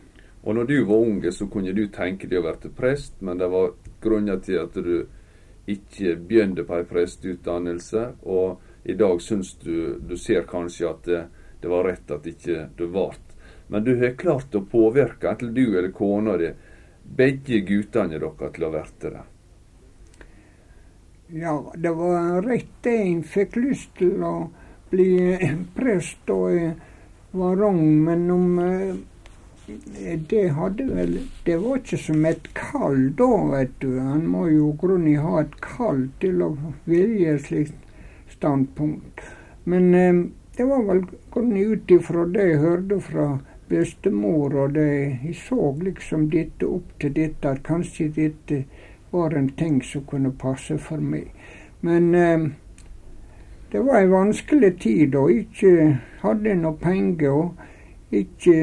Og 0.42 0.54
når 0.54 0.64
du 0.64 0.84
var 0.84 1.04
unge, 1.04 1.32
så 1.32 1.46
kunne 1.46 1.74
du 1.76 1.86
tenke 1.92 2.28
deg 2.30 2.40
å 2.40 2.54
bli 2.54 2.70
prest, 2.72 3.18
men 3.20 3.38
det 3.38 3.50
var 3.52 3.74
grunner 4.02 4.40
til 4.44 4.60
at 4.62 4.74
du 4.74 5.06
ikke 5.68 6.16
begynte 6.16 6.64
på 6.64 6.78
en 6.78 6.88
prestutdannelse, 6.88 8.04
og 8.24 8.60
i 8.88 8.94
dag 8.96 9.20
syns 9.20 9.54
du 9.60 9.98
du 10.00 10.16
ser 10.16 10.46
kanskje 10.48 10.88
at 10.88 11.02
det, 11.04 11.24
det 11.60 11.68
var 11.68 11.84
rett 11.84 12.10
at 12.10 12.26
ikke 12.26 12.68
du 12.76 12.86
ble. 12.88 13.10
Men 13.68 13.84
du 13.84 13.98
har 14.00 14.16
klart 14.16 14.54
å 14.56 14.64
påvirke, 14.64 15.28
enten 15.28 15.52
du 15.54 15.66
eller 15.66 15.92
kona 15.92 16.38
di, 16.40 16.54
begge 17.04 17.60
guttene 17.68 18.16
deres 18.16 18.54
til 18.54 18.64
å 18.64 18.70
bli 18.72 18.84
det. 19.02 19.26
Ja, 21.28 21.72
det 21.76 21.90
var 21.92 22.40
rett 22.42 22.72
det 22.82 22.96
En 22.96 23.22
fikk 23.22 23.56
lyst 23.60 23.90
til 23.98 24.22
å 24.24 24.48
bli 24.88 25.36
prest 25.76 26.30
og 26.32 26.56
var 27.36 27.62
ung, 27.68 27.82
men 28.04 28.30
om 28.32 28.58
eh, 28.64 28.94
det 30.30 30.48
hadde 30.48 30.84
vel 30.94 31.18
Det 31.44 31.56
var 31.56 31.76
ikke 31.76 31.98
som 32.00 32.24
et 32.24 32.48
kall 32.54 33.10
da, 33.18 33.28
vet 33.52 33.74
du. 33.82 33.98
Han 34.00 34.26
må 34.26 34.46
jo 34.48 34.72
grunnig 34.80 35.18
ha 35.20 35.42
et 35.42 35.56
kall 35.60 36.06
til 36.22 36.42
å 36.42 36.48
vilje 36.88 37.34
et 37.34 37.44
slikt 37.44 38.32
standpunkt. 38.32 39.20
Men 39.64 39.94
eh, 39.94 40.22
det 40.56 40.64
var 40.64 40.86
vel 40.88 41.04
grunnig 41.32 41.66
ut 41.66 41.90
ifra 41.90 42.24
det 42.32 42.46
jeg 42.48 42.62
hørte 42.64 43.00
fra 43.00 43.26
bestemor, 43.68 44.54
og 44.56 44.74
det 44.78 44.88
jeg 44.88 45.34
så 45.42 45.72
liksom 45.82 46.30
dette 46.32 46.66
opp 46.66 46.94
til 47.00 47.12
dette, 47.14 47.52
at 47.52 47.62
kanskje 47.66 48.08
dette 48.16 48.62
var 49.12 49.36
en 49.36 49.50
ting 49.60 49.82
som 49.84 50.06
kunne 50.08 50.32
passe 50.32 50.78
for 50.80 51.02
meg. 51.02 51.28
Men 51.84 52.14
eh, 52.14 52.48
det 53.72 53.84
var 53.84 54.00
ei 54.00 54.08
vanskelig 54.08 54.72
tid, 54.80 55.14
og 55.14 55.32
ikke 55.32 55.98
hadde 56.24 56.56
noe 56.56 56.80
penger. 56.80 57.30
Og 57.30 58.16
ikke 58.16 58.56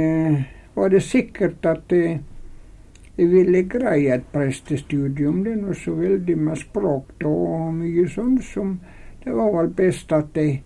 var 0.76 0.90
det 0.94 1.04
sikkert 1.04 1.66
at 1.66 1.92
jeg 1.92 2.20
jeg 3.18 3.32
ville 3.32 3.64
greie 3.72 4.16
et 4.16 4.26
prestestudium. 4.32 5.44
Det 5.44 5.54
er 5.54 5.62
noe 5.62 5.76
så 5.80 5.94
veldig 5.96 6.36
med 6.36 6.60
språk 6.60 7.14
da, 7.22 7.30
og 7.32 7.78
mye 7.78 8.08
sånn 8.12 8.40
som 8.44 8.80
det 9.24 9.36
var 9.36 9.54
vel 9.56 9.70
best 9.78 10.12
at 10.14 10.36
jeg 10.38 10.58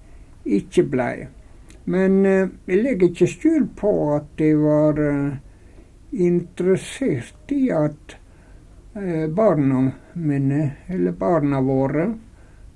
ikke 0.60 0.88
blei. 0.90 1.28
Men 1.90 2.26
eh, 2.26 2.50
jeg 2.70 2.82
legger 2.82 3.12
ikke 3.12 3.30
skjul 3.30 3.68
på 3.78 3.92
at 4.16 4.42
jeg 4.42 4.58
var 4.62 5.00
eh, 5.04 5.38
interessert 6.26 7.54
i 7.54 7.70
at 7.74 8.18
eh, 8.98 9.30
barna 9.30 9.86
mine, 10.16 10.64
eller 10.90 11.16
barna 11.18 11.62
våre, 11.66 12.10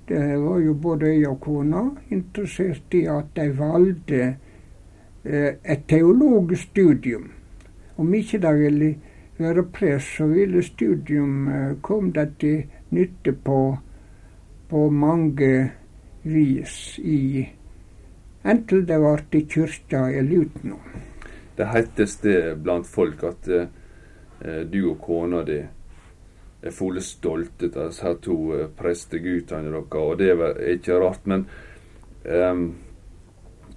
det 0.07 0.21
var 0.37 0.59
jo 0.59 0.73
både 0.77 1.13
jeg 1.15 1.27
og 1.31 1.39
kona, 1.41 1.83
interessert 2.13 2.93
i 2.93 3.05
at 3.09 3.33
de 3.37 3.49
valgte 3.57 4.33
et 5.23 5.87
teologisk 5.87 6.69
studium. 6.69 7.29
Om 7.97 8.13
ikke 8.13 8.39
det 8.43 8.53
ville 8.59 8.89
være 9.37 9.63
prest, 9.63 10.17
så 10.17 10.27
ville 10.27 10.63
studium 10.63 11.47
eh, 11.47 11.75
komme 11.81 12.11
det 12.13 12.29
til 12.39 12.63
nytte 12.89 13.33
på, 13.33 13.77
på 14.69 14.89
mange 14.89 15.71
vis 16.23 16.99
i 16.99 17.47
Enten 18.43 18.85
det 18.85 18.97
var 18.99 19.21
i 19.31 19.39
kyrkja 19.47 20.09
eller 20.19 20.43
utenom. 20.43 20.79
Det 21.55 21.65
hetes 21.71 22.17
det 22.19 22.57
blant 22.63 22.87
folk 22.87 23.23
at 23.23 23.47
eh, 23.47 23.67
du 24.67 24.81
og 24.89 24.97
kona 24.99 25.45
di 25.47 25.61
er 26.63 26.75
fulle 26.75 26.99
stolte 27.01 27.69
av 27.71 27.93
disse 27.93 28.03
her 28.03 28.17
to 28.19 28.35
eh, 28.57 28.65
presteguttene 28.67 29.71
deres, 29.71 29.95
og 29.95 30.19
det 30.19 30.33
er 30.33 30.59
ikke 30.73 30.99
rart. 30.99 31.23
Men 31.23 31.45
um, 32.25 32.65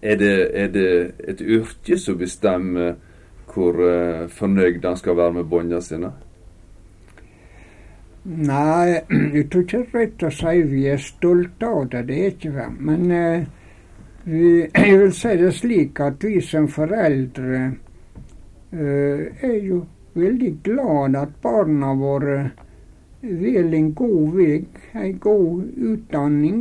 er, 0.02 0.16
det, 0.16 0.32
er, 0.52 0.68
det, 0.68 0.88
et 1.28 1.40
yrke 1.40 1.98
som 1.98 2.18
bestemmer 2.18 2.96
hvor 3.52 3.78
uh, 3.80 4.28
fornøyd 4.28 4.84
han 4.84 4.96
skal 4.96 5.16
være 5.16 5.38
med 5.38 5.48
båndene 5.48 5.82
sine? 5.82 6.10
Nei, 8.26 9.00
jeg 9.36 9.46
tror 9.50 9.64
ikke 9.64 9.84
rett 9.94 10.26
å 10.26 10.32
si 10.34 10.62
vi 10.68 10.84
er 10.90 11.00
stolte 11.00 11.70
av 11.70 11.88
det. 11.92 12.04
Det 12.08 12.18
er 12.20 12.34
ikke 12.34 12.52
det. 12.58 12.68
Men 12.90 13.10
uh, 13.10 13.46
vi, 14.26 14.46
jeg 14.90 15.00
vil 15.02 15.16
si 15.16 15.34
det 15.40 15.52
slik 15.56 16.04
at 16.04 16.28
vi 16.28 16.40
som 16.44 16.68
foreldre 16.68 17.64
uh, 18.76 19.20
er 19.40 19.58
jo 19.64 19.84
veldig 20.16 20.52
glad 20.64 21.16
at 21.20 21.36
barna 21.44 21.92
våre 21.96 22.38
vil 23.20 23.74
en 23.74 23.92
god 23.94 24.34
vei, 24.36 24.64
en 24.94 25.18
god 25.18 25.64
utdanning. 25.92 26.60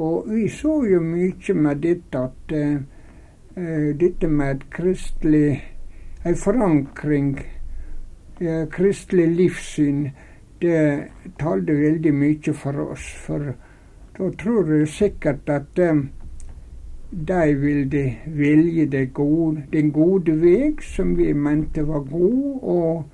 Og 0.00 0.28
vi 0.32 0.46
så 0.48 0.78
jo 0.88 1.00
mye 1.04 1.54
med 1.54 1.82
dette 1.84 2.20
at 2.24 2.54
uh, 2.56 2.78
dette 4.00 4.28
med 4.28 4.62
kristelig 4.72 5.58
en 6.24 6.36
forankring, 6.36 7.34
uh, 8.40 8.64
kristelig 8.72 9.26
livssyn, 9.36 10.06
det 10.62 10.80
talte 11.40 11.76
veldig 11.76 12.14
mye 12.14 12.54
for 12.62 12.80
oss. 12.86 13.10
For 13.26 13.52
da 14.16 14.30
tror 14.40 14.72
jeg 14.72 14.88
sikkert 14.94 15.52
at 15.52 15.84
uh, 15.84 16.00
de 17.10 17.54
ville 17.60 18.16
velge 18.26 19.06
gode, 19.06 19.64
den 19.72 19.92
gode 19.92 20.40
vei, 20.40 20.76
som 20.80 21.16
vi 21.18 21.32
mente 21.32 21.84
var 21.88 22.06
god. 22.08 22.58
Og 22.62 23.04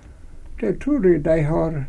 det 0.60 0.78
tror 0.80 1.06
jeg 1.06 1.24
de 1.24 1.42
har 1.42 1.84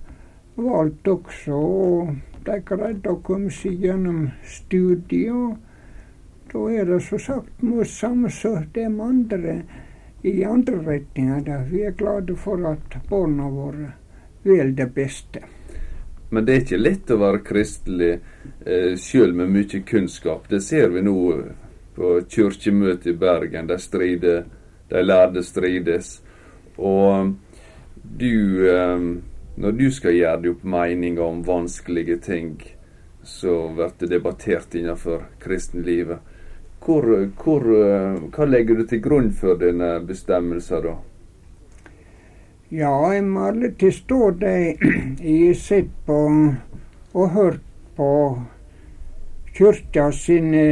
valgt 0.58 1.08
også. 1.08 1.54
Og 1.54 2.16
de 2.48 2.62
greide 2.66 3.12
å 3.12 3.22
komme 3.24 3.52
seg 3.54 3.84
gjennom 3.84 4.30
studiet. 4.48 5.60
Da 6.48 6.64
er 6.72 6.88
det 6.88 7.02
som 7.04 7.20
sagt 7.20 7.62
mot 7.62 7.88
samme 7.88 8.32
som 8.32 8.64
de 8.74 8.86
andre 8.88 9.58
i 10.24 10.44
andre 10.44 10.80
retninger. 10.86 11.68
Vi 11.72 11.84
er 11.84 11.92
glade 11.92 12.36
for 12.36 12.64
at 12.72 12.98
barna 13.10 13.50
våre 13.52 13.92
vil 14.44 14.76
det 14.76 14.88
beste. 14.96 15.44
Men 16.30 16.46
det 16.46 16.54
er 16.54 16.64
ikke 16.64 16.80
lett 16.80 17.12
å 17.12 17.20
være 17.22 17.44
kristelig 17.48 18.12
eh, 18.14 18.94
sjøl 19.00 19.34
med 19.36 19.52
mye 19.52 19.82
kunnskap. 19.88 20.48
Det 20.50 20.60
ser 20.64 20.92
vi 20.92 21.04
nå 21.04 21.18
på 21.96 22.14
kirkemøtet 22.28 23.14
i 23.14 23.18
Bergen. 23.20 23.68
De 23.68 23.78
strider, 23.80 24.44
de 24.90 25.04
lærde 25.04 25.44
strides. 25.44 26.18
Og 26.78 27.32
du 28.20 28.68
eh, 28.68 29.08
når 29.58 29.78
du 29.78 29.88
skal 29.92 30.14
gjøre 30.14 30.42
deg 30.42 30.52
opp 30.54 30.66
meninger 30.70 31.24
om 31.26 31.44
vanskelige 31.46 32.18
ting 32.22 32.52
som 33.28 33.76
blir 33.76 34.10
debattert 34.10 34.76
innenfor 34.78 35.26
kristenlivet, 35.42 36.22
hvor, 36.86 37.08
hvor, 37.42 37.66
eh, 37.76 38.20
hva 38.32 38.46
legger 38.48 38.78
du 38.78 38.86
til 38.88 39.02
grunn 39.04 39.32
for 39.36 39.58
dine 39.60 39.98
bestemmelser 40.08 40.86
da? 40.86 40.94
Ja, 42.70 42.94
jeg 43.16 43.24
må 43.26 43.48
alltid 43.50 43.96
stå 43.96 44.30
det 44.40 44.54
jeg 45.24 45.58
sett 45.60 45.90
på 46.06 46.20
og 47.18 47.34
hørt 47.34 47.66
på 47.98 48.12
kyrkja 49.58 50.12
sine 50.14 50.64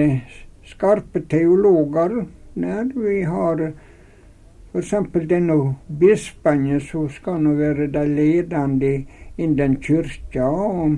skarpe 0.68 1.24
teologer, 1.32 2.22
når 2.54 2.92
vi 2.94 3.22
har 3.26 3.72
F.eks. 4.76 5.28
denne 5.30 5.56
bispene 5.88 6.82
som 6.84 7.06
skal 7.08 7.38
nå 7.40 7.54
være 7.56 7.86
de 7.94 8.02
ledende 8.10 8.90
innen 9.40 9.78
kyrkja. 9.80 10.50
Og, 10.50 10.98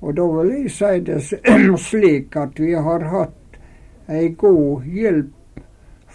og 0.00 0.14
da 0.14 0.26
vil 0.36 0.52
jeg 0.52 0.70
si 0.70 1.00
det 1.08 1.18
slik 1.88 2.38
at 2.38 2.62
vi 2.62 2.76
har 2.78 3.08
hatt 3.10 3.58
ei 4.06 4.28
god 4.38 4.86
hjelp 4.86 5.64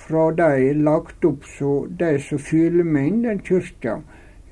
fra 0.06 0.30
de 0.40 0.72
lagt 0.80 1.28
opp 1.28 1.44
så 1.58 1.74
de 2.00 2.14
som 2.24 2.40
fyller 2.40 2.88
med 2.88 3.10
innen 3.10 3.44
kyrkja. 3.44 4.00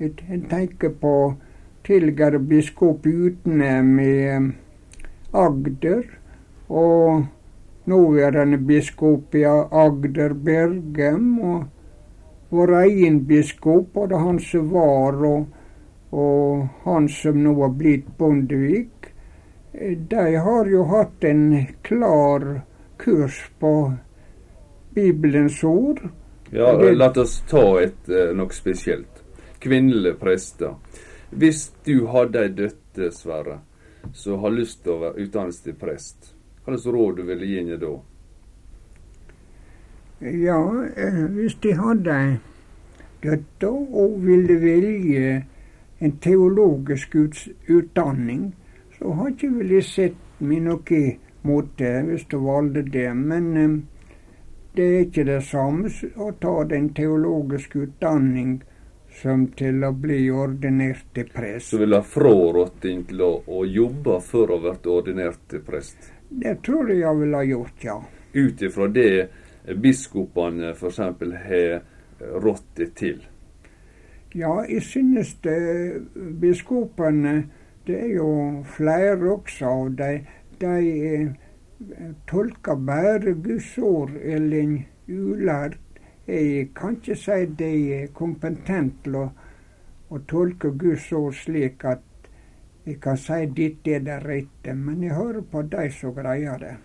Jeg 0.03 0.43
tenker 0.51 0.91
på 0.99 1.15
tidligere 1.87 2.43
biskop 2.43 3.07
Utnem 3.07 3.95
i 4.03 4.15
Agder. 5.31 6.03
og 6.69 7.25
nåværende 7.85 8.57
biskop 8.57 9.35
i 9.35 9.43
Agder 9.47 10.33
Bergem. 10.33 11.39
og 11.39 11.78
vår 12.49 12.75
egen 12.83 13.23
biskop, 13.25 13.93
både 13.93 14.15
han 14.15 14.39
som 14.39 14.69
var 14.73 15.19
og, 15.25 15.47
og 16.09 16.67
han 16.83 17.09
som 17.09 17.43
nå 17.43 17.53
har 17.61 17.75
blitt 17.77 18.07
Bondevik, 18.17 19.11
de 20.09 20.35
har 20.35 20.69
jo 20.69 20.83
hatt 20.89 21.23
en 21.23 21.43
klar 21.85 22.61
kurs 22.97 23.43
på 23.59 23.93
Bibelens 24.93 25.63
ord. 25.63 26.01
Ja, 26.51 26.73
La 26.73 27.11
oss 27.13 27.43
ta 27.47 27.63
et 27.81 28.09
uh, 28.09 28.31
noe 28.33 28.53
spesielt. 28.53 29.21
Kvinnelige 29.61 30.17
prester. 30.17 30.75
Hvis 31.29 31.67
du 31.85 32.07
hadde 32.09 32.41
ei 32.47 32.53
døtter, 32.57 33.11
Sverre, 33.13 33.59
som 34.13 34.41
har 34.41 34.55
lyst 34.55 34.81
til 34.83 34.95
å 34.95 35.01
være 35.03 35.27
utdannet 35.27 35.61
til 35.63 35.77
prest, 35.77 36.33
hva 36.63 36.73
slags 36.73 36.89
råd 36.95 37.19
du 37.21 37.27
ville 37.27 37.45
gi 37.45 37.59
henne 37.59 37.77
da? 37.77 37.91
Ja, 40.19 40.85
eh, 40.95 41.25
hvis 41.31 41.55
de 41.63 41.73
hadde 41.79 42.15
ei 42.15 42.31
døtter 43.23 43.75
og 44.01 44.17
ville 44.23 44.57
velge 44.59 45.45
en 45.99 46.17
teologisk 46.19 47.15
utdanning, 47.15 48.49
så 48.97 49.13
har 49.15 49.31
ikke 49.31 49.51
vel 49.55 49.77
sett 49.83 50.19
meg 50.39 50.67
mot 51.43 51.71
det 51.79 51.95
hvis 52.07 52.27
du 52.31 52.37
valgte 52.43 52.83
det. 52.83 53.07
Men 53.15 53.47
eh, 53.57 53.79
det 54.75 54.89
er 54.89 54.99
ikke 55.05 55.27
det 55.27 55.39
samme 55.47 55.91
å 56.15 56.31
ta 56.41 56.55
den 56.67 56.91
teologiske 56.95 57.87
utdanning 57.87 58.59
som 59.21 59.47
til 59.57 59.83
å 59.83 59.91
bli 59.95 60.29
ordinert 60.31 61.07
til 61.15 61.31
prest. 61.33 61.71
Så 61.71 61.79
vil 61.81 61.95
ha 61.95 62.03
frarådt 62.03 62.81
deg 62.83 63.07
til 63.09 63.23
å, 63.25 63.33
å, 63.47 63.65
jobbe 63.65 64.19
for 64.23 64.51
å 64.51 64.59
bli 64.63 64.91
ordinert 64.91 65.47
til 65.49 65.63
prest? 65.65 66.11
Det 66.29 66.59
tror 66.65 66.91
jeg 66.91 67.01
jeg 67.01 67.19
ville 67.23 67.39
ha 67.39 67.47
gjort, 67.47 67.83
ja. 67.87 68.01
Ut 68.35 68.61
ifra 68.61 68.87
det 68.93 69.11
biskopene 69.75 70.73
f.eks. 70.73 70.97
har 70.97 71.81
rått 72.43 72.65
det 72.77 72.93
til? 72.95 73.21
Ja, 74.35 74.61
jeg 74.69 74.81
synes 74.85 75.33
det 75.43 76.07
biskopene 76.41 77.49
Det 77.87 77.95
er 77.97 78.09
jo 78.13 78.63
flere 78.69 79.31
også 79.33 79.65
av 79.65 79.87
dem. 79.97 80.25
De 80.61 80.73
eh, 81.09 81.29
tolker 82.27 82.75
bare 82.75 83.33
Guds 83.33 83.77
ord 83.77 84.11
eller 84.21 84.83
ulært. 85.07 85.79
Jeg 86.27 86.67
kan 86.75 86.99
ikke 86.99 87.15
si 87.15 87.45
de 87.57 87.69
er 87.95 88.11
kompetent 88.13 88.99
til 89.03 89.15
å, 89.17 89.23
å 90.09 90.19
tolke 90.29 90.69
Guds 90.77 91.07
ord 91.17 91.33
slik 91.33 91.85
at 91.89 92.05
jeg 92.85 92.99
kan 93.01 93.17
si 93.17 93.39
dette 93.57 93.95
er 93.95 94.05
det 94.05 94.19
rette, 94.23 94.75
men 94.75 95.01
jeg 95.03 95.17
hører 95.17 95.41
på 95.41 95.61
de 95.71 95.87
som 95.93 96.13
greier 96.13 96.61
det. 96.61 96.75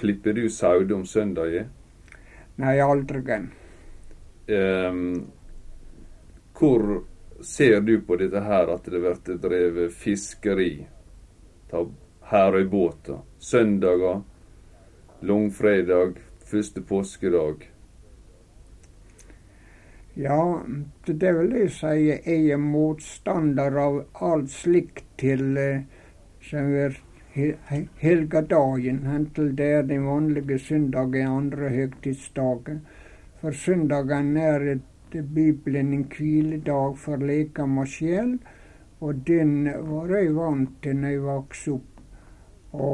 Klipper 0.00 0.32
du 0.32 0.48
saude 0.48 0.94
om 0.94 1.04
søndagen? 1.04 1.68
Nei, 2.60 2.76
aldri. 2.84 3.22
Um, 4.50 5.26
hvor 6.58 7.04
ser 7.40 7.80
du 7.80 7.94
på 8.04 8.18
dette 8.20 8.42
her 8.44 8.68
at 8.74 8.84
det 8.84 9.00
blir 9.00 9.38
drevet 9.40 9.94
fiskeri 9.96 10.74
av 11.72 11.92
Herøybåter? 12.30 13.22
Søndager, 13.40 14.20
langfredag, 15.24 16.20
første 16.44 16.82
påskedag? 16.84 17.64
Ja, 20.20 20.60
det 21.06 21.32
vil 21.38 21.54
jeg 21.56 21.72
si 21.72 21.94
jeg 22.10 22.50
er 22.50 22.60
motstander 22.60 23.76
av 23.80 24.00
alt 24.20 24.50
slikt 24.52 25.06
til 25.22 25.56
eh, 25.56 25.86
som 26.44 26.68
helgedagen, 27.34 29.06
hentil 29.06 29.52
det 29.56 29.68
er 29.78 29.82
den 29.86 30.06
vanlige 30.06 30.58
søndagen 30.58 31.26
andre 31.26 31.68
høgtidsdager. 31.74 32.80
For 33.40 33.56
søndagen 33.56 34.36
er 34.36 34.66
etter 34.74 35.22
Bibelen 35.22 35.92
en 35.94 36.06
hviledag 36.10 36.98
for 36.98 37.22
lekam 37.22 37.78
og 37.78 37.88
sjel, 37.88 38.38
og 39.00 39.22
den 39.26 39.64
var 39.64 40.12
jeg 40.12 40.34
vant 40.36 40.76
til 40.82 40.98
når 41.00 41.14
jeg 41.14 41.22
vokste 41.24 41.76
opp 41.78 42.74
å 42.76 42.90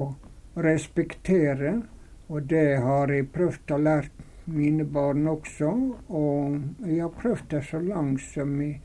respektere. 0.62 1.80
Og 2.28 2.42
det 2.50 2.78
har 2.82 3.10
jeg 3.12 3.28
prøvd 3.34 3.72
å 3.74 3.78
lære 3.78 4.26
mine 4.50 4.84
barn 4.84 5.26
også. 5.30 5.72
Og 6.08 6.86
jeg 6.86 7.00
har 7.02 7.14
prøvd 7.22 7.48
det 7.50 7.64
så 7.70 7.80
langt 7.82 8.22
som 8.22 8.54
jeg 8.62 8.80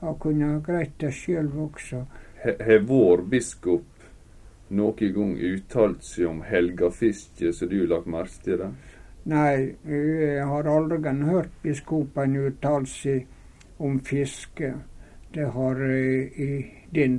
har 0.00 0.16
kunnet 0.20 0.64
greie 0.64 0.92
det 1.00 1.12
sjøl 1.16 1.50
også. 1.68 2.04
Har 2.42 2.82
vår 2.88 3.24
biskop 3.32 3.95
noen 4.68 5.14
gang 5.14 5.32
uttalt 5.38 6.04
seg 6.04 6.28
om 6.30 6.42
helgafiske, 6.42 7.52
så 7.52 7.66
du 7.66 7.80
har 7.80 7.90
lagt 7.94 8.10
merke 8.10 8.42
til 8.44 8.60
det? 8.62 8.70
Nei, 9.26 9.74
jeg 9.90 10.46
har 10.46 10.68
aldri 10.70 11.12
hørt 11.26 11.54
biskopen 11.62 12.36
uttale 12.38 12.86
seg 12.86 13.26
om 13.82 13.98
fiske. 14.00 14.74
Det 15.34 15.48
har 15.52 15.80
jeg 15.82 16.30
i 16.38 16.50
din 16.94 17.18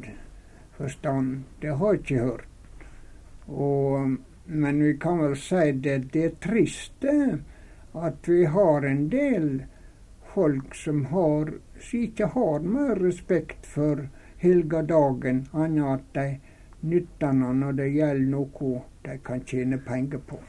forstand. 0.77 1.43
Det 1.61 1.75
har 1.75 1.93
jeg 1.93 2.03
ikke 2.03 2.23
hørt. 2.23 2.47
Og, 3.47 4.17
men 4.45 4.83
vi 4.83 4.93
kan 4.99 5.19
vel 5.19 5.35
si 5.39 5.71
det, 5.71 5.97
det 6.13 6.23
er 6.25 6.37
trist, 6.41 7.05
at 7.93 8.27
vi 8.27 8.45
har 8.45 8.85
en 8.87 9.07
del 9.11 9.65
folk 10.33 10.75
som, 10.75 11.05
har, 11.05 11.53
som 11.79 11.99
ikke 12.07 12.31
har 12.33 12.59
mer 12.63 12.95
respekt 13.03 13.65
for 13.65 14.07
helgadagen, 14.37 15.47
annet 15.51 15.93
at 15.93 16.13
de 16.13 16.56
nytter 16.81 17.33
den 17.33 17.59
når 17.61 17.79
det 17.79 17.87
gjelder 17.95 18.29
noe 18.31 18.83
de 19.07 19.17
kan 19.23 19.41
tjene 19.47 19.79
penger 19.85 20.21
på. 20.27 20.39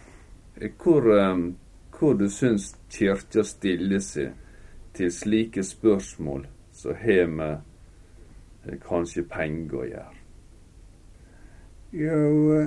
Hvor, 0.82 1.06
um, 1.14 1.54
hvor 1.94 2.14
du 2.18 2.28
syns 2.28 2.72
Kirka 2.90 3.44
stiller 3.46 4.02
seg 4.02 4.34
til 4.98 5.12
slike 5.12 5.62
spørsmål 5.62 6.46
som 6.74 6.94
har 6.98 7.26
med 7.30 7.58
eh, 8.66 8.78
kanskje 8.82 9.22
penger 9.30 9.78
å 9.78 9.84
gjøre? 9.86 10.14
Jo, 11.98 12.64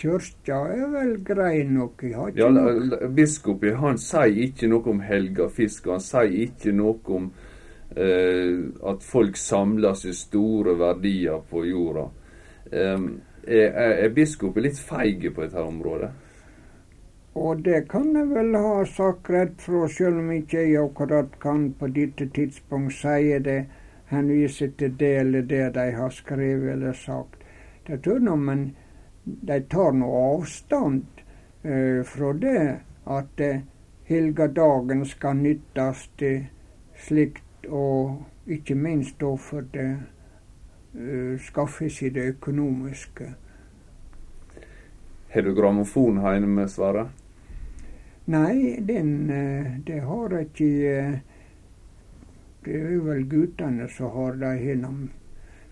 kirka 0.00 0.60
er 0.72 0.86
vel 0.92 1.16
grei 1.24 1.64
nok. 1.68 2.04
ja, 2.36 2.48
Biskopen 3.12 3.76
han 3.76 3.98
sier 4.00 4.46
ikke 4.46 4.70
noe 4.70 4.94
om 4.94 5.02
helga 5.04 5.48
fisk. 5.52 5.90
Han 5.92 6.00
sier 6.00 6.32
ikke 6.46 6.72
noe 6.72 7.18
om 7.18 7.26
eh, 7.96 8.62
at 8.92 9.04
folk 9.04 9.36
samler 9.36 9.98
seg 9.98 10.16
store 10.16 10.76
verdier 10.78 11.42
på 11.50 11.66
jorda. 11.68 12.06
Eh, 12.72 13.00
er, 13.46 13.70
er 14.04 14.14
biskopen 14.14 14.62
litt 14.66 14.78
feig 14.78 15.26
på 15.34 15.44
dette 15.44 15.62
området? 15.62 16.10
Og 17.36 17.60
det 17.64 17.82
kan 17.88 18.14
jeg 18.16 18.30
vel 18.30 18.54
ha 18.56 18.84
sagt 18.88 19.28
rett 19.30 19.60
fra, 19.60 19.82
selv 19.92 20.22
om 20.22 20.30
ikke 20.32 20.62
jeg 20.62 20.80
akkurat 20.80 21.34
kan 21.42 21.66
på 21.78 21.90
dette 21.92 22.30
tidspunkt 22.32 22.96
si 22.96 23.38
det, 23.44 23.66
Han 24.06 24.28
viser 24.28 24.68
til 24.78 24.92
det 24.98 25.16
eller 25.18 25.42
det 25.42 25.74
de 25.74 25.90
har 25.90 26.10
skrevet 26.10 26.72
eller 26.72 26.92
sagt. 26.92 27.42
Det 27.86 28.02
tror 28.02 28.20
jeg, 28.22 28.38
men 28.38 28.76
de 29.24 29.60
tar 29.60 29.92
nå 29.92 30.06
avstand 30.06 31.02
eh, 31.64 32.04
fra 32.06 32.32
det 32.32 32.60
at 33.06 33.40
eh, 33.40 33.64
helgedagen 34.06 35.04
skal 35.04 35.36
nyttes 35.36 36.06
til 36.18 36.46
slikt, 36.94 37.66
og 37.68 38.22
ikke 38.46 38.74
minst 38.74 39.18
da 39.20 39.34
for 39.34 39.66
det 39.74 39.88
skaffe 41.42 41.90
seg 41.92 42.14
det 42.14 42.22
økonomiske. 42.36 43.26
Har 45.36 45.42
du 45.42 45.54
grammofon 45.54 46.22
hjemme, 46.22 46.68
Sverre? 46.68 47.08
Nei, 48.26 48.80
den, 48.80 49.30
eh, 49.30 49.80
det 49.86 50.00
har 50.00 50.30
jeg 50.30 50.46
ikke. 50.46 50.68
Eh, 50.92 51.18
det 52.64 52.74
er 52.74 53.02
vel 53.04 53.26
guttene 53.30 53.88
som 53.88 54.10
har 54.10 54.32
det 54.40 54.54
gjennom, 54.64 55.10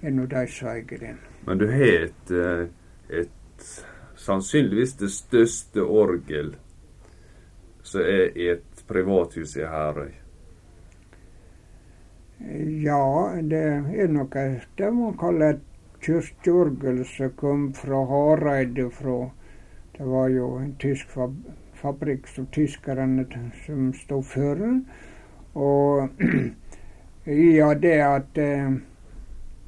gjennom 0.02 0.28
de 0.28 0.46
som 0.46 0.68
eier 0.68 1.00
den. 1.00 1.18
Men 1.46 1.58
du 1.58 1.66
har 1.66 2.04
et, 2.04 2.30
eh, 2.30 2.68
et 3.08 3.70
sannsynligvis 4.14 4.94
det 5.00 5.10
største 5.10 5.82
orgel 5.82 6.54
som 7.82 8.00
er 8.00 8.38
i 8.38 8.48
et 8.48 8.84
privathus 8.87 9.56
i 9.56 9.66
Herøy. 9.66 10.12
Ja, 12.40 13.30
det 13.42 13.62
er 14.02 14.08
noe 14.10 14.44
det 14.78 14.88
man 14.90 15.14
kaller 15.18 15.54
et 15.54 15.60
kirkeorgel 16.02 17.04
som 17.06 17.30
kom 17.38 17.68
fra 17.78 18.00
Hareide 18.10 18.88
fra 18.90 19.30
Det 19.94 20.06
var 20.08 20.28
jo 20.28 20.48
en 20.58 20.72
tysk 20.82 21.14
fabrikk 21.78 22.26
som 22.26 22.46
tyskerne 22.46 23.26
som 23.66 23.92
sto 23.94 24.20
for. 24.22 24.64
Og 25.54 26.08
ja, 27.60 27.70
det 27.74 27.94
at 28.02 28.38
eh, 28.42 28.74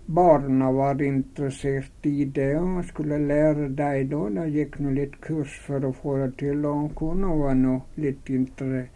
barna 0.07 0.73
var 0.73 1.03
interessert 1.03 2.07
i 2.11 2.25
det 2.25 2.57
og 2.59 2.85
skulle 2.85 3.23
lære 3.29 3.69
dem 3.69 4.11
da. 4.11 4.27
Det 4.41 4.51
gikk 4.59 4.81
nå 4.83 4.91
litt 4.99 5.21
kurs 5.23 5.55
for 5.69 5.87
å 5.87 5.95
få 5.95 6.19
det 6.25 6.33
til, 6.43 6.67
og 6.67 6.91
kona 6.99 7.31
var 7.31 7.55
nå 7.55 7.79
litt 7.95 8.27
interessert 8.31 8.96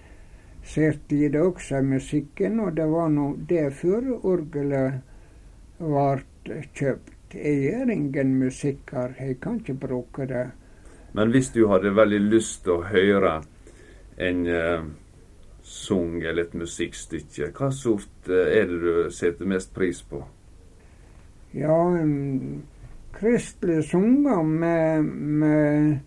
i 1.11 1.29
det 1.29 1.41
også, 1.41 1.83
musikken. 1.83 2.61
Og 2.61 2.77
det 2.77 2.87
var 2.87 3.09
nå 3.09 3.37
derfor 3.49 4.07
orgelet 4.23 5.01
ble 5.79 6.63
kjøpt. 6.75 7.35
Jeg 7.35 7.75
er 7.75 7.91
ingen 7.91 8.35
musiker, 8.39 9.15
jeg 9.19 9.39
kan 9.41 9.61
ikke 9.61 9.75
bruke 9.75 10.27
det. 10.27 10.51
Men 11.13 11.31
hvis 11.31 11.51
du 11.55 11.67
hadde 11.71 11.95
veldig 11.95 12.21
lyst 12.21 12.65
til 12.65 12.79
å 12.79 12.87
høre 12.91 13.37
en 14.19 14.43
uh, 14.47 14.83
sang 15.63 16.19
eller 16.23 16.49
et 16.49 16.55
musikkstykke, 16.59 17.53
hva 17.55 17.71
sort 17.75 18.31
uh, 18.31 18.47
er 18.51 18.67
det 18.71 18.81
du 18.83 19.11
setter 19.15 19.47
mest 19.47 19.75
pris 19.75 20.03
på? 20.03 20.23
Ja, 21.55 21.79
kristelige 23.15 23.83
sanger 23.83 24.43
med, 24.43 25.05
med, 25.05 25.99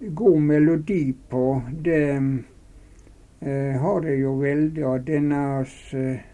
god 0.00 0.40
melodi 0.40 1.14
på, 1.30 1.62
det 1.84 2.02
eh, 3.46 3.76
har 3.80 4.00
det 4.04 4.18
jo 4.20 4.36
veldig. 4.40 4.84
Og 4.86 5.06
denne 5.06 5.42
eh, 5.62 6.24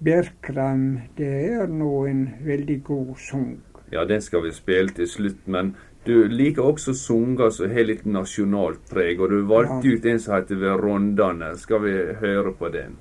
Bjerkram, 0.00 0.86
det 1.16 1.32
er 1.52 1.68
nå 1.68 2.06
en 2.08 2.24
veldig 2.44 2.78
god 2.84 3.14
sang. 3.20 3.58
Ja, 3.92 4.04
den 4.04 4.22
skal 4.22 4.44
vi 4.46 4.52
spille 4.54 4.94
til 4.94 5.08
slutt, 5.10 5.46
men 5.46 5.74
du 6.06 6.28
liker 6.28 6.62
også 6.62 6.94
sanger 6.96 7.50
som 7.52 7.72
har 7.74 7.84
litt 7.84 8.06
nasjonalt 8.08 8.86
preg, 8.88 9.20
og 9.20 9.34
du 9.34 9.42
valgte 9.50 9.82
ja. 9.84 9.96
ut 9.96 10.06
en 10.08 10.22
som 10.22 10.36
heter 10.38 10.60
Ved 10.62 10.80
rondane. 10.80 11.52
Skal 11.60 11.82
vi 11.84 11.94
høre 12.22 12.54
på 12.56 12.70
den? 12.72 12.96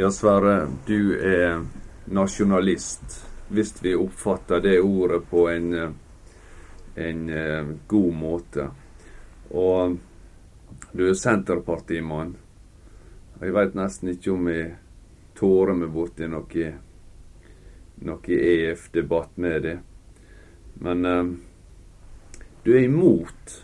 Ja, 0.00 0.10
Sverre, 0.10 0.68
du 0.86 1.18
er 1.18 1.64
nasjonalist. 2.04 3.26
Hvis 3.48 3.82
vi 3.82 3.96
oppfatter 3.98 4.60
det 4.60 4.80
ordet 4.80 5.24
på 5.30 5.48
en, 5.50 5.72
en 6.94 7.30
uh, 7.30 7.70
god 7.86 8.12
måte. 8.14 8.66
Og 9.50 9.96
du 10.92 11.02
er 11.02 11.16
Senterpartimann. 11.18 12.30
Og 13.34 13.42
Jeg 13.42 13.56
veit 13.56 13.74
nesten 13.74 14.12
ikke 14.12 14.36
om 14.36 14.46
jeg 14.52 14.68
tårer 15.40 15.74
meg 15.80 15.90
borti 15.96 16.28
noe, 16.30 16.68
noe 18.06 18.38
EF-debatt 18.38 19.32
med 19.34 19.66
det. 19.66 19.74
Men 20.78 21.08
uh, 21.10 21.32
du 22.62 22.70
er 22.76 22.86
imot 22.86 23.58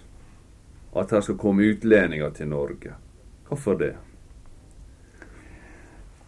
at 0.99 1.15
det 1.15 1.23
skal 1.29 1.39
komme 1.39 1.71
utlendinger 1.77 2.35
til 2.35 2.51
Norge. 2.51 2.97
Hvorfor 3.47 3.79
det? 3.85 3.93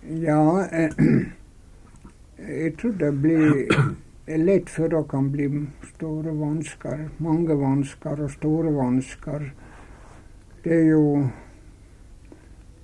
Ja, 0.09 0.69
eh, 0.73 0.91
jeg 2.49 2.77
tror 2.79 2.93
det 2.93 3.13
blir 3.13 3.67
lett 4.47 4.71
for 4.71 4.89
det 4.89 5.01
kan 5.11 5.33
bli 5.33 5.49
store 5.97 6.31
vansker. 6.31 7.09
Mange 7.19 7.57
vansker 7.59 8.23
og 8.23 8.31
store 8.31 8.71
vansker. 8.77 9.49
Det 10.63 10.77
er 10.77 10.93
jo 10.93 11.27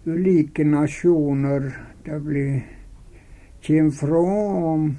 ulike 0.06 0.66
nasjoner 0.66 1.70
det 2.02 2.18
blir 2.26 2.58
kommer 3.62 3.94
fra. 3.94 4.24
Og 4.72 4.90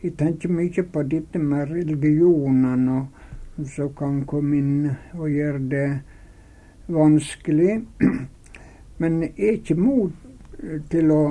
jeg 0.00 0.16
tenker 0.16 0.56
mye 0.56 0.88
på 0.88 1.04
dette 1.04 1.38
med 1.38 1.68
religionene 1.68 3.02
som 3.76 3.92
kan 3.92 4.22
komme 4.24 4.56
inn 4.56 4.90
og 5.18 5.28
gjøre 5.28 5.64
det 5.68 5.86
vanskelig. 6.88 7.82
Men 9.04 9.20
jeg 9.26 9.36
er 9.36 9.60
ikke 9.60 9.76
mot 9.76 10.21
til 10.90 11.10
å 11.10 11.22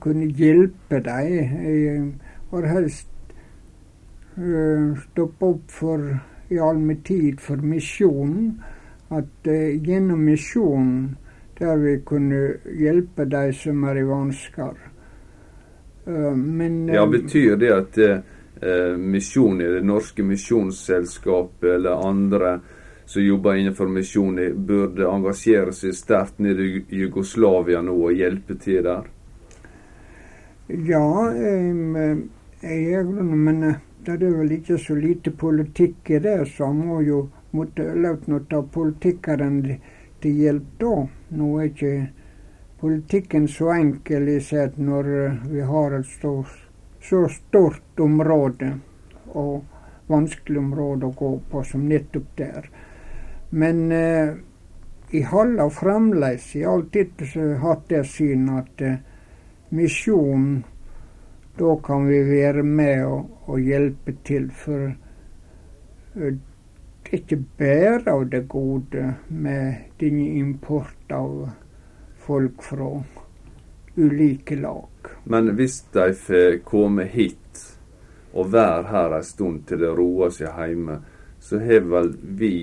kunne 0.00 0.28
hjelpe 0.36 1.00
deg. 1.04 1.54
Har 2.50 2.66
helst 2.66 3.08
uh, 4.38 4.96
stoppe 5.10 5.52
opp 5.54 5.70
for 5.70 6.04
i 6.50 6.58
all 6.58 6.78
min 6.82 7.02
tid 7.06 7.40
for 7.42 7.62
misjonen 7.62 8.56
at 9.14 9.48
uh, 9.48 9.70
gjennom 9.86 10.24
misjonen 10.26 11.16
der 11.60 11.76
vi 11.76 11.96
kunne 12.06 12.40
hjelpe 12.78 13.26
de 13.28 13.50
som 13.52 13.84
er 13.90 14.00
i 14.00 14.04
vansker. 14.08 14.76
Uh, 16.06 16.34
men 16.34 16.88
Ja, 16.88 17.06
Betyr 17.06 17.56
det 17.60 17.72
at 17.74 17.98
eh, 18.60 18.96
misjon 18.96 19.60
i 19.60 19.68
Det 19.72 19.82
norske 19.84 20.22
misjonsselskapet 20.22 21.68
eller 21.74 22.08
andre 22.08 22.58
som 23.10 23.22
jobber 23.22 23.56
innenfor 23.58 23.88
misjon, 23.90 24.36
burde 24.54 25.08
engasjere 25.10 25.72
seg 25.74 25.96
sterkt 25.98 26.36
nede 26.38 26.62
i 26.62 26.82
Jugoslavia 27.00 27.80
nå 27.82 27.96
og 28.06 28.14
hjelpe 28.14 28.54
til 28.62 28.84
der? 28.86 29.08
Ja, 30.70 31.06
jeg 32.62 32.92
er 32.94 33.08
det, 33.08 33.24
men 33.26 33.64
det 34.06 34.14
er 34.14 34.36
vel 34.36 34.52
ikke 34.54 34.78
så 34.78 34.94
lite 34.94 35.32
politikk 35.34 36.12
i 36.14 36.20
det, 36.22 36.36
så 36.52 36.68
han 36.70 36.84
må 36.86 37.00
jo 37.02 37.24
måtte 37.50 37.88
løpe 37.98 38.60
politikkeren 38.76 39.56
til 40.22 40.38
hjelp 40.44 40.68
da. 40.78 40.92
Nå 41.34 41.48
er 41.58 41.72
ikke 41.72 41.94
politikken 42.78 43.48
så 43.50 43.72
enkel 43.74 44.28
i 44.36 44.38
seg 44.38 44.78
når 44.78 45.10
vi 45.50 45.64
har 45.66 45.98
et 45.98 46.14
så, 46.20 46.36
så 47.02 47.24
stort 47.40 48.04
område 48.06 48.70
og 49.34 49.66
vanskelig 50.06 50.62
område 50.62 51.10
å 51.10 51.18
gå 51.18 51.32
på 51.50 51.64
som 51.66 51.90
nettopp 51.90 52.30
der. 52.38 52.70
Men 53.50 53.92
eh, 53.92 54.34
jeg 55.10 55.26
holder 55.26 55.72
fremdeles 55.74 56.52
i 56.56 56.62
har 56.62 56.76
alltid 56.78 57.24
hatt 57.62 57.88
det 57.90 58.04
synet 58.06 58.60
at 58.64 58.84
eh, 58.86 59.00
misjon 59.74 60.62
da 61.58 61.76
kan 61.84 62.06
vi 62.06 62.22
være 62.24 62.62
med 62.62 63.04
og, 63.04 63.30
og 63.50 63.60
hjelpe 63.60 64.14
til. 64.24 64.48
For 64.54 64.92
uh, 66.16 66.36
ikke 67.10 67.36
bare 67.58 68.12
av 68.14 68.28
det 68.30 68.44
gode 68.48 69.14
med 69.28 69.90
denne 70.00 70.28
import 70.38 71.12
av 71.12 71.50
folk 72.22 72.62
fra 72.62 72.92
ulike 73.96 74.56
lag. 74.56 75.10
Men 75.24 75.52
hvis 75.58 75.82
de 75.92 76.12
får 76.14 76.60
komme 76.64 77.04
hit 77.10 77.64
og 78.32 78.52
være 78.54 78.86
her 78.92 79.16
en 79.16 79.26
stund 79.26 79.64
til 79.66 79.82
det 79.82 79.90
roer 79.98 80.30
seg 80.32 80.54
hjemme, 80.54 81.00
så 81.42 81.58
har 81.58 81.82
vel 81.90 82.14
vi 82.22 82.54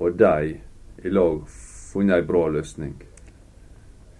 og 0.00 0.18
de 0.18 0.56
i 1.04 1.12
lag 1.12 1.42
funnet 1.92 2.22
en 2.22 2.26
bra 2.26 2.48
løsning? 2.48 2.94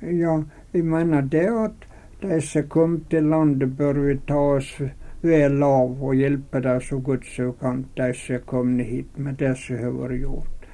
Ja, 0.00 0.42
jeg 0.72 0.84
mener 0.84 1.22
det 1.22 1.48
at 1.48 1.86
de 2.22 2.40
som 2.44 2.68
kom 2.68 3.00
til 3.10 3.28
landet, 3.32 3.76
bør 3.76 4.00
vi 4.04 4.16
ta 4.28 4.40
oss 4.56 4.74
vel 5.22 5.62
av 5.64 6.00
og 6.02 6.16
hjelpe 6.16 6.60
dem 6.64 6.80
så 6.84 7.00
godt 7.04 7.26
som 7.28 7.50
vi 7.50 7.58
kan, 7.60 7.82
de 7.96 8.12
som 8.16 8.34
er 8.36 8.46
kommet 8.48 8.86
hit, 8.86 9.16
med 9.16 9.40
det 9.40 9.54
som 9.60 9.80
har 9.80 9.96
vært 9.96 10.20
gjort. 10.20 10.68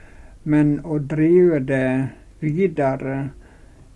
Men 0.45 0.77
å 0.85 0.99
drive 0.99 1.61
det 1.67 1.89
videre 2.43 3.17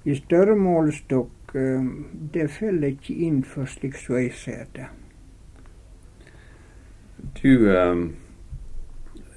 i 0.04 0.16
større 0.18 0.56
målestokk, 0.58 1.54
eh, 1.54 1.84
det 2.34 2.48
faller 2.50 2.96
ikke 2.96 3.14
inn 3.26 3.42
for 3.42 3.70
slik 3.70 3.98
som 3.98 4.18
jeg 4.18 4.34
ser 4.34 4.66
det. 4.74 4.88
Du 7.42 7.70
eh, 7.70 8.08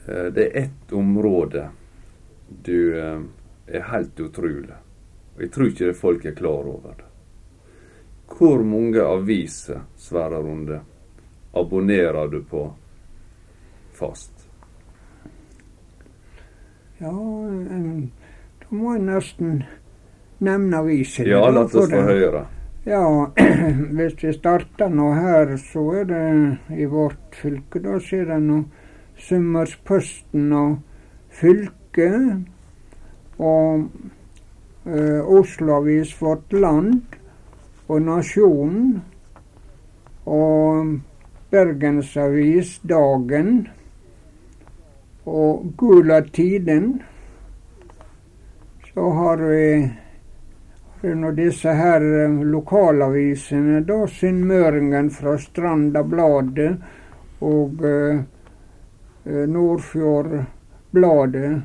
Det 0.05 0.45
er 0.45 0.57
ett 0.65 0.91
område 0.93 1.69
du 2.47 2.95
er 3.67 3.81
helt 3.91 4.19
utrolig. 4.19 4.75
Og 5.35 5.41
jeg 5.41 5.51
tror 5.51 5.69
ikke 5.69 5.89
det 5.89 5.97
folk 5.97 6.25
er 6.25 6.35
klar 6.37 6.67
over 6.69 6.95
det. 6.97 7.09
Hvor 8.33 8.63
mange 8.65 9.01
aviser, 9.01 9.83
Sverre 9.97 10.41
Runde, 10.41 10.79
abonnerer 11.53 12.27
du 12.27 12.41
på 12.49 12.65
fast? 13.93 14.31
Ja, 16.97 17.11
da 17.11 18.69
må 18.69 18.95
jeg 18.95 19.05
nesten 19.05 19.63
nevne 20.43 20.81
aviser. 20.81 21.29
Ja, 21.29 21.45
la 21.51 21.65
oss 21.65 21.75
få 21.77 22.03
høre. 22.07 22.45
Ja, 22.85 23.03
hvis 23.97 24.15
vi 24.23 24.33
starter 24.35 24.91
nå 24.91 25.11
her, 25.15 25.55
så 25.57 25.83
er 26.01 26.07
det 26.09 26.23
i 26.77 26.87
vårt 26.89 27.37
fylke, 27.39 27.81
da 27.83 27.99
ser 28.03 28.27
det 28.31 28.39
nå 28.43 28.63
Summersposten 29.23 30.51
og 30.57 30.77
Fylket 31.33 32.43
og 33.39 33.87
eh, 34.85 35.21
Oslo 35.21 35.79
Avis 35.79 36.13
Vårt 36.21 36.53
Land 36.53 37.17
og 37.87 38.01
Nasjonen 38.01 39.01
og 40.25 40.93
Bergensavis 41.53 42.79
Dagen 42.89 43.67
og 45.25 45.73
Gula 45.77 46.21
Tiden. 46.21 47.01
Så 48.93 49.09
har 49.17 49.37
vi 49.37 49.91
nå 51.03 51.31
disse 51.35 51.73
her 51.75 52.03
eh, 52.03 52.41
lokalavisene, 52.47 53.81
da 53.87 54.03
Sunnmøringen 54.07 55.09
fra 55.11 55.37
Stranda 55.41 56.03
Bladet 56.07 56.77
og 57.43 57.81
uh, 57.83 58.21
Nordfjord 59.25 60.45
Bladet, 60.91 61.61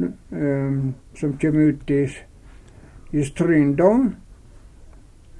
uh, 0.00 0.90
som 1.14 1.38
kommer 1.38 1.60
ut 1.60 1.90
i, 1.90 2.02
i 3.10 3.24
Stryn 3.24 3.76
da. 3.76 3.92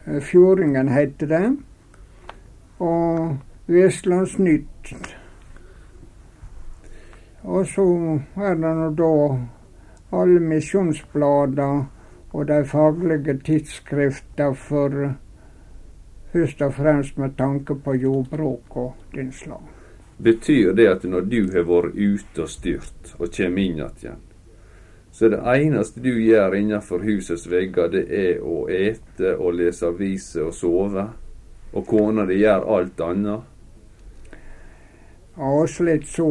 Eh, 0.05 0.21
Fjordingen 0.21 0.89
heter 0.89 1.27
det. 1.27 1.57
Og 2.79 3.37
Vestlandsnytt. 3.67 4.95
Og 7.43 7.67
så 7.67 7.85
er 8.37 8.55
det 8.55 8.73
nå 8.79 8.89
da 8.99 9.13
alle 10.13 10.41
misjonsbladene 10.41 11.87
og 12.33 12.49
de 12.49 12.65
faglige 12.65 13.39
tidsskriftene 13.45 14.55
for 14.55 15.15
først 16.33 16.63
og 16.63 16.75
fremst 16.75 17.19
med 17.19 17.37
tanke 17.39 17.75
på 17.75 17.95
jordbruk 17.95 18.77
og 18.77 18.95
den 19.15 19.33
slag. 19.33 19.82
Betyr 20.23 20.73
det 20.79 20.87
at 20.89 21.05
når 21.09 21.25
du 21.31 21.41
har 21.55 21.65
vært 21.67 21.97
ute 21.99 22.45
og 22.45 22.51
styrt 22.51 23.15
og 23.19 23.33
kommer 23.35 23.63
inn 23.65 23.81
igjen, 23.83 24.21
så 25.13 25.29
det 25.29 25.41
eneste 25.45 26.01
du 26.01 26.13
gjør 26.25 26.55
innenfor 26.57 27.03
husets 27.05 27.45
vegger, 27.51 27.91
det 27.93 28.05
er 28.09 28.39
å 28.41 28.63
ete 28.73 29.35
og 29.37 29.59
lese 29.59 29.91
aviser 29.91 30.47
og 30.47 30.55
sove. 30.57 31.05
Og 31.73 31.85
kona 31.89 32.25
di 32.29 32.39
gjør 32.41 32.65
alt 32.77 33.01
annet. 33.05 33.49
Ja, 35.37 35.67
slett 35.69 36.07
så 36.09 36.29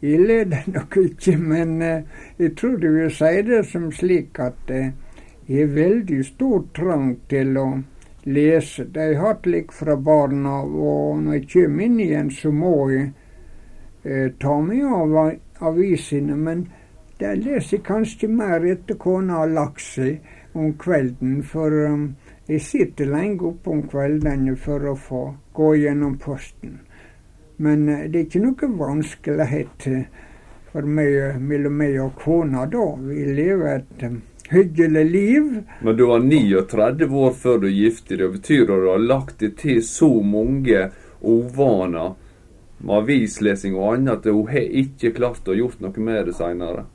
ille 0.00 0.40
er 0.42 0.50
det 0.50 0.62
nok 0.70 0.96
ikke, 1.02 1.36
men 1.38 1.82
eh, 1.82 2.06
jeg 2.38 2.54
tror 2.58 2.76
du 2.78 2.88
vil 2.94 3.10
si 3.14 3.32
det 3.46 3.64
som 3.70 3.90
slik 3.94 4.38
at 4.42 4.70
eh, 4.70 4.92
jeg 5.46 5.66
har 5.66 5.74
veldig 5.74 6.20
stor 6.26 6.64
trang 6.74 7.16
til 7.30 7.58
å 7.58 7.66
lese. 8.30 8.86
Det 8.86 9.00
har 9.00 9.10
jeg 9.10 9.20
hatt 9.24 9.46
litt 9.50 9.74
fra 9.74 9.96
barna 9.98 10.60
av, 10.62 10.70
og 10.74 11.22
når 11.24 11.40
jeg 11.40 11.48
kommer 11.54 11.86
inn 11.86 11.98
igjen, 12.06 12.30
så 12.30 12.54
må 12.54 12.74
jeg 12.94 13.10
eh, 14.04 14.32
ta 14.38 14.60
meg 14.60 14.84
av 14.84 15.16
avisene. 15.70 16.36
men 16.36 16.68
der 17.20 17.36
leser 17.36 17.76
jeg 17.76 17.84
kanskje 17.84 18.28
mer 18.32 18.64
etter 18.64 18.96
kona 18.96 19.42
har 19.42 19.50
lagt 19.52 19.82
seg 19.84 20.22
om 20.56 20.72
kvelden, 20.80 21.42
for 21.44 21.74
um, 21.86 22.14
Jeg 22.48 22.60
sitter 22.66 23.06
lenge 23.06 23.44
oppe 23.46 23.70
om 23.70 23.82
kveldene 23.86 24.56
for 24.58 24.82
å 24.90 24.96
få 24.98 25.20
gå 25.54 25.74
gjennom 25.82 26.16
posten. 26.18 26.80
Men 27.62 27.84
uh, 27.88 28.06
det 28.08 28.18
er 28.18 28.24
ikke 28.24 28.42
noe 28.42 28.70
vanskelighet 28.80 29.86
for 30.72 30.88
meg, 30.88 31.36
mellom 31.38 31.76
meg 31.78 32.00
og 32.02 32.16
kona 32.24 32.64
da. 32.72 32.86
Vi 33.04 33.28
lever 33.28 33.76
et 33.76 34.06
um, 34.08 34.16
hyggelig 34.50 35.04
liv. 35.10 35.52
Men 35.80 35.96
du 35.96 36.06
var 36.08 36.24
39 36.24 37.12
år 37.26 37.36
før 37.44 37.62
du 37.62 37.68
giftet 37.68 38.16
deg. 38.16 38.24
Det 38.24 38.32
betyr 38.38 38.64
at 38.64 38.82
du 38.86 38.90
har 38.94 39.06
lagt 39.12 39.38
deg 39.44 39.54
til 39.60 39.84
så 39.86 40.10
mange 40.24 40.88
ovaner 41.20 42.16
med 42.80 42.96
avislesing 43.02 43.76
og 43.76 43.94
annet 43.94 44.20
at 44.20 44.32
hun 44.32 44.48
har 44.48 44.78
ikke 44.82 45.12
klart 45.16 45.48
å 45.48 45.56
gjort 45.56 45.82
noe 45.84 46.06
med 46.08 46.30
det 46.30 46.36
seinere? 46.38 46.86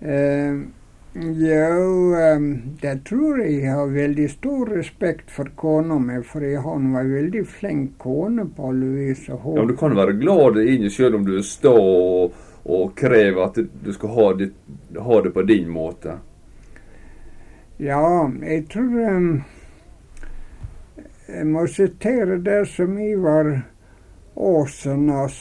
Uh, 0.00 0.68
jo, 1.14 2.14
um, 2.36 2.76
det 2.80 2.92
tror 3.08 3.40
jeg 3.42 3.56
jeg 3.64 3.72
har 3.74 3.88
veldig 3.90 4.28
stor 4.30 4.68
respekt 4.76 5.32
for 5.34 5.50
kona 5.58 5.98
mi, 5.98 6.20
for 6.22 6.44
jeg 6.46 6.62
har 6.62 6.76
en 6.78 6.92
veldig 6.94 7.42
flink 7.50 7.96
kone 7.98 8.44
på 8.54 8.70
alle 8.70 8.90
vis. 8.94 9.24
Ja, 9.28 9.40
men 9.44 9.66
Du 9.66 9.74
kan 9.76 9.96
være 9.96 10.14
glad 10.20 10.60
i 10.62 10.76
det 10.78 10.92
selv 10.94 11.18
om 11.18 11.24
du 11.26 11.42
står 11.42 11.80
og, 11.80 12.38
og 12.64 12.94
krever 12.94 13.42
at 13.48 13.58
du 13.58 13.92
skal 13.92 14.14
ha 14.14 14.28
det, 14.38 14.52
ha 14.96 15.20
det, 15.20 15.34
på 15.34 15.42
din 15.42 15.68
måte? 15.74 16.20
Ja, 17.80 18.30
jeg 18.44 18.68
tror 18.70 19.16
um, 19.16 19.42
Jeg 21.26 21.46
må 21.46 21.66
sitere 21.66 22.38
det 22.38 22.68
som 22.70 22.98
Ivar 22.98 23.50
Aasen 24.36 25.08
har 25.08 25.32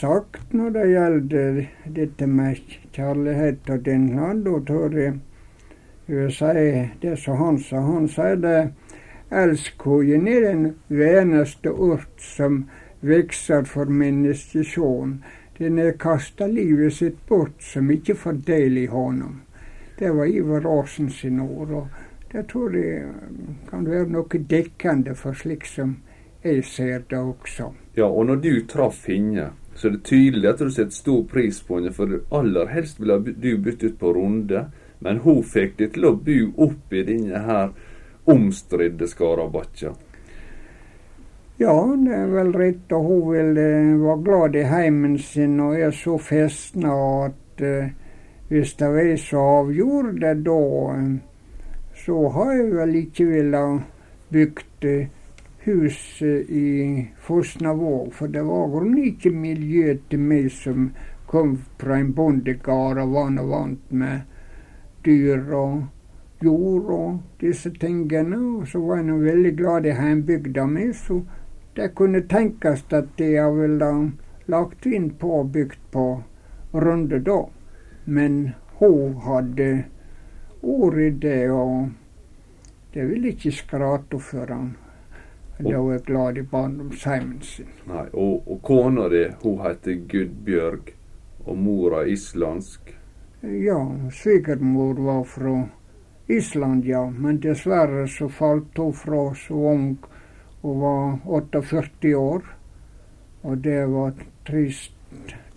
sagt 0.00 0.52
når 0.52 0.70
det 0.70 0.84
gjelder 0.90 1.62
dette 1.96 2.26
med 2.26 2.60
kjærlighet 2.92 3.70
og 3.70 3.84
din 3.84 4.06
land. 4.16 4.44
Da 4.44 4.60
tror 4.66 4.94
jeg 4.98 5.18
jeg 6.08 6.16
vil 6.16 6.32
si 6.32 6.68
det 7.02 7.16
som 7.18 7.36
han 7.36 7.58
sa. 7.60 7.80
Han 7.84 8.08
sier 8.08 8.38
det 8.40 8.58
elskogen 9.30 10.28
er 10.28 10.46
den 10.46 10.62
veneste 10.88 11.70
ort 11.70 12.22
som 12.22 12.62
vokser 13.00 13.66
for 13.68 13.90
menneskesjån. 13.90 15.18
Den 15.58 15.78
er 15.78 15.98
kasta 15.98 16.46
livet 16.46 16.94
sitt 16.94 17.18
bort 17.28 17.62
som 17.62 17.90
ikke 17.90 18.14
får 18.14 18.40
del 18.46 18.78
i 18.78 18.86
honom. 18.86 19.42
Det 19.98 20.14
var 20.14 20.30
Ivar 20.30 20.66
Aasen 20.78 21.10
sine 21.10 21.42
ord. 21.42 21.70
og 21.70 21.88
Det 22.32 22.46
tror 22.48 22.76
jeg 22.76 23.08
kan 23.70 23.90
være 23.90 24.06
noe 24.08 24.44
dekkende 24.50 25.14
for 25.14 25.32
slik 25.32 25.66
som 25.66 25.96
jeg 26.44 26.64
ser 26.64 27.02
det 27.10 27.18
også. 27.18 27.72
Ja, 27.98 28.06
og 28.06 28.28
når 28.28 28.36
du 28.44 28.52
traff 28.70 29.08
henne, 29.10 29.48
så 29.74 29.88
er 29.88 29.96
det 29.96 30.04
tydelig 30.06 30.46
at 30.52 30.60
du 30.62 30.68
setter 30.70 30.94
stor 30.94 31.22
pris 31.26 31.56
på 31.66 31.80
henne, 31.80 31.90
for 31.94 32.20
aller 32.30 32.70
helst 32.70 33.00
ville 33.02 33.16
du 33.26 33.56
bytte 33.58 33.90
ut 33.90 33.96
på 33.98 34.12
Runde. 34.14 34.68
Men 35.02 35.18
hun 35.24 35.40
fikk 35.42 35.74
deg 35.80 35.96
til 35.96 36.06
å 36.06 36.12
bo 36.14 36.36
opp 36.68 36.94
i 36.94 37.02
denne 37.06 37.42
her 37.42 37.72
omstridte 38.30 39.08
Skarabakkja. 39.10 39.92
Ja, 41.58 41.74
det 42.04 42.14
er 42.14 42.30
vel 42.30 42.54
rett. 42.54 42.94
Og 42.94 43.10
hun 43.10 43.22
ville 43.32 43.66
uh, 43.66 43.92
være 44.04 44.24
glad 44.30 44.58
i 44.58 44.66
heimen 44.70 45.18
sin 45.18 45.58
og 45.62 45.74
er 45.74 45.94
så 45.94 46.18
festna 46.22 46.94
at 47.26 47.66
uh, 47.66 47.90
hvis 48.48 48.78
det 48.78 48.94
er 49.02 49.14
så 49.22 49.42
avgjorde 49.58 50.18
det 50.22 50.34
da, 50.46 50.58
uh, 50.94 51.62
så 51.98 52.24
har 52.38 52.52
jeg 52.54 52.74
vel 52.78 52.98
ikke 53.02 53.30
villet 53.34 53.88
bygd 54.30 54.92
hus 55.64 56.22
i 56.22 57.08
Fosnavåg, 57.18 58.12
for 58.14 58.28
det 58.28 58.42
var 58.42 58.68
vel 58.72 58.98
ikke 59.10 59.30
miljø 59.34 59.96
til 60.08 60.22
meg 60.22 60.50
som 60.54 60.90
kom 61.28 61.58
fra 61.80 61.98
en 62.00 62.12
bondegard 62.16 63.00
og 63.02 63.12
var 63.12 63.42
vant 63.50 63.90
med 63.92 64.20
dyr 65.04 65.52
og 65.52 65.82
jord 66.40 66.92
og 66.94 67.18
disse 67.42 67.70
tingene. 67.80 68.38
Og 68.60 68.68
så 68.68 68.80
var 68.80 69.02
jeg 69.02 69.20
veldig 69.26 69.54
glad 69.58 69.86
i 69.86 69.98
heimbygda 69.98 70.66
mi, 70.66 70.88
så 70.94 71.20
det 71.76 71.92
kunne 71.98 72.24
tenkes 72.30 72.86
at 72.96 73.20
jeg 73.20 73.52
ville 73.54 73.92
lagt 74.48 74.86
inn 74.86 75.12
på 75.20 75.40
og 75.42 75.52
bygd 75.52 75.84
på 75.92 76.08
Runde 76.72 77.20
da. 77.24 77.42
Men 78.04 78.52
hun 78.80 79.14
hadde 79.24 79.84
ord 80.62 80.98
i 81.00 81.10
det, 81.10 81.50
og 81.50 81.88
det 82.94 83.08
ville 83.08 83.32
ikke 83.34 83.52
skrate 83.52 84.20
for 84.20 84.48
han. 84.52 84.76
Da 85.58 85.80
var 85.80 85.92
jeg 85.92 86.02
glad 86.06 86.38
i 86.38 86.42
barndomsheimen 86.42 87.40
sin. 87.42 87.70
Nei, 87.86 88.06
Og, 88.12 88.44
og 88.46 88.60
kona 88.62 89.08
di, 89.10 89.24
hun 89.42 89.58
heter 89.64 89.96
Gudbjørg, 90.08 90.92
og 91.46 91.58
mora 91.58 92.04
islandsk? 92.06 92.94
Ja, 93.42 93.80
svigermor 94.10 94.94
var 95.02 95.24
fra 95.24 95.56
Island, 96.28 96.84
ja. 96.84 97.10
Men 97.10 97.40
dessverre 97.40 98.06
så 98.08 98.28
falt 98.28 98.78
hun 98.78 98.92
fra 98.92 99.34
så 99.34 99.54
ung. 99.54 99.96
Hun 100.62 100.80
var 100.80 101.18
48 101.24 102.14
år. 102.14 102.42
Og 103.42 103.58
det 103.58 103.86
var 103.86 104.12
trist 104.46 104.94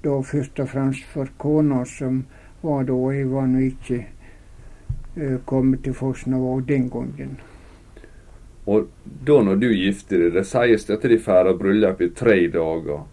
da 0.03 0.17
først 0.21 0.59
og 0.59 0.69
fremst 0.69 1.05
for 1.13 1.29
kona, 1.37 1.83
som 1.85 2.23
var 2.61 2.83
da. 2.89 2.97
Jeg 3.13 3.31
var 3.31 3.49
nå 3.49 3.65
ikke 3.69 4.05
uh, 5.17 5.37
kommet 5.45 5.83
til 5.83 5.93
Fosnavåg 5.93 6.67
den 6.67 6.89
gangen. 6.89 7.39
Og 8.65 8.87
da 9.25 9.39
når 9.41 9.55
du 9.61 9.69
gifter 9.73 10.27
deg, 10.27 10.35
det 10.37 10.45
sies 10.45 10.89
at 10.89 11.05
de 11.09 11.17
feirer 11.21 11.57
bryllup 11.57 12.01
i 12.01 12.11
tre 12.13 12.37
dager. 12.53 13.05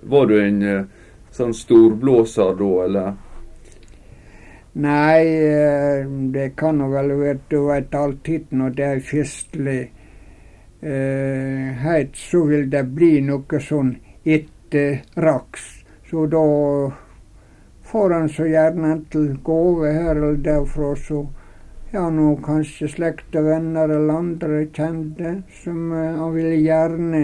Var 0.00 0.26
du 0.26 0.36
en 0.40 0.62
eh, 0.64 0.86
sånn 1.36 1.52
storblåser 1.54 2.54
da, 2.56 2.70
eller? 2.86 3.10
Nei, 4.80 5.24
eh, 5.26 6.06
det 6.32 6.52
kan 6.56 6.78
vel 6.92 7.12
være 7.18 7.40
Du 7.50 7.58
vet 7.66 7.94
alltid 7.94 8.52
når 8.54 8.76
det 8.78 8.86
er 8.86 9.02
festlig 9.04 9.80
eh, 10.80 11.82
heit, 11.84 12.16
så 12.16 12.44
vil 12.48 12.70
det 12.70 12.86
bli 12.94 13.18
noe 13.26 13.60
sånn 13.60 13.96
etter 14.24 15.02
raks. 15.20 15.66
Så 16.08 16.24
da 16.30 16.46
får 17.90 18.16
han 18.16 18.28
så 18.32 18.46
gjerne 18.48 18.94
til 19.12 19.34
gave 19.44 19.92
her 19.92 20.14
eller 20.14 20.40
derfra, 20.40 20.94
så 20.96 21.26
ja, 21.90 22.10
nå 22.10 22.36
kanskje 22.44 22.88
slekt 22.88 23.36
og 23.36 23.48
venner 23.50 23.90
eller 23.90 24.20
andre 24.22 24.64
kjente 24.74 25.40
som 25.62 25.90
han 25.92 26.34
ville 26.34 26.58
gjerne 26.60 27.22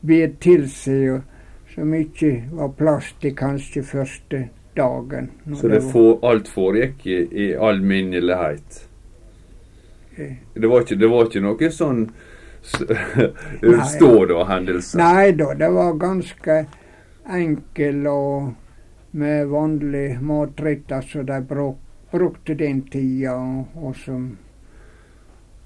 be 0.00 0.20
til 0.42 0.66
seg, 0.70 1.18
og 1.18 1.74
som 1.74 1.94
ikke 1.94 2.32
var 2.58 2.72
plass 2.78 3.12
til 3.22 3.34
kanskje 3.38 3.82
første 3.86 4.42
dagen. 4.78 5.30
Så 5.54 5.70
det 5.70 5.82
for, 5.92 6.18
alt 6.26 6.48
foregikk 6.50 7.06
i, 7.06 7.18
i 7.46 7.48
alminnelighet? 7.54 8.84
Det 10.18 10.66
var, 10.66 10.82
ikke, 10.82 10.98
det 10.98 11.08
var 11.10 11.28
ikke 11.28 11.42
noe 11.44 11.70
sånn 11.70 12.06
ståda-hendelse? 13.94 14.98
Nei 14.98 15.30
da, 15.38 15.52
det 15.54 15.68
var 15.74 15.98
ganske 16.00 16.56
enkel 17.38 18.06
og 18.10 18.48
med 19.18 19.46
vanlig 19.50 20.18
matrett, 20.22 20.90
altså 20.92 21.22
de 21.26 21.38
brukte 21.46 21.87
brukte 22.10 22.54
den 22.54 22.82
tida, 22.90 23.34
og, 23.74 23.96
som 23.96 24.28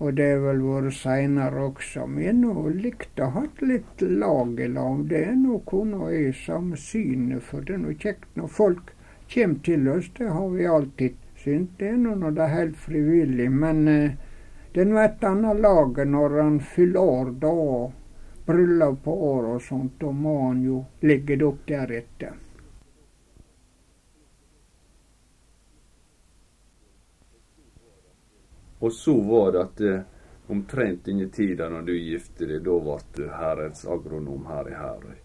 og 0.02 0.16
det 0.18 0.24
har 0.32 0.40
vel 0.42 0.62
vært 0.66 0.96
seinere 0.98 1.60
også. 1.68 2.08
Har 2.10 2.32
nå 2.34 2.64
likt 2.74 3.20
å 3.22 3.28
ha 3.36 3.42
litt 3.62 4.02
lag 4.02 4.58
i 4.58 4.66
lag. 4.66 5.04
Det 5.06 5.20
er 5.28 5.36
nå 5.38 5.60
og 5.62 6.08
jeg 6.10 6.32
samme 6.34 6.76
synet, 6.76 7.44
for 7.46 7.62
det 7.62 7.76
er 7.76 7.82
nå 7.84 7.94
kjekt 7.94 8.26
når 8.34 8.50
folk 8.50 8.90
kommer 9.34 9.62
til 9.62 9.88
oss. 9.92 10.10
Det 10.18 10.26
har 10.26 10.48
vi 10.50 10.66
alltid 10.66 11.22
syntes. 11.44 11.78
Det 11.78 11.92
er 11.92 12.00
nå 12.02 12.16
når 12.18 12.34
det 12.34 12.42
er 12.42 12.54
helt 12.56 12.76
frivillig. 12.76 13.48
Men 13.50 13.88
eh, 13.88 14.18
det 14.74 14.82
er 14.82 14.90
nå 14.90 14.98
et 15.04 15.24
annet 15.30 15.62
lag 15.62 16.04
når 16.16 16.38
han 16.40 16.60
fyller 16.74 17.14
år, 17.16 17.34
da. 17.46 17.56
Bryllup 18.46 19.04
på 19.04 19.14
år 19.30 19.50
og 19.54 19.62
sånt. 19.62 20.00
Da 20.02 20.10
må 20.10 20.34
han 20.48 20.66
jo 20.66 20.82
ligge 21.06 21.38
det 21.38 21.46
opp 21.46 21.62
deretter. 21.70 22.34
Og 28.82 28.92
så 28.92 29.20
var 29.20 29.52
det 29.52 29.60
at 29.60 29.80
eh, 29.80 30.00
omtrent 30.50 31.04
denne 31.06 31.28
tida 31.30 31.68
når 31.70 31.82
du 31.86 31.92
gifte 31.94 32.48
deg, 32.50 32.64
da 32.66 32.78
ble 32.82 32.96
du 33.14 33.26
Herrens 33.30 33.84
agronom 33.86 34.48
her 34.50 34.70
i 34.70 34.74
Herøy. 34.74 35.18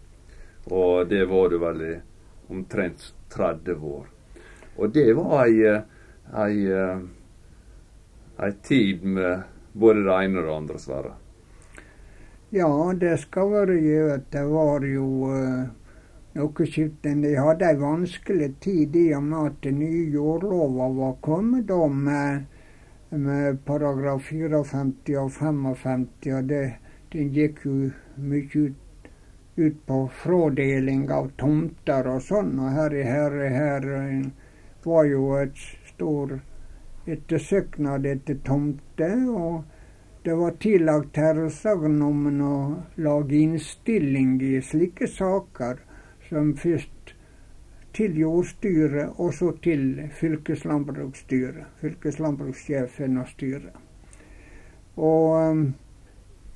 Og 0.70 1.08
det 1.10 1.24
var 1.26 1.48
du 1.50 1.56
vel 1.58 1.80
i 1.82 1.94
omtrent 2.54 3.08
30 3.34 3.82
år. 3.82 4.04
Og 4.78 4.92
det 4.94 5.08
var 5.18 5.32
ei, 5.42 5.56
eh, 5.66 5.88
ei, 6.44 6.68
eh, 6.70 7.00
ei 8.46 8.50
tid 8.62 9.02
med 9.02 9.42
både 9.72 10.04
det 10.06 10.18
ene 10.20 10.38
og 10.38 10.46
det 10.46 10.54
andre, 10.54 10.78
Sverre. 10.78 11.16
Ja, 12.54 12.70
det 12.94 13.16
skal 13.24 13.50
være 13.56 13.80
gjort. 13.82 14.28
Det 14.30 14.44
var 14.52 14.86
jo 14.86 15.08
noe 16.38 16.68
skiftende. 16.70 17.26
De 17.26 17.42
hadde 17.42 17.66
ei 17.66 17.80
vanskelig 17.82 18.52
tid 18.62 18.96
i 19.02 19.08
og 19.18 19.26
med 19.26 19.50
at 19.50 19.58
den 19.66 19.82
nye 19.82 20.06
jordlova 20.14 20.86
var 21.00 21.18
kommet 21.26 21.66
da 21.68 21.80
med 21.90 22.46
med 23.10 23.64
paragraf 23.64 24.22
54 24.30 25.16
og 25.20 25.32
55, 25.32 26.08
og 26.36 26.50
det, 26.50 26.64
den 27.12 27.32
gikk 27.32 27.64
jo 27.64 27.76
mye 28.16 28.66
ut, 28.66 29.08
ut 29.56 29.80
på 29.86 30.02
frådeling 30.22 31.08
av 31.10 31.30
tomter 31.40 32.06
og 32.12 32.20
sånn. 32.22 32.52
Og 32.60 32.76
her 32.76 32.98
Herre 33.08 33.48
her 33.54 33.88
var 34.84 35.08
jo 35.08 35.32
et 35.40 35.64
stor 35.88 36.38
ettersøknad 37.08 38.06
etter 38.06 38.38
tomte. 38.44 39.10
og 39.32 39.64
det 40.22 40.34
var 40.34 40.50
tillagt 40.60 41.16
herredsagnommen 41.16 42.40
å 42.44 42.56
lage 43.00 43.36
innstilling 43.38 44.34
i 44.42 44.58
slike 44.60 45.06
saker, 45.08 45.78
som 46.28 46.50
først 46.58 46.90
til 47.94 48.18
jordstyret 48.18 49.18
og 49.18 49.34
så 49.34 49.52
til 49.62 50.08
fylkeslandbruksstyret. 50.20 51.66
Fylkeslandbrukssjefen 51.80 53.18
og 53.18 53.28
styret. 53.28 53.76
Og 54.96 55.50
um, 55.50 55.74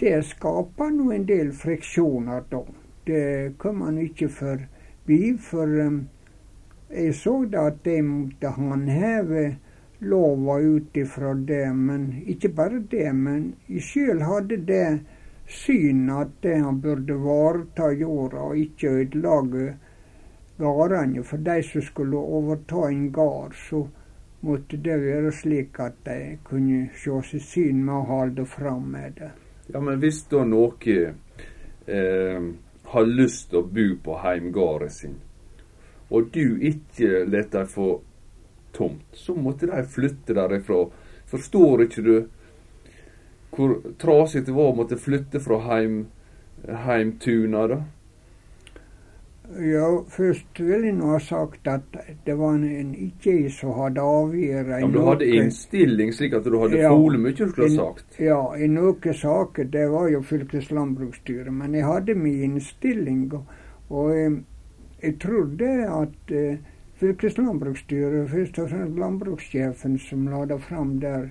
det 0.01 0.25
skaper 0.27 0.91
nå 0.91 1.11
en 1.15 1.27
del 1.29 1.53
friksjoner, 1.55 2.45
da. 2.51 2.63
Det 3.07 3.59
kan 3.59 3.79
man 3.79 3.99
ikke 3.99 4.29
forbi, 4.29 5.21
for 5.39 5.71
um, 5.87 6.03
jeg 6.91 7.15
så 7.15 7.37
da 7.51 7.69
at 7.71 7.85
de 7.85 8.01
måtte 8.03 8.51
håndheve 8.57 9.45
lova 10.03 10.59
ut 10.61 10.97
ifra 10.97 11.35
det. 11.35 11.65
Men 11.75 12.23
ikke 12.27 12.49
bare 12.49 12.83
det, 12.91 13.09
men 13.15 13.55
jeg 13.69 13.87
sjøl 13.89 14.23
hadde 14.27 14.59
det 14.67 14.87
syn 15.47 16.11
at 16.11 16.45
han 16.45 16.81
burde 16.81 17.15
vareta 17.19 17.91
jorda 17.93 18.49
og 18.51 18.59
ikke 18.59 18.91
ødelage 19.03 19.73
gardene. 20.63 21.25
For 21.27 21.43
de 21.43 21.59
som 21.67 21.83
skulle 21.83 22.23
overta 22.39 22.87
en 22.89 23.11
gård, 23.13 23.57
så 23.69 23.83
måtte 24.47 24.79
det 24.83 24.99
være 25.03 25.33
slik 25.35 25.81
at 25.83 25.99
de 26.07 26.37
kunne 26.47 26.89
se 26.99 27.19
seg 27.31 27.47
syn 27.47 27.83
med 27.87 27.95
å 27.99 28.07
holde 28.15 28.47
fram 28.47 28.87
med 28.95 29.19
det. 29.19 29.33
Ja, 29.73 29.81
Men 29.81 30.01
hvis 30.03 30.25
da 30.31 30.45
noen 30.47 31.19
eh, 31.87 32.49
har 32.95 33.07
lyst 33.07 33.51
til 33.51 33.63
å 33.63 33.69
bo 33.69 33.87
på 34.05 34.17
heimgården 34.25 34.91
sin, 34.91 35.21
og 36.13 36.33
du 36.35 36.59
ikke 36.61 37.25
lar 37.25 37.47
dem 37.53 37.69
få 37.71 37.93
tomt. 38.73 39.05
Så 39.13 39.35
måtte 39.35 39.67
de 39.67 39.83
flytte 39.89 40.35
derifra. 40.37 40.87
Forstår 41.27 41.87
ikke 41.87 42.03
du 42.03 42.15
hvor 43.53 43.75
trasig 44.01 44.47
det 44.47 44.55
var 44.57 44.71
å 44.73 44.77
måtte 44.77 44.97
flytte 44.97 45.41
fra 45.45 45.59
heim, 45.67 46.07
heimtuna, 46.87 47.67
da? 47.69 47.83
Ja, 49.51 49.87
først 50.09 50.61
vil 50.61 50.85
jeg 50.87 50.95
nå 50.97 51.09
ha 51.13 51.19
sagt 51.21 51.67
at 51.69 51.97
det 52.25 52.37
var 52.39 52.55
en, 52.55 52.93
ikke 52.95 53.51
som 53.53 53.75
hadde 53.77 54.01
avgjort 54.01 54.71
Ja, 54.71 54.87
du 54.95 55.01
hadde 55.05 55.29
innstilling, 55.29 56.13
slik 56.15 56.37
at 56.39 56.47
du 56.47 56.57
hadde 56.61 56.79
ja, 56.79 56.93
fole 56.95 57.19
mye 57.21 57.35
du 57.37 57.49
skulle 57.51 57.69
ha 57.69 57.89
sagt? 57.91 58.21
Ja, 58.23 58.39
i 58.57 58.69
noen 58.71 59.19
saker. 59.19 59.69
Det 59.75 59.85
var 59.93 60.09
jo 60.15 60.23
fylkeslandbruksstyret. 60.31 61.53
Men 61.53 61.75
jeg 61.77 61.85
hadde 61.85 62.17
min 62.17 62.41
innstilling, 62.47 63.27
og, 63.35 63.51
og 63.91 64.15
jeg, 64.17 64.39
jeg 65.03 65.19
trodde 65.27 65.71
at 65.91 66.35
eh, 66.39 66.63
fylkeslandbruksstyret, 67.03 68.31
først 68.31 68.63
og 68.63 68.71
fremst 68.73 69.01
landbrukssjefen 69.05 69.99
som 70.01 70.29
la 70.33 70.47
det 70.49 70.63
fram 70.65 70.97
der, 71.03 71.29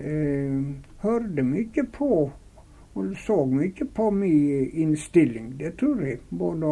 eh, 0.00 0.58
hørte 1.04 1.44
mye 1.44 1.86
på 1.92 2.14
og 2.94 3.16
så 3.18 3.44
mye 3.46 3.86
på 3.94 4.10
min 4.10 4.70
innstilling. 4.72 5.58
Det 5.58 5.76
tror 5.78 6.02
jeg. 6.02 6.20
Både 6.30 6.66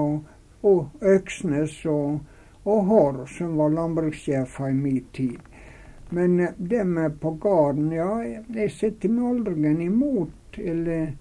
og 0.63 0.91
Øksnes 1.01 1.81
og, 1.87 2.21
og 2.65 2.85
Hår, 2.91 3.25
som 3.27 3.57
var 3.59 3.75
landbrukssjefer 3.75 4.71
i 4.71 4.77
min 4.79 5.05
tid. 5.13 5.39
Men 6.13 6.41
eh, 6.41 6.55
det 6.59 6.85
med 6.85 7.21
på 7.21 7.31
gården, 7.31 7.93
ja, 7.93 8.11
jeg 8.55 8.71
setter 8.71 9.09
meg 9.09 9.29
aldri 9.31 9.75
imot. 9.87 10.59
eller 10.59 11.15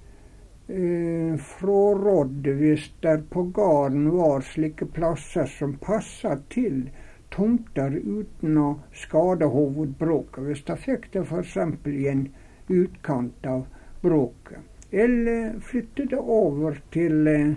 eh, 0.67 1.37
frarådde 1.37 2.53
hvis 2.59 2.91
der 3.01 3.21
på 3.29 3.43
gården 3.43 4.09
var 4.11 4.41
slike 4.41 4.85
plasser 4.85 5.45
som 5.45 5.77
passa 5.77 6.37
til 6.49 6.89
tomter 7.31 7.95
uten 7.95 8.57
å 8.57 8.69
skade 8.93 9.47
hovedbråket. 9.47 10.43
Hvis 10.43 10.63
de 10.67 10.75
fikk 10.75 11.11
det 11.13 11.23
f.eks. 11.23 11.57
i 11.87 12.07
en 12.11 12.27
utkant 12.67 13.47
av 13.47 13.65
bråket. 14.01 14.59
Eller 14.91 15.59
flytte 15.63 16.05
det 16.11 16.19
over 16.19 16.81
til 16.91 17.27
eh, 17.27 17.53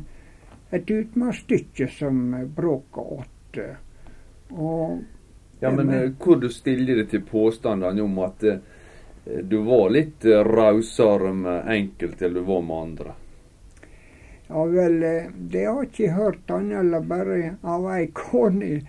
et 0.74 0.90
utmarksstykke 0.90 1.88
som 1.88 2.22
bråket 2.56 3.18
åtte. 3.18 3.66
ja, 5.60 5.70
men 5.70 5.86
men 5.86 6.16
hvor 6.18 6.36
du 6.36 6.48
stiller 6.48 6.96
det 6.96 7.10
til 7.12 7.22
påstandene 7.26 8.02
om 8.02 8.18
at 8.26 8.44
eh, 8.44 8.62
du 9.42 9.60
var 9.64 9.90
litt 9.94 10.24
rausere 10.24 11.32
med 11.32 11.70
enkelte 11.76 12.26
enn 12.26 12.34
du 12.34 12.42
var 12.44 12.64
med 12.66 12.82
andre? 12.88 13.14
Ja 14.48 14.64
vel, 14.68 15.00
det 15.50 15.64
har 15.64 15.86
ikke 15.86 16.10
hørt 16.12 16.50
annet 16.52 16.82
enn 16.82 17.06
bare 17.08 17.38
av 17.64 17.86
ei 17.94 18.10
kone 18.12 18.82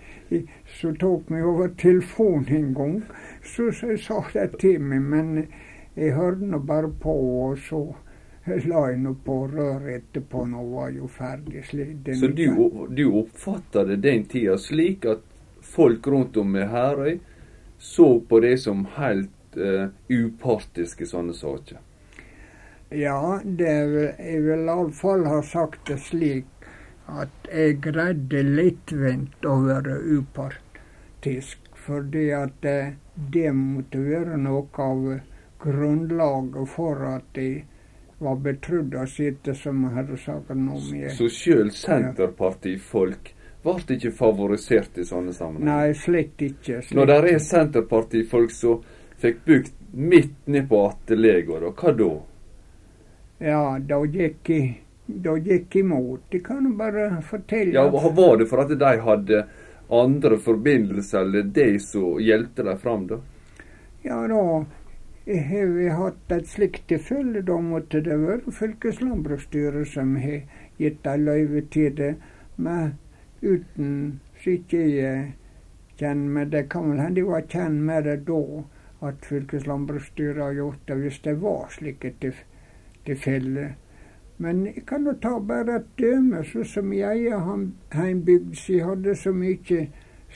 som 0.76 0.98
tok 1.00 1.30
meg 1.32 1.46
over 1.48 1.70
telefonen 1.80 2.50
en 2.58 2.74
gang. 2.76 2.98
Så, 3.42 3.70
så 3.72 3.96
sa 3.96 4.20
det 4.34 4.58
til 4.60 4.82
meg, 4.84 5.00
men 5.00 5.32
jeg 5.96 6.12
hørte 6.18 6.50
nå 6.50 6.60
bare 6.60 6.92
på, 7.00 7.14
og 7.46 7.56
så 7.64 7.80
la 8.46 8.82
jeg 8.90 8.98
nå 9.02 9.14
på 9.26 9.38
røret 9.50 10.00
etterpå 10.00 10.44
når 10.46 10.62
jeg 10.62 10.74
var 10.74 10.90
jo 10.96 11.08
ferdig. 11.10 11.64
Så 12.20 12.28
du, 12.28 12.44
du 12.88 13.04
oppfatta 13.22 13.84
det 13.88 14.00
den 14.04 14.26
tida 14.30 14.58
slik 14.58 15.06
at 15.10 15.24
folk 15.66 16.06
rundt 16.06 16.36
om 16.36 16.56
i 16.56 16.66
Herøy 16.70 17.18
så 17.78 18.20
på 18.28 18.40
det 18.40 18.56
som 18.62 18.86
helt 18.96 19.58
uh, 19.58 19.88
upartiske 20.08 21.06
sånne 21.06 21.34
saker? 21.36 21.82
Ja, 22.94 23.40
det, 23.42 23.72
jeg 24.22 24.42
vil 24.46 24.68
iallfall 24.70 25.26
ha 25.26 25.40
sagt 25.42 25.88
det 25.90 25.98
slik 26.06 26.46
at 27.10 27.50
jeg 27.50 27.80
greide 27.82 28.42
lettvint 28.46 29.46
å 29.46 29.58
være 29.66 29.98
upartisk. 30.16 31.62
Fordi 31.86 32.30
at 32.34 32.54
det, 32.62 32.96
det 33.14 33.52
måtte 33.54 34.00
være 34.02 34.38
noe 34.42 34.64
av 34.82 35.02
grunnlaget 35.62 36.70
for 36.72 37.04
at 37.06 37.38
jeg 37.38 37.66
var 38.18 38.36
betrodd 38.36 38.94
å 38.96 39.06
sitt 39.10 39.48
som 39.56 39.84
herresakonom. 39.92 40.78
Så 41.16 41.28
sjøl 41.32 41.72
Senterpartifolk 41.74 43.32
ble 43.66 43.96
ikke 43.96 44.12
favorisert 44.14 44.98
i 44.98 45.04
sånne 45.04 45.34
sammenhenger? 45.34 45.72
Nei, 45.72 45.98
slett 45.98 46.42
ikke. 46.48 46.80
Slett. 46.80 46.94
Når 46.96 47.10
det 47.10 47.18
er 47.34 47.44
Senterpartifolk 47.44 48.54
som 48.54 48.80
fikk 49.20 49.44
bygd 49.44 49.72
midt 49.92 50.34
ned 50.46 50.68
på 50.70 50.82
atelegård, 50.86 51.68
hva 51.76 51.94
da? 52.00 52.10
Ja, 53.42 53.62
da 53.82 54.00
gikk 54.04 54.52
jeg 54.52 54.74
da 55.06 55.36
gikk 55.38 55.76
imot. 55.76 56.24
Jeg 56.30 56.42
kan 56.44 56.72
bare 56.78 57.20
fortelle 57.22 57.74
Ja, 57.74 57.86
Var 57.90 58.36
det 58.36 58.48
for 58.50 58.64
at 58.64 58.72
de 58.78 58.92
hadde 59.00 59.44
andre 59.90 60.38
forbindelser, 60.38 61.20
eller 61.20 61.42
de 61.42 61.78
som 61.78 62.18
hjelpte 62.20 62.64
dem 62.66 62.78
fram, 62.78 63.06
da? 63.06 63.20
Ja, 64.02 64.26
da 64.26 64.64
har 65.26 65.66
vi 65.66 65.88
hatt 65.88 66.32
et 66.32 66.46
slikt 66.48 66.86
tilfelle. 66.88 67.42
Da 67.42 67.56
måtte 67.60 68.00
det 68.00 68.18
være 68.22 68.52
fylkeslandbruksstyret 68.54 69.88
som 69.90 70.14
har 70.22 70.44
gitt 70.78 71.02
dem 71.04 71.24
løyve 71.26 71.62
til 71.70 71.96
det. 71.96 72.12
Men 72.56 72.94
uten 73.42 74.20
så 74.38 74.54
ikke 74.56 74.84
jeg 74.86 75.32
kjenner 75.98 76.30
med 76.38 76.52
det. 76.54 76.68
Kan 76.70 76.90
vel 76.90 77.02
hende 77.02 77.20
jeg 77.20 77.30
var 77.30 77.48
kjent 77.50 77.82
med 77.88 78.06
det 78.06 78.20
da, 78.28 78.42
at 79.08 79.26
fylkeslandbruksstyret 79.26 80.42
har 80.42 80.54
gjort 80.60 80.86
det, 80.88 81.00
hvis 81.02 81.18
det 81.24 81.36
var 81.42 81.66
slike 81.74 82.14
tilfeller. 83.04 83.74
Men 84.38 84.66
jeg 84.66 84.86
kan 84.86 85.06
jo 85.08 85.14
ta 85.20 85.38
bare 85.40 85.80
et 85.80 85.92
døme, 85.98 86.42
sånn 86.44 86.66
som 86.68 86.90
jeg 86.92 87.26
egen 87.30 87.70
heimbygd. 87.96 88.54
Så 88.60 88.74
jeg 88.76 88.88
hadde 88.90 89.14
så 89.16 89.32
mye 89.32 89.86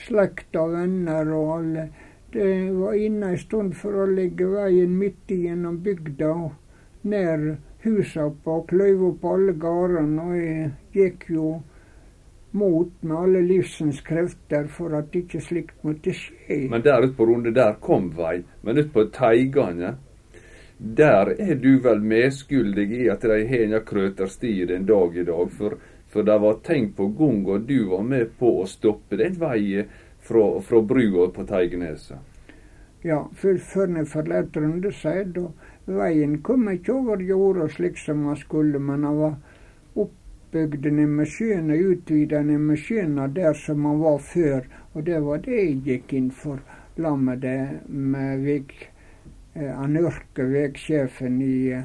slekt 0.05 0.57
og 0.57 0.73
venner 0.75 1.29
og 1.35 1.51
alle. 1.59 1.91
Det 2.31 2.71
var 2.71 2.93
inne 2.95 3.33
ei 3.33 3.39
stund 3.39 3.75
for 3.75 4.03
å 4.03 4.07
legge 4.07 4.45
veien 4.47 4.93
midt 4.95 5.31
igjennom 5.33 5.81
bygda, 5.83 6.31
nær 7.11 7.41
husa 7.83 8.29
på, 8.43 8.61
kløyva 8.69 9.09
på 9.19 9.33
alle 9.35 9.55
gårdene. 9.59 10.27
Og 10.27 10.37
jeg 10.39 10.69
gikk 10.95 11.25
jo 11.35 11.49
mot 12.51 12.91
med 13.01 13.17
alle 13.17 13.41
livsens 13.47 13.99
krefter 14.07 14.69
for 14.71 14.95
at 14.95 15.15
ikke 15.15 15.41
slikt 15.43 15.83
måtte 15.87 16.15
skje. 16.15 16.63
Men 16.71 16.83
der 16.85 17.03
ute 17.03 17.17
på 17.17 17.27
Runde, 17.27 17.51
der 17.55 17.75
kom 17.83 18.11
vei. 18.15 18.41
Men 18.63 18.79
ute 18.79 18.91
på 18.95 19.09
Teigane 19.11 19.97
der 20.81 21.35
er 21.37 21.55
du 21.61 21.75
vel 21.83 21.99
medskyldig 22.01 22.87
i 23.03 23.07
at 23.13 23.21
de 23.21 23.43
har 23.47 23.65
en 23.67 23.83
krøtersti 23.85 24.53
den 24.65 24.87
dag 24.89 25.17
i 25.17 25.25
dag. 25.27 25.51
For, 25.57 25.75
for 26.09 26.25
det 26.25 26.37
var 26.41 26.63
tenkt 26.65 26.95
på 26.97 27.11
gang, 27.17 27.43
og 27.45 27.67
du 27.67 27.89
var 27.91 28.01
med 28.07 28.33
på 28.39 28.55
å 28.61 28.69
stoppe 28.69 29.19
den 29.19 29.37
veien 29.39 29.91
fra, 30.31 30.45
fra 30.65 30.81
brua 30.81 31.27
på 31.35 31.45
Teigeneset. 31.47 32.17
Ja, 33.03 33.23
før 33.35 33.57
jeg 33.97 34.07
forlot 34.07 34.57
Rundeseid, 34.57 35.37
og 35.37 35.53
veien 35.85 36.39
kom 36.45 36.67
ikke 36.71 36.95
over 36.95 37.21
jorda 37.25 37.67
slik 37.69 37.97
som 37.97 38.23
man 38.27 38.37
skulle, 38.37 38.79
men 38.79 39.05
den 39.05 39.17
var 39.17 39.35
oppbygd 39.95 40.87
med 40.93 41.27
sjøen 41.27 41.73
og 41.73 41.91
utvida 41.95 42.43
med 42.45 42.77
sjøen 42.77 43.19
der 43.35 43.57
som 43.57 43.85
han 43.89 43.99
var 43.99 44.21
før. 44.21 44.69
Og 44.93 45.05
det 45.05 45.19
var 45.25 45.43
det 45.43 45.57
jeg 45.57 45.83
gikk 45.85 46.13
inn 46.13 46.31
for, 46.31 46.61
sammen 46.95 47.25
med 47.25 47.45
det 47.45 47.59
med 47.89 48.45
Vig, 48.45 48.73
Eh, 49.53 49.71
han 49.71 49.97
Ørke, 49.97 50.43
eh, 50.43 51.83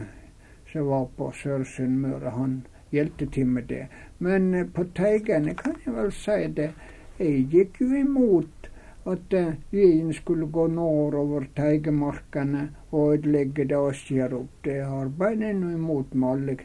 som 0.72 0.86
var 0.86 1.08
på 1.16 1.32
Sør-Sunnmøre, 1.32 2.30
han 2.30 2.60
hjelpte 2.90 3.26
til 3.26 3.46
med 3.46 3.66
det. 3.68 3.88
Men 4.18 4.54
eh, 4.54 4.66
på 4.66 4.84
Teigene 4.94 5.54
kan 5.54 5.74
jeg 5.84 5.94
vel 5.94 6.12
si 6.14 6.46
det. 6.54 6.70
Jeg 7.18 7.46
gikk 7.52 7.80
jo 7.80 7.92
imot 7.96 8.68
at 9.06 9.34
uh, 9.38 9.54
vinen 9.70 10.12
skulle 10.14 10.48
gå 10.52 10.66
nordover 10.68 11.46
teigemarkene 11.56 12.66
og 12.90 13.14
ødelegge 13.14 13.64
det 13.70 13.78
Asker 13.78 14.34
opp. 14.36 14.52
Det 14.64 14.80
arbeider 14.82 15.54
en 15.54 15.62
imot 15.70 16.14
med 16.14 16.28
alle 16.28 16.56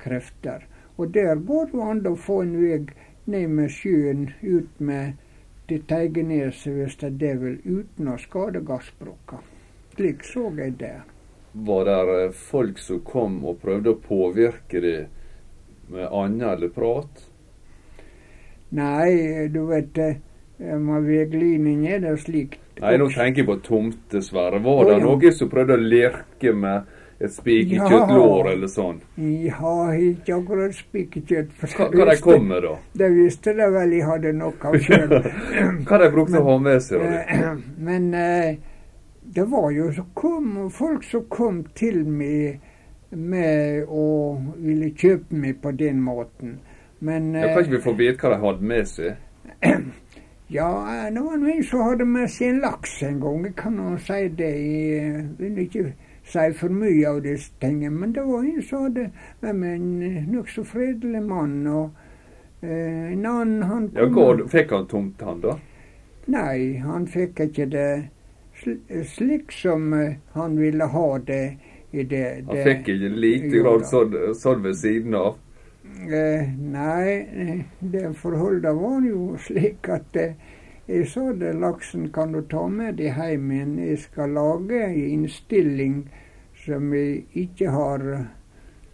krefter. 0.00 0.66
Og 0.96 1.12
der 1.14 1.36
går 1.36 1.70
det 1.72 1.84
an 1.92 2.02
å 2.10 2.16
få 2.16 2.40
en 2.42 2.56
vei 2.58 2.80
ned 3.30 3.54
med 3.54 3.70
sjøen, 3.70 4.30
ut 4.42 4.80
med 4.80 5.20
til 5.70 5.84
Teigeneset 5.86 6.74
hvis 6.74 6.98
det 7.22 7.34
vil, 7.40 7.60
uten 7.64 8.10
å 8.10 8.18
skade 8.18 8.64
gassbrukka. 8.66 9.38
Slik 9.94 10.24
så 10.26 10.48
jeg 10.58 10.78
det. 10.80 10.96
Var 11.52 11.86
det 11.86 12.32
folk 12.34 12.78
som 12.82 13.04
kom 13.06 13.40
og 13.46 13.60
prøvde 13.62 13.94
å 13.94 14.02
påvirke 14.02 14.82
det 14.82 14.98
med 15.90 16.08
annet 16.10 16.56
eller 16.56 16.74
prat? 16.74 17.29
Nei, 18.76 19.48
du 19.50 19.64
vet 19.70 19.98
med 20.60 21.06
veiledning 21.08 21.86
er 21.88 22.02
det 22.04 22.16
slik. 22.22 22.58
Nei, 22.80 22.96
nå 23.00 23.10
tenker 23.12 23.42
jeg 23.42 23.48
på 23.48 23.58
tomtesverre. 23.64 24.60
Var 24.64 24.88
det 24.88 24.96
noen 25.02 25.36
som 25.36 25.50
prøvde 25.52 25.76
å 25.76 25.82
lirke 25.82 26.52
med 26.56 26.88
et 27.20 27.32
spikerkjøttlår 27.34 28.46
ja. 28.46 28.52
eller 28.54 28.70
sånn? 28.72 29.00
Ja, 29.20 29.74
ikke 29.92 30.38
akkurat 30.38 30.76
spikerkjøtt. 30.78 31.52
Hva, 31.60 31.90
hva 31.92 32.06
de 32.08 32.16
kom 32.24 32.48
med, 32.48 32.64
da? 32.64 32.72
Det 33.02 33.10
visste 33.12 33.54
det 33.58 33.68
vel 33.74 33.92
jeg 33.98 34.06
hadde 34.08 34.32
nok 34.38 34.64
av 34.70 34.78
sjøl. 34.80 35.14
hva 35.88 36.00
de 36.00 36.10
brukte 36.14 36.40
å 36.40 36.48
ha 36.48 36.56
med 36.70 36.80
seg? 36.86 37.04
Da? 37.04 37.52
Men 37.90 38.08
eh, 38.16 38.56
det 39.36 39.46
var 39.52 39.68
jo 39.76 39.90
så 39.96 40.06
kom, 40.16 40.54
folk 40.72 41.04
som 41.08 41.28
kom 41.32 41.62
til 41.76 42.02
meg 42.08 42.60
med 43.10 43.90
å 43.90 44.08
ville 44.62 44.92
kjøpe 44.96 45.36
meg 45.36 45.60
på 45.60 45.74
den 45.76 46.00
måten. 46.06 46.60
Men 47.00 47.34
ja, 47.34 47.48
Kan 47.54 47.64
ikke 47.64 47.76
vi 47.76 47.82
få 47.84 47.96
vite 47.96 48.20
hva 48.20 48.34
de 48.34 48.40
hadde 48.44 48.70
med 48.72 48.88
seg? 48.88 49.16
Ja, 50.50 50.66
noen 51.14 51.44
var 51.46 51.62
så 51.62 51.82
hadde 51.86 52.04
med 52.10 52.30
seg 52.30 52.48
en 52.48 52.60
laks 52.64 53.02
en 53.06 53.20
gang. 53.22 53.44
Jeg 53.46 53.54
kan 53.56 53.76
nå 53.78 53.92
si 54.02 54.22
det. 54.34 54.50
Jeg 54.50 55.24
vil 55.38 55.58
ikke 55.62 55.84
si 56.26 56.46
for 56.58 56.74
mye 56.74 57.04
av 57.06 57.20
disse 57.22 57.52
tingene. 57.62 57.94
Men 58.00 58.14
det 58.16 58.24
var 58.26 58.44
en 58.44 58.62
som 58.66 58.88
hadde 58.88 59.10
med 59.44 59.60
meg 59.60 59.76
en 59.76 60.30
nokså 60.32 60.64
fredelig 60.66 61.22
mann. 61.22 61.60
Og 61.70 61.90
eh, 62.66 63.12
en 63.12 63.26
annen 63.26 63.62
han 63.62 63.88
kom, 63.92 64.00
ja, 64.00 64.08
går, 64.16 64.46
Fikk 64.50 64.74
han 64.74 64.88
tomt, 64.90 65.22
han 65.22 65.44
da? 65.44 65.54
Nei, 66.30 66.56
han 66.82 67.06
fikk 67.10 67.44
ikke 67.46 67.68
det 67.70 67.90
slik 69.14 69.54
som 69.54 69.92
eh, 69.94 70.18
han 70.34 70.58
ville 70.58 70.90
ha 70.96 71.10
det. 71.18 71.44
I 71.90 72.02
det, 72.02 72.08
det 72.10 72.44
han 72.46 72.66
fikk 72.66 72.90
ikke 72.90 73.14
lite 73.22 73.62
grann 73.62 73.86
sånn, 73.86 74.18
sånn 74.38 74.60
ved 74.62 74.76
siden 74.78 75.14
av? 75.18 75.38
Eh, 76.10 76.48
nei, 76.58 77.66
det 77.78 78.14
forholdet 78.16 78.74
var 78.74 79.04
jo 79.06 79.36
slik 79.38 79.88
at 79.88 80.16
eh, 80.16 80.34
jeg 80.90 81.06
sa 81.06 81.32
det, 81.32 81.52
laksen 81.62 82.08
kan 82.12 82.32
du 82.32 82.40
ta 82.50 82.64
med 82.68 82.96
deg 82.98 83.14
hjem 83.14 83.50
igjen. 83.54 83.76
Jeg 83.78 83.98
skal 84.06 84.34
lage 84.34 84.80
en 84.86 84.96
innstilling 85.04 86.00
som 86.64 86.94
jeg 86.94 87.24
ikke 87.44 87.70
har 87.70 88.06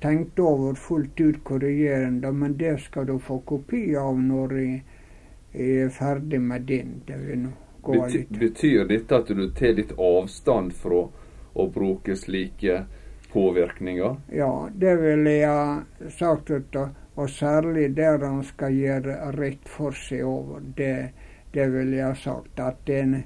tenkt 0.01 0.39
over 0.39 0.75
fullt 0.75 1.21
ut 1.21 1.39
korrigerende, 1.45 2.33
men 2.33 2.59
det 2.61 2.81
skal 2.81 3.07
du 3.07 3.19
få 3.19 3.39
kopi 3.49 3.97
av 3.97 4.19
når 4.21 4.53
jeg 4.61 4.83
er 5.53 5.89
ferdig 5.89 6.41
med 6.41 6.69
din. 6.69 7.01
Det 7.07 7.17
vil 7.23 7.49
gå 7.83 7.97
Bety 7.97 8.19
litt. 8.19 8.39
Betyr 8.39 8.85
dette 8.93 9.23
at 9.23 9.33
du 9.33 9.49
tar 9.57 9.73
litt 9.79 9.97
avstand 9.97 10.77
fra 10.77 11.07
å 11.57 11.67
bruke 11.73 12.17
slike 12.17 12.85
påvirkninger? 13.37 14.17
Ja, 14.33 14.51
det 14.73 14.97
ville 15.03 15.37
jeg 15.37 16.11
sagt. 16.17 16.51
Og 17.17 17.31
særlig 17.31 17.91
der 17.97 18.25
han 18.25 18.43
skal 18.45 18.75
gjøre 18.77 19.15
rett 19.37 19.69
for 19.69 19.97
seg 19.97 20.25
over. 20.29 20.61
Det, 20.77 20.93
det 21.55 21.71
ville 21.73 21.97
jeg 21.97 22.19
sagt. 22.21 22.61
At 22.61 22.91
en, 22.93 23.23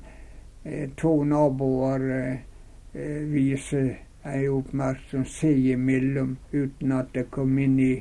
eh, 0.65 0.91
to 0.97 1.17
naboer 1.25 2.07
eh, 2.15 3.25
viser 3.33 3.91
ei 4.27 4.47
oppmerksom 4.53 5.25
seg 5.25 5.73
imellom 5.75 6.37
uten 6.53 6.93
at 6.93 7.15
det 7.15 7.31
kom 7.35 7.59
inn 7.59 7.79
i 7.81 7.95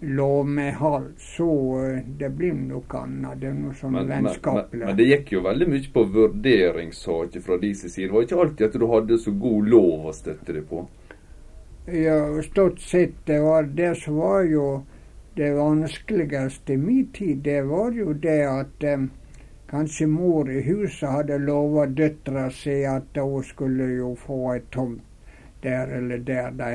lovmedhold, 0.00 1.12
så 1.18 1.50
eh, 1.84 2.04
det 2.18 2.30
blir 2.30 2.54
noe 2.54 3.00
annet. 3.00 3.40
Det 3.40 3.50
er 3.50 3.56
noe 3.56 3.74
sånn 3.76 3.98
vennskapelig. 3.98 4.84
Men, 4.84 4.86
men, 4.92 4.98
det 5.00 5.08
gikk 5.08 5.32
jo 5.34 5.42
veldig 5.46 5.68
mye 5.72 5.90
på 5.94 6.04
vurderingssaker 6.14 7.44
fra 7.44 7.58
deres 7.58 7.84
side. 7.84 8.06
Det 8.06 8.14
var 8.14 8.28
ikke 8.28 8.40
alltid 8.44 8.66
at 8.68 8.78
du 8.78 8.86
hadde 8.92 9.18
så 9.20 9.34
god 9.44 9.72
lov 9.74 10.08
å 10.08 10.14
støtte 10.14 10.54
deg 10.54 10.68
på? 10.70 10.86
Ja, 11.92 12.42
stort 12.42 12.80
sett. 12.80 13.10
Det 13.24 13.40
var 13.40 13.62
det 13.62 13.94
som 13.94 14.16
var 14.16 14.42
jo 14.42 14.84
det 15.34 15.52
vanskeligste 15.54 16.72
i 16.72 16.76
min 16.76 17.12
tid. 17.12 17.38
Det 17.38 17.62
var 17.62 17.92
jo 17.92 18.12
det 18.12 18.42
at 18.44 18.84
eh, 18.84 19.06
kanskje 19.70 20.06
mor 20.06 20.50
i 20.52 20.60
huset 20.66 21.08
hadde 21.08 21.38
lova 21.38 21.86
døtra 21.86 22.50
si 22.52 22.82
at 22.84 23.16
hun 23.16 23.44
skulle 23.44 23.86
jo 23.94 24.10
få 24.20 24.36
ei 24.52 24.60
tomt 24.70 25.00
der 25.62 25.88
eller 26.00 26.18
der. 26.18 26.50
De 26.50 26.68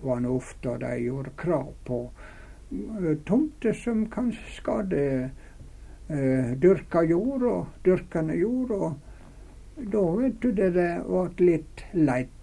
var 0.00 0.24
nå 0.24 0.36
ofte 0.38 0.78
de 0.80 0.94
gjorde 1.04 1.34
krav 1.36 1.74
på 1.84 2.00
eh, 2.72 3.12
tomter 3.28 3.76
som 3.76 4.06
kanskje 4.08 4.54
skade 4.54 5.02
eh, 6.08 6.56
dyrka 6.64 7.04
jord 7.04 7.44
og 7.50 7.84
dyrkende 7.84 8.40
jord. 8.40 8.72
Og 8.72 9.84
da 9.92 10.08
vet 10.16 10.40
du 10.40 10.48
det, 10.52 10.72
det 10.80 10.90
ble 11.04 11.52
litt 11.52 11.84
leit 11.92 12.35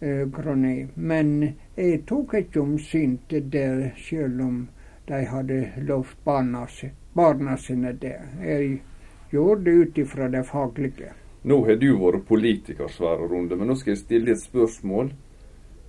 grunni. 0.00 0.88
Men 0.94 1.32
jeg 1.76 2.02
tok 2.08 2.34
ikke 2.40 2.62
omsyn 2.62 3.18
til 3.28 3.48
det, 3.52 3.92
selv 4.00 4.40
om 4.44 4.60
de 5.08 5.24
hadde 5.26 5.60
lovt 5.88 6.16
barna, 6.24 6.66
barna 7.14 7.56
sine 7.56 7.92
det. 7.92 8.16
Jeg 8.42 8.82
gjorde 9.30 9.64
det 9.64 9.70
ut 9.70 9.98
ifra 9.98 10.28
det 10.28 10.44
faglige. 10.46 11.12
Nå 11.42 11.62
har 11.64 11.78
du 11.80 11.88
vært 11.96 12.26
politiker, 12.28 12.88
Sverre 12.92 13.28
Runde, 13.28 13.56
men 13.56 13.70
nå 13.70 13.76
skal 13.80 13.94
jeg 13.94 14.02
stille 14.04 14.34
et 14.34 14.42
spørsmål. 14.42 15.12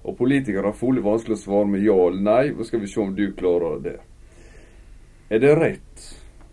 Og 0.01 0.18
politikere 0.18 0.72
har 0.72 0.78
fole 0.78 1.03
vanskelig 1.05 1.36
å 1.38 1.41
svare 1.41 1.70
med 1.74 1.84
ja 1.86 1.97
eller 2.07 2.24
nei. 2.26 2.53
Nå 2.55 2.66
skal 2.66 2.82
vi 2.82 2.89
se 2.89 3.01
om 3.03 3.12
du 3.16 3.28
klarer 3.38 3.82
det. 3.84 3.97
Er 5.30 5.43
det 5.43 5.51
rett 5.59 6.07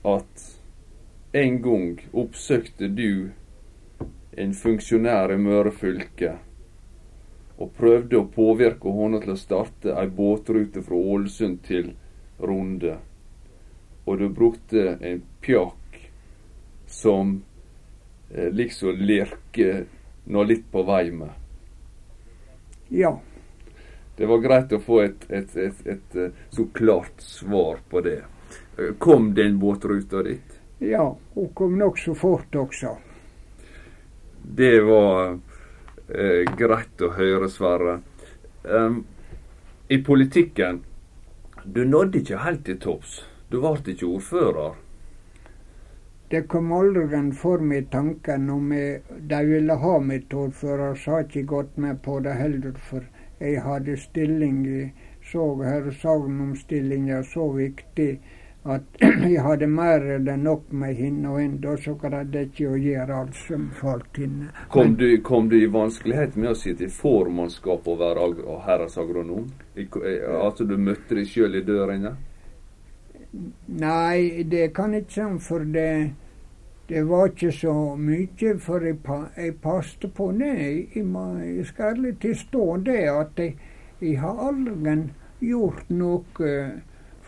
at 0.07 0.45
en 1.39 1.57
gang 1.63 2.03
oppsøkte 2.13 2.91
du 2.93 3.31
en 4.39 4.53
funksjonær 4.55 5.33
i 5.35 5.39
Møre 5.41 5.73
fylke 5.75 6.37
og 7.59 7.73
prøvde 7.75 8.21
å 8.21 8.29
påvirke 8.31 8.93
henne 8.95 9.21
til 9.23 9.35
å 9.35 9.39
starte 9.39 9.95
ei 9.99 10.07
båtrute 10.15 10.83
fra 10.87 10.99
Ålesund 11.15 11.61
til 11.67 11.93
Runde. 12.39 12.95
Og 14.07 14.19
du 14.19 14.29
brukte 14.31 14.95
en 15.03 15.23
pjakk 15.43 15.99
som 16.87 17.41
eh, 18.31 18.49
liksom 18.55 19.03
Lerke 19.03 19.85
nå 20.31 20.45
litt 20.47 20.71
på 20.71 20.85
vei 20.87 21.11
med. 21.11 21.35
Ja. 22.89 23.19
Det 24.17 24.27
var 24.27 24.41
greit 24.43 24.73
å 24.73 24.81
få 24.83 25.03
et, 25.05 25.27
et, 25.29 25.57
et, 25.57 25.83
et, 25.87 26.17
eh, 26.17 26.47
så 26.55 26.69
klart 26.75 27.21
svar 27.23 27.83
på 27.91 28.01
det. 28.07 28.23
Kom 29.03 29.33
den 29.35 29.59
båtruta 29.59 30.23
dit? 30.23 30.55
Ja, 30.79 31.17
hun 31.35 31.49
kom 31.55 31.79
nokså 31.79 32.15
fort 32.15 32.55
også. 32.55 32.95
Det 34.43 34.81
var 34.87 35.39
eh, 36.09 36.45
greit 36.57 37.03
å 37.03 37.13
høre, 37.17 37.49
Sverre. 37.49 38.01
Um, 38.65 39.05
I 39.89 40.03
politikken 40.05 40.83
Du 41.65 41.85
nådde 41.85 42.23
ikke 42.23 42.43
helt 42.45 42.65
til 42.65 42.79
topps. 42.81 43.23
Du 43.51 43.61
ble 43.61 43.93
ikke 43.93 44.07
ordfører. 44.07 44.77
Det 46.31 46.43
kom 46.49 46.73
aldri 46.73 47.21
for 47.33 47.61
meg 47.65 47.91
tanken 47.91 48.51
om 48.51 48.73
jeg, 48.73 49.03
de 49.31 49.39
ville 49.49 49.77
ha 49.83 49.99
meg 49.99 50.29
til 50.29 50.49
ordfører. 50.49 50.95
sa 50.95 51.21
ikke 51.21 51.43
godt 51.43 51.79
med 51.79 52.03
på 52.03 52.21
det 52.21 52.35
heller, 52.37 52.73
for 52.77 53.05
jeg 53.41 53.63
hadde 53.63 53.97
stilling 53.97 54.67
i 54.67 54.93
så 55.31 55.63
her 55.63 55.91
Sagnomstillinga, 55.91 56.43
om 56.43 56.57
stillinga 56.57 57.23
så 57.23 57.49
viktig 57.53 58.21
at 58.67 58.83
jeg 59.01 59.43
hadde 59.45 59.67
mer 59.71 60.03
enn 60.17 60.29
nok 60.43 60.71
med 60.75 60.99
henne, 60.99 61.31
og 61.31 61.41
enda 61.43 61.77
så 61.81 61.95
greide 62.01 62.43
jeg 62.43 62.51
ikke 62.51 62.71
å 62.73 62.79
gjøre 62.83 63.19
alt 63.23 63.37
som 63.39 63.69
falt 63.79 64.19
henne. 64.21 64.51
Kom, 64.73 64.97
du, 64.99 65.07
kom 65.25 65.49
du 65.49 65.57
i 65.61 65.69
vanskelighet 65.73 66.37
med 66.37 66.53
å 66.53 66.59
sitte 66.59 66.89
i 66.89 66.93
formannskap 66.93 67.87
og 67.89 68.01
være 68.03 68.25
ag 68.27 68.41
herredsagronom? 68.67 69.47
Altså 69.79 70.67
du 70.69 70.77
møtte 70.77 71.21
deg 71.21 71.31
sjøl 71.31 71.61
i 71.61 71.65
dørene? 71.65 72.17
Nei, 73.79 74.45
det 74.49 74.71
kan 74.77 74.97
ikke 74.97 75.15
sånn, 75.21 75.39
for 75.45 75.65
det, 75.77 75.93
det 76.89 77.05
var 77.07 77.31
ikke 77.31 77.53
så 77.55 77.75
mye. 78.01 78.55
For 78.65 78.85
jeg, 78.89 78.99
jeg 79.37 79.57
passte 79.63 80.11
på 80.11 80.31
det. 80.37 80.53
Jeg, 80.59 81.05
jeg 81.05 81.67
skal 81.71 81.95
ærlig 81.95 82.15
tilstå 82.25 82.67
det 82.89 83.01
at 83.13 83.41
jeg, 83.45 83.57
jeg 84.01 84.19
har 84.23 84.45
aldri 84.49 84.97
gjort 85.45 85.91
noe 85.93 86.49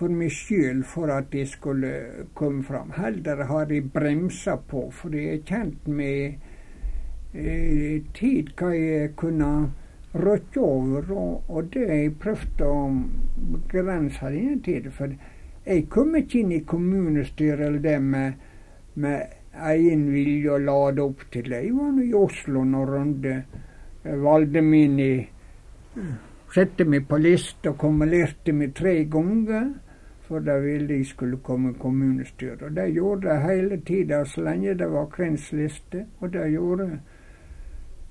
for 0.01 0.13
meg 0.17 0.33
sjøl 0.33 0.81
for 0.89 1.13
at 1.13 1.35
jeg 1.37 1.49
skulle 1.51 1.91
komme 2.35 2.65
fram. 2.65 2.95
Heller 2.97 3.45
har 3.51 3.69
jeg 3.69 3.91
bremsa 3.93 4.57
på, 4.71 4.87
for 4.97 5.13
jeg 5.13 5.35
er 5.35 5.43
kjent 5.51 5.89
med 5.89 6.39
eh, 7.37 8.01
tid 8.17 8.55
hva 8.57 8.71
jeg 8.73 9.11
kunne 9.21 9.51
råkke 10.15 10.63
over, 10.65 11.13
og, 11.13 11.51
og 11.53 11.69
det 11.75 11.85
jeg 11.91 12.15
prøvd 12.23 12.65
å 12.65 12.73
begrense 13.53 14.33
denne 14.33 14.57
tida. 14.65 14.95
For 14.95 15.13
jeg 15.67 15.85
kom 15.93 16.17
ikke 16.17 16.41
inn 16.41 16.57
i 16.57 16.63
kommunestyret 16.65 17.67
eller 17.69 17.85
det 17.85 17.99
med, 18.01 18.41
med 19.05 19.37
egen 19.71 20.09
vilje 20.15 20.57
å 20.57 20.63
lade 20.65 21.05
opp 21.05 21.29
til 21.31 21.53
det. 21.53 21.61
Jeg 21.67 21.77
var 21.77 21.93
nå 21.93 22.09
i 22.09 22.17
Oslo 22.17 22.65
når 22.65 22.97
Runde 22.97 23.37
valgte 24.25 24.65
meg 24.65 24.89
inn 24.89 24.99
i 25.05 25.13
Sette 26.51 26.83
meg 26.89 27.05
på 27.07 27.19
lista 27.21 27.71
og 27.71 27.77
kumulerte 27.79 28.51
meg 28.57 28.73
tre 28.75 28.97
ganger. 29.07 29.69
For 30.31 30.39
de 30.47 30.55
ville 30.63 30.95
jeg 30.95 31.07
skulle 31.09 31.41
komme 31.43 31.73
kommunestyret. 31.75 32.63
Og 32.63 32.77
det 32.77 32.93
gjorde 32.95 33.27
de 33.27 33.41
hele 33.43 33.81
tida 33.83 34.21
så 34.25 34.45
lenge 34.47 34.77
det 34.79 34.87
var 34.93 35.09
kvensliste. 35.11 36.05
Og 36.21 36.31
det 36.33 36.45
gjorde 36.53 36.87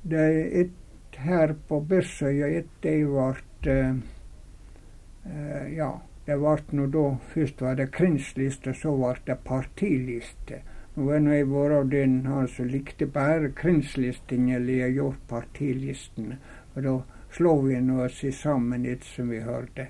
de 0.04 0.26
et, 0.62 0.76
her 1.16 1.54
på 1.68 1.80
Børsøya 1.88 2.48
etter 2.60 2.98
jeg 2.98 3.08
ble 3.08 3.78
uh, 3.80 5.72
Ja, 5.76 5.90
det 6.28 6.38
ble 6.40 6.78
nå 6.78 6.90
da 6.92 7.06
Først 7.32 7.64
var 7.64 7.80
det 7.80 7.90
kvensliste, 7.96 8.76
så 8.76 8.94
ble 9.00 9.16
det 9.28 9.40
partiliste. 9.48 10.62
Nå 11.00 11.08
er 11.16 11.24
nå 11.24 11.34
jeg 11.38 11.48
vært 11.48 11.80
av 11.80 11.90
den 11.96 12.20
som 12.26 12.38
altså, 12.44 12.68
likte 12.68 13.08
bare 13.08 13.56
kvenslistene, 13.56 14.60
eller 14.60 14.84
jeg 14.84 15.00
gjorde 15.00 15.28
partilistene. 15.32 16.40
Og 16.76 16.84
da 16.84 17.00
slår 17.32 17.62
vi 17.64 17.82
nå 17.88 18.04
oss 18.04 18.24
sammen 18.36 18.84
etter 18.86 19.08
som 19.16 19.32
vi 19.32 19.44
hørte, 19.48 19.88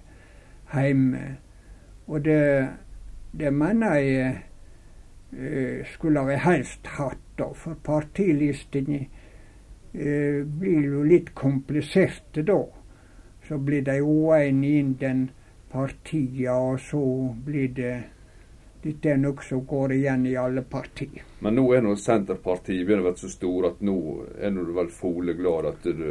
hjemme. 0.73 1.39
Og 2.09 2.21
det, 2.25 2.67
det 3.31 3.51
mener 3.53 3.95
jeg 4.01 4.35
uh, 5.37 5.87
skulle 5.93 6.25
vi 6.25 6.37
helst 6.41 6.89
hatt, 6.97 7.25
da, 7.39 7.51
for 7.55 7.77
partilistene 7.85 9.05
eh, 9.93 10.41
blir 10.43 10.87
jo 10.89 11.05
litt 11.07 11.29
kompliserte 11.37 12.43
da. 12.43 12.59
Så 13.47 13.57
blir 13.63 13.85
de 13.87 14.01
uenige 14.03 14.81
innen 14.83 15.21
partia, 15.71 16.57
og 16.57 16.81
så 16.83 16.99
blir 17.45 17.71
det 17.77 17.93
dette 18.83 19.11
er 19.11 19.17
noe 19.19 19.43
som 19.43 19.65
går 19.67 19.93
igjen 19.97 20.25
i 20.29 20.35
alle 20.39 20.61
partier. 20.63 21.23
Men 21.43 21.57
nå 21.59 21.65
er 21.75 21.83
nå 21.83 21.95
Senterpartiet 21.99 22.85
begynner 22.85 23.03
å 23.03 23.09
bli 23.09 23.23
så 23.23 23.31
store 23.31 23.73
at 23.73 23.81
nå 23.83 23.97
er 24.39 24.55
du 24.55 24.71
vel 24.75 24.91
foleglad 24.93 25.67
at 25.73 25.83
du 25.83 26.05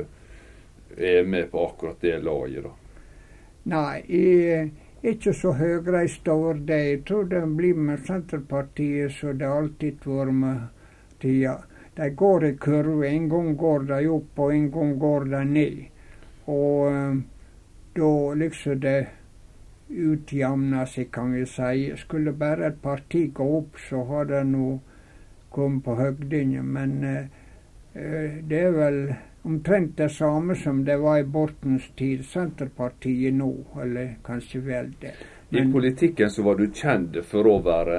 er 0.96 1.24
med 1.24 1.48
på 1.52 1.64
akkurat 1.64 2.00
det 2.04 2.18
laget, 2.24 2.68
da? 2.68 2.74
Nei, 3.68 3.94
jeg 4.08 4.68
ikke 5.02 5.32
så 5.34 5.52
høyreiste 5.54 6.32
over 6.32 6.54
det. 6.54 6.78
Jeg 6.90 7.02
tror 7.06 7.28
det 7.30 7.42
blir 7.56 7.74
med 7.74 8.06
Senterpartiet 8.06 9.12
så 9.14 9.32
det 9.32 9.46
alltid 9.46 10.06
vært 10.06 10.34
med 10.34 10.64
tida. 11.20 11.58
De 11.94 12.10
går 12.10 12.44
i 12.44 12.52
kurve. 12.56 13.06
En 13.06 13.28
gang 13.28 13.54
går 13.56 13.86
de 13.90 14.08
opp, 14.10 14.38
og 14.38 14.54
en 14.54 14.70
gang 14.70 14.98
går 14.98 15.24
de 15.32 15.44
ned. 15.44 15.78
Og 16.46 16.90
um, 16.94 17.24
da 17.94 18.10
liksom 18.34 18.80
det 18.80 18.98
utjamner 19.88 20.86
seg, 20.86 21.10
kan 21.12 21.32
vi 21.32 21.46
si. 21.46 21.88
Skulle 21.96 22.32
bare 22.32 22.68
et 22.68 22.82
parti 22.82 23.28
gå 23.34 23.46
opp, 23.58 23.78
så 23.88 24.04
har 24.10 24.28
det 24.30 24.44
nå 24.50 24.78
kommet 25.54 25.84
på 25.84 25.96
høgdene. 25.98 26.62
Men 26.62 26.98
eh, 27.04 28.38
det 28.46 28.62
er 28.62 28.76
vel 28.76 29.00
omtrent 29.48 29.96
det 29.96 30.08
samme 30.12 30.54
som 30.56 30.84
det 30.84 30.96
var 31.00 31.18
i 31.18 31.24
Bortens 31.24 31.88
tid. 31.96 32.24
Senterpartiet 32.24 33.34
nå, 33.34 33.50
eller 33.82 34.14
kanskje 34.24 34.60
vel 34.60 34.92
det. 35.00 35.14
Men, 35.48 35.68
I 35.68 35.72
politikken 35.72 36.30
så 36.30 36.44
var 36.44 36.58
du 36.58 36.66
kjent 36.68 37.16
for 37.24 37.48
å 37.48 37.58
være 37.64 37.98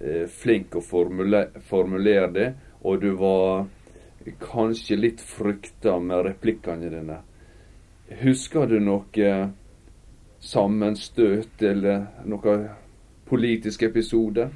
eh, 0.00 0.24
flink 0.32 0.76
å 0.76 0.80
formulere, 0.80 1.60
formulere 1.68 2.30
det, 2.32 2.48
og 2.80 3.00
du 3.02 3.10
var 3.20 3.66
kanskje 4.40 4.96
litt 4.96 5.20
frykta 5.20 5.98
med 6.00 6.24
replikkene 6.30 6.90
dine. 6.90 7.18
Husker 8.22 8.66
du 8.70 8.78
noe 8.80 9.36
sammenstøt 10.40 11.62
eller 11.62 12.06
noen 12.24 12.68
politisk 13.28 13.82
episode? 13.82 14.48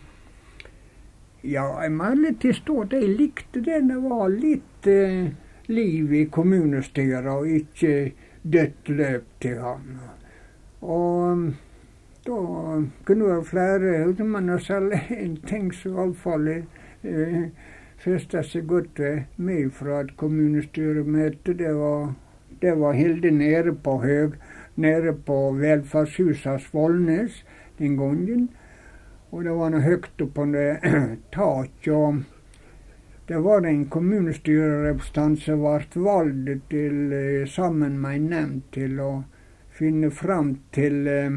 Ja, 1.43 1.67
jeg 1.83 1.93
må 1.97 2.11
ærlig 2.15 2.35
tilstå 2.41 2.81
at 2.85 2.97
jeg 2.97 3.15
likte 3.17 3.63
det. 3.65 3.81
Det 3.89 4.01
var 4.03 4.27
litt 4.33 4.89
eh, 4.89 5.31
liv 5.71 6.13
i 6.13 6.25
kommunestyret, 6.25 7.27
og 7.27 7.49
ikke 7.49 8.13
dødt 8.43 8.89
løp 8.89 9.27
til 9.41 9.59
han. 9.63 9.99
Og 10.81 11.33
um, 11.33 11.45
da 12.27 12.33
kunne 13.05 13.25
det 13.25 13.33
være 13.33 13.45
flere 13.45 14.25
men 14.25 14.61
selv 14.61 14.93
en 15.11 15.37
ting 15.47 15.75
som 15.75 15.97
iallfall 15.97 16.49
eh, 16.51 17.45
festa 18.01 18.43
seg 18.43 18.67
godt 18.69 19.01
ved 19.01 19.23
meg 19.37 19.73
fra 19.77 20.01
et 20.05 20.17
kommunestyremøte, 20.17 21.55
det 21.57 21.75
var, 21.77 22.15
det 22.63 22.75
var 22.81 22.93
Hilde 22.93 23.31
nede 23.31 23.75
på 23.75 23.99
Høg, 24.05 24.37
nede 24.77 25.13
på 25.27 25.53
velferdshuset 25.53 26.61
Svolnes 26.61 27.45
den 27.79 27.97
gangen. 27.97 28.49
Og 29.31 29.45
det 29.45 29.53
var 29.55 29.71
noe 29.71 29.85
høyt 29.85 30.09
oppe 30.21 30.33
på 30.35 30.47
taket. 31.37 32.25
Det 33.31 33.39
var 33.39 33.63
en 33.63 33.85
kommunestyrerepresentant 33.87 35.39
som 35.39 35.61
ble 35.63 36.01
valgt 36.03 36.65
til, 36.73 37.13
eh, 37.15 37.45
sammen 37.47 38.01
med 38.03 38.17
en 38.17 38.25
nemnd 38.33 38.63
til 38.75 38.97
å 39.01 39.11
finne 39.71 40.11
fram 40.11 40.49
til 40.75 41.07
eh, 41.07 41.37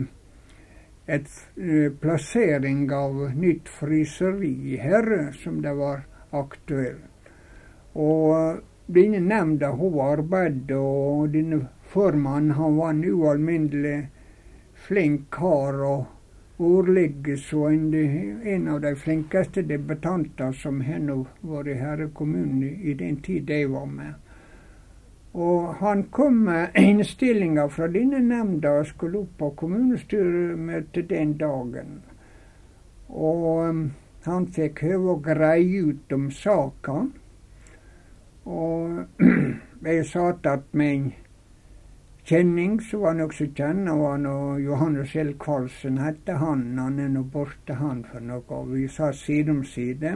et 1.05 1.29
eh, 1.53 1.91
plassering 2.05 2.87
av 2.91 3.19
nytt 3.37 3.69
fryseri 3.69 4.79
her, 4.81 5.11
som 5.43 5.61
det 5.61 5.75
var 5.77 6.01
aktuelt. 6.31 7.29
Og 7.93 8.65
denne 8.89 9.21
nemnda 9.27 9.69
hun 9.77 10.01
arbeidet, 10.07 10.73
og 10.73 11.29
denne 11.37 11.61
formannen 11.93 12.57
han 12.57 12.81
var 12.81 12.95
en 12.95 13.05
ualminnelig 13.05 13.99
flink 14.87 15.29
kar. 15.29 15.77
og 15.93 16.12
ordligge 16.63 17.37
så 17.37 17.67
en, 17.67 17.93
en 18.43 18.67
av 18.67 18.81
de 18.81 18.95
flinkeste 18.95 19.61
debutanter 19.61 20.51
som 20.51 20.81
har 20.81 21.25
vært 21.41 22.03
i 22.05 22.11
kommunen 22.13 22.63
i 22.63 22.93
den 22.93 23.21
tid 23.21 23.49
jeg 23.49 23.71
var 23.71 23.85
med. 23.85 24.13
Og 25.33 25.73
han 25.81 26.03
kom 26.03 26.33
med 26.45 26.75
innstillinga 26.77 27.65
fra 27.69 27.87
denne 27.89 28.19
nemnda 28.21 28.75
og 28.79 28.87
skulle 28.87 29.23
opp 29.23 29.37
på 29.39 29.49
kommunestyremøtet 29.63 31.09
den 31.09 31.33
dagen. 31.37 32.03
Og 33.09 33.47
um, 33.69 33.81
han 34.25 34.45
fikk 34.53 34.83
høve 34.85 35.15
å 35.15 35.21
greie 35.25 35.81
ut 35.89 36.13
om 36.13 36.29
saka. 36.31 36.99
Og 38.45 39.25
jeg 39.89 40.05
satt 40.11 40.47
med 40.71 40.93
en 40.93 41.11
kjenning 42.25 42.79
som 42.81 43.03
var 43.03 43.17
nokså 43.19 43.49
kjent. 43.55 43.89
var 43.89 44.17
nå 44.17 44.37
Johannes 44.63 45.15
L. 45.15 45.33
Karlsen, 45.39 45.97
hette 45.97 46.37
han. 46.39 46.65
Han 46.77 46.99
er 46.99 47.11
nå 47.11 47.23
borte, 47.23 47.73
han, 47.79 48.03
for 48.07 48.23
noe. 48.23 48.63
Vi 48.71 48.87
satt 48.87 49.19
side 49.19 49.51
om 49.51 49.63
side. 49.67 50.15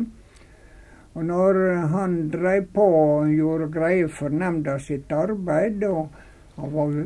Og 1.18 1.26
når 1.26 1.62
han 1.92 2.18
dreiv 2.30 2.68
på 2.74 2.84
og 2.86 3.32
gjorde 3.34 3.72
greie 3.74 4.08
for 4.08 4.30
nemnda 4.30 4.78
sitt 4.80 5.12
arbeid, 5.12 5.84
og 5.84 6.12
han 6.58 6.74
var 6.74 6.98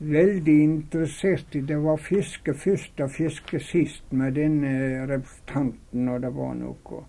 veldig 0.00 0.54
interessert 0.62 1.56
i 1.58 1.60
det 1.66 1.76
var 1.82 1.98
fiske 2.00 2.54
først 2.54 3.00
og 3.04 3.10
fiske 3.12 3.60
sist 3.60 4.12
med 4.16 4.38
denne 4.38 5.06
representanten, 5.10 6.08
og 6.08 6.22
det 6.22 6.30
var 6.36 6.54
noe. 6.56 7.02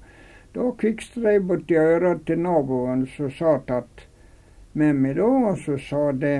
Da 0.52 0.72
kvikste 0.82 1.22
jeg 1.24 1.46
borti 1.48 1.78
øra 1.80 2.18
til 2.26 2.42
naboen 2.44 3.06
som 3.14 3.30
satt 3.32 4.08
med 4.74 4.98
meg 4.98 5.16
da, 5.22 5.30
og 5.52 5.62
så 5.62 5.78
sa 5.80 6.10
det 6.12 6.36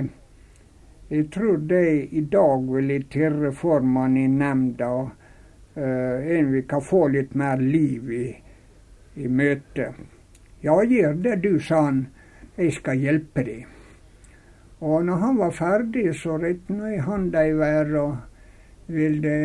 jeg 1.12 1.30
tror 1.30 1.56
de 1.56 2.06
i 2.08 2.20
dag 2.20 2.62
vil 2.72 3.02
tirre 3.12 3.50
formann 3.52 4.16
i 4.16 4.24
nemnda, 4.32 4.86
uh, 5.76 6.36
en 6.36 6.52
vi 6.52 6.62
kan 6.62 6.80
få 6.80 7.08
litt 7.12 7.34
mer 7.36 7.60
liv 7.60 8.12
i, 8.16 8.28
i 9.20 9.28
møtet. 9.28 9.98
Ja, 10.64 10.78
gjør 10.80 11.20
det 11.20 11.36
du, 11.44 11.58
sa 11.60 11.82
han. 11.90 12.06
Jeg 12.56 12.72
skal 12.78 13.04
hjelpe 13.04 13.44
deg. 13.44 13.68
Og 14.80 15.04
når 15.04 15.20
han 15.20 15.36
var 15.42 15.52
ferdig, 15.52 16.08
så 16.16 16.38
retna 16.40 16.94
jeg 16.94 17.04
handa 17.04 17.44
i 17.44 17.54
været 17.60 17.96
og 18.00 18.16
ville 18.88 19.36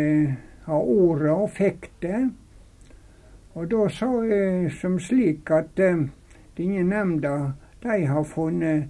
ha 0.69 0.79
ordet, 0.79 1.33
og 1.35 1.49
fikk 1.51 1.91
det. 1.99 2.29
Og 3.59 3.67
da 3.73 3.89
sa 3.91 4.13
jeg 4.23 4.71
som 4.79 5.01
slik 5.03 5.51
at 5.51 5.83
uh, 5.83 6.07
denne 6.55 6.87
nemnda, 6.95 7.57
de 7.83 8.05
har 8.07 8.23
funnet 8.23 8.87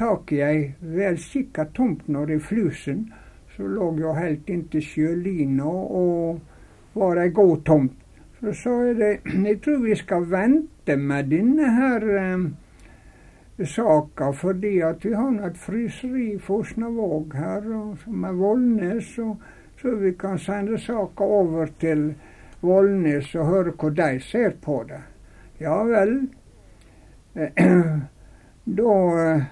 tak 0.00 0.32
i 0.32 0.40
ei 0.40 0.60
velsikra 0.80 1.66
tomt 1.76 2.08
nede 2.08 2.38
i 2.38 2.40
Flusen, 2.40 3.12
som 3.56 3.74
lå 3.74 3.90
jo 4.00 4.14
helt 4.16 4.48
inntil 4.48 4.84
sjølina 4.84 5.68
og 5.68 6.40
var 6.96 7.20
ei 7.20 7.28
god 7.36 7.64
tomt. 7.68 7.98
Så 8.40 8.54
sa 8.56 8.72
jeg 8.86 8.96
det, 8.96 9.10
jeg 9.48 9.60
tror 9.60 9.82
vi 9.84 9.98
skal 10.00 10.24
vente 10.30 10.96
med 10.96 11.28
denne 11.28 11.68
her 11.76 12.08
eh, 12.22 12.48
saka, 13.68 14.30
fordi 14.32 14.78
at 14.80 15.04
vi 15.04 15.12
har 15.12 15.36
et 15.50 15.60
fryseri 15.60 16.30
i 16.32 16.40
Fosnavåg 16.40 17.36
her, 17.36 17.68
som 18.00 18.24
er 18.24 18.40
Vollnes, 18.40 19.12
og 19.18 19.36
så 19.82 19.94
vi 20.00 20.14
kan 20.16 20.40
sende 20.40 20.80
saka 20.80 21.24
over 21.24 21.68
til 21.80 22.14
Vollnes 22.64 23.34
og 23.36 23.52
høre 23.52 23.76
hva 23.76 23.92
de 24.00 24.10
ser 24.24 24.56
på 24.64 24.80
det. 24.88 25.04
Ja 25.60 25.82
vel. 25.84 26.22
da 28.80 28.92
eh, 29.28 29.48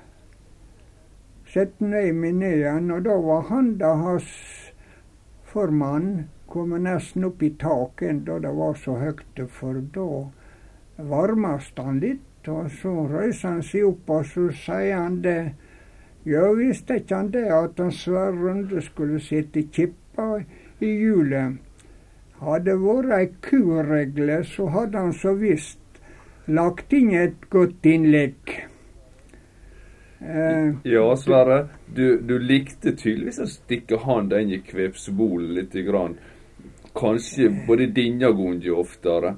sette 1.52 1.84
meg 1.84 2.34
ned 2.36 2.58
igjen, 2.58 2.90
og 2.92 3.04
da 3.06 3.16
var 3.24 3.46
handa 3.48 3.94
hans 4.02 4.28
formann 5.48 6.28
kommet 6.48 6.84
nesten 6.84 7.24
opp 7.28 7.42
i 7.42 7.50
taket 7.60 8.24
da 8.26 8.38
det 8.44 8.52
var 8.56 8.76
så 8.80 8.96
høyt, 9.00 9.40
for 9.52 9.80
da 9.94 10.08
varmes 11.10 11.72
han 11.76 12.00
litt. 12.04 12.24
Og 12.48 12.70
så 12.80 12.92
reiser 13.10 13.48
han 13.48 13.64
seg 13.66 13.88
opp, 13.90 14.10
og 14.10 14.28
så 14.28 14.46
sier 14.56 14.96
han 14.96 15.20
det. 15.24 15.54
Ja, 16.28 16.46
visste 16.56 16.98
ikke 17.00 17.18
han 17.20 17.32
det 17.34 17.44
at 17.52 17.80
han 17.80 17.92
Sverre 17.92 18.36
Runde 18.36 18.80
skulle 18.84 19.20
sitte 19.20 19.66
kippa 19.72 20.42
i 20.80 20.92
hjulet? 21.02 21.58
Hadde 22.38 22.70
det 22.70 22.78
vært 22.80 23.14
ei 23.16 23.28
kuregle, 23.42 24.42
så 24.46 24.68
hadde 24.72 25.04
han 25.04 25.14
så 25.16 25.34
visst 25.36 26.00
lagt 26.46 26.92
inn 26.96 27.12
et 27.16 27.48
godt 27.52 27.86
innlegg. 27.88 28.67
Eh, 30.20 30.74
ja, 30.82 31.16
Sverre. 31.16 31.68
Du, 31.86 32.20
du, 32.20 32.38
likte 32.38 32.92
tydeligvis 32.96 33.38
å 33.38 33.46
stikke 33.46 34.00
handa 34.02 34.40
inn 34.42 34.50
i 34.56 34.62
kvepsbolen 34.64 35.54
litt. 35.54 35.76
Grann. 35.86 36.16
Kanskje 36.98 37.50
både 37.66 37.86
denne 37.94 38.32
gangen 38.34 38.64
oftere. 38.74 39.36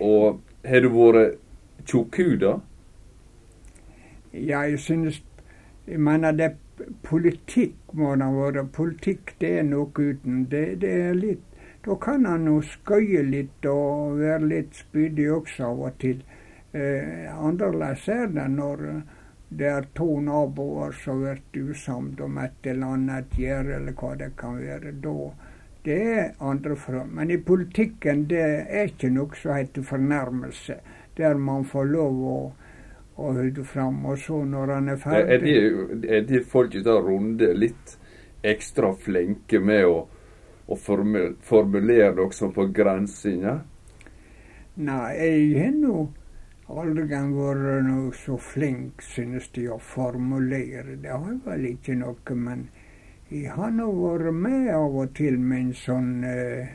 Og 0.00 0.40
har 0.66 0.84
du 0.84 0.90
vært 0.94 1.40
tjukkhuda? 1.86 2.60
Ja, 4.32 4.66
jeg 4.66 4.78
synes 4.78 5.22
Jeg 5.86 6.00
mener, 6.02 6.32
det 6.32 6.56
politikk 7.02 7.92
må 7.94 8.16
det 8.18 8.26
være. 8.34 8.64
Politikk, 8.74 9.36
det 9.40 9.52
er 9.60 9.62
noe 9.62 9.90
uten. 9.94 10.46
Det, 10.50 10.80
det 10.82 10.94
er 11.10 11.14
litt 11.14 11.44
Da 11.86 11.94
kan 12.02 12.24
han 12.26 12.48
jo 12.50 12.56
skøye 12.66 13.22
litt 13.22 13.66
og 13.70 14.18
være 14.18 14.48
litt 14.50 14.74
spydig 14.74 15.28
også 15.30 15.68
av 15.68 15.84
og 15.86 16.00
til. 16.02 16.24
Eh, 16.74 17.30
annerledes 17.30 18.08
er 18.10 18.26
det 18.34 18.48
når 18.50 18.82
det 19.48 19.66
er 19.66 19.86
to 19.94 20.20
naboer 20.20 20.92
som 20.92 21.20
blir 21.22 21.70
usamde 21.70 22.24
om 22.24 22.38
et 22.38 22.66
eller 22.66 22.96
annet 22.96 23.38
gjerde, 23.38 23.76
eller 23.76 23.94
hva 23.94 24.14
det 24.18 24.32
kan 24.36 24.58
være. 24.58 24.92
Da 25.02 25.16
det 25.86 25.98
er 26.02 26.32
andre 26.38 26.76
forhold. 26.76 27.12
Men 27.14 27.30
i 27.30 27.38
politikken 27.38 28.24
det 28.26 28.42
er 28.42 28.88
ikke 28.90 29.10
noe 29.14 29.38
som 29.38 29.54
heter 29.54 29.86
fornærmelse 29.86 30.80
der 31.16 31.38
man 31.38 31.62
får 31.64 31.86
lov 31.92 32.18
å, 32.26 32.40
å 33.16 33.30
holde 33.38 33.64
fram. 33.64 34.02
Og 34.10 34.18
så 34.18 34.42
når 34.44 34.74
han 34.74 34.90
er 34.92 34.98
ferdig 35.00 35.36
Er 35.36 35.44
de, 35.46 36.10
er 36.16 36.26
de 36.26 36.42
folk 36.42 36.74
ute 36.74 36.98
runde 37.06 37.52
litt 37.54 37.96
ekstra 38.42 38.92
flinke 38.98 39.62
med 39.62 39.86
å, 39.86 40.02
å 40.66 40.76
formulere 40.76 42.12
det 42.18 42.28
som 42.34 42.52
på 42.52 42.66
grensinga? 42.74 43.60
Nei, 44.76 45.08
jeg 45.16 45.48
har 45.62 45.72
nå 45.78 46.08
aldri 46.68 47.06
vært 47.08 47.84
noe 47.86 48.12
så 48.14 48.36
flink, 48.42 49.02
synes 49.02 49.48
de, 49.54 49.68
å 49.70 49.78
formulere. 49.78 50.96
Det 51.02 51.12
har 51.12 51.36
vel 51.44 51.68
ikke 51.72 51.94
noe, 52.00 52.34
men 52.34 52.68
jeg 53.30 53.52
har 53.54 53.70
nå 53.74 53.86
vært 53.94 54.34
med 54.34 54.72
av 54.74 54.96
og 55.02 55.14
til 55.18 55.38
med 55.38 55.60
en 55.60 55.74
sånn 55.74 56.24
eh, 56.24 56.74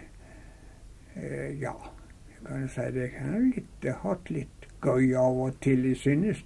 eh, 1.16 1.52
Ja, 1.60 1.76
kan 2.46 2.68
si 2.68 2.88
det. 2.92 3.12
Jeg 3.14 3.28
har 3.28 3.46
litt, 3.46 3.86
hatt 4.04 4.32
litt 4.32 4.68
gøy 4.84 5.14
av 5.16 5.40
og 5.46 5.60
til. 5.64 5.86
Jeg 5.92 6.02
synes 6.02 6.44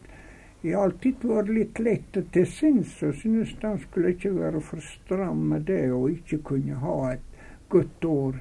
jeg 0.65 0.73
har 0.73 0.87
alltid 0.87 1.23
vært 1.29 1.49
litt 1.53 1.79
lett 1.79 2.15
til 2.33 2.45
sinns 2.49 2.95
og 3.05 3.13
synes 3.19 3.51
han 3.61 3.77
skulle 3.83 4.15
ikke 4.15 4.31
være 4.33 4.61
for 4.65 4.81
stram 4.81 5.43
med 5.51 5.67
det 5.69 5.91
og 5.93 6.07
ikke 6.09 6.39
kunne 6.49 6.79
ha 6.81 6.95
et 7.11 7.43
godt 7.69 8.07
år 8.09 8.39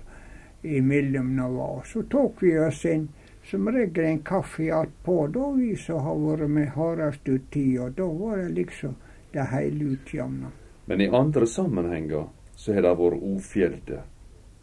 imellom 0.64 1.34
var. 1.58 1.82
Så 1.84 2.06
tok 2.08 2.40
vi 2.40 2.54
oss 2.58 2.80
en 2.88 3.10
som 3.44 3.68
regel 3.68 4.04
en 4.04 4.22
kaffe 4.24 4.70
attpå, 4.72 5.26
da 5.34 5.50
vi 5.56 5.74
som 5.76 6.00
har 6.04 6.16
vært 6.20 6.50
med 6.50 6.72
hardest 6.76 7.28
ut 7.28 7.60
og 7.80 7.92
da 7.98 8.06
var 8.06 8.36
det 8.40 8.48
liksom 8.60 8.96
det 9.32 9.50
hele 9.50 9.94
utjamna. 9.96 10.50
Men 10.86 11.00
i 11.00 11.08
andre 11.08 11.46
sammenhenger 11.46 12.26
så 12.56 12.74
har 12.74 12.82
det 12.82 12.96
vært 12.98 13.22
ofjelde 13.34 14.02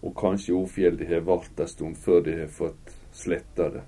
og 0.02 0.16
kanskje 0.18 0.54
Ofjell 0.54 1.04
har 1.08 1.22
vart 1.26 1.60
en 1.60 1.68
stund 1.68 1.98
før 1.98 2.24
de 2.26 2.40
har 2.40 2.48
fått 2.50 2.94
sletta 3.14 3.70
det? 3.70 3.84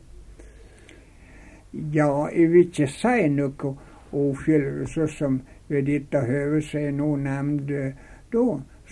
Ja, 1.93 2.29
jeg 2.29 2.51
vil 2.51 2.67
ikke 2.67 2.87
si 2.91 3.29
noe 3.33 3.73
Ofjell, 4.13 4.85
sånn 4.85 5.09
som 5.09 5.39
ved 5.71 5.87
dette 5.89 6.21
høvet 6.27 6.67
som 6.67 6.83
jeg 6.83 6.93
nå 6.99 7.07
nevnte 7.23 7.85
da, 8.33 8.43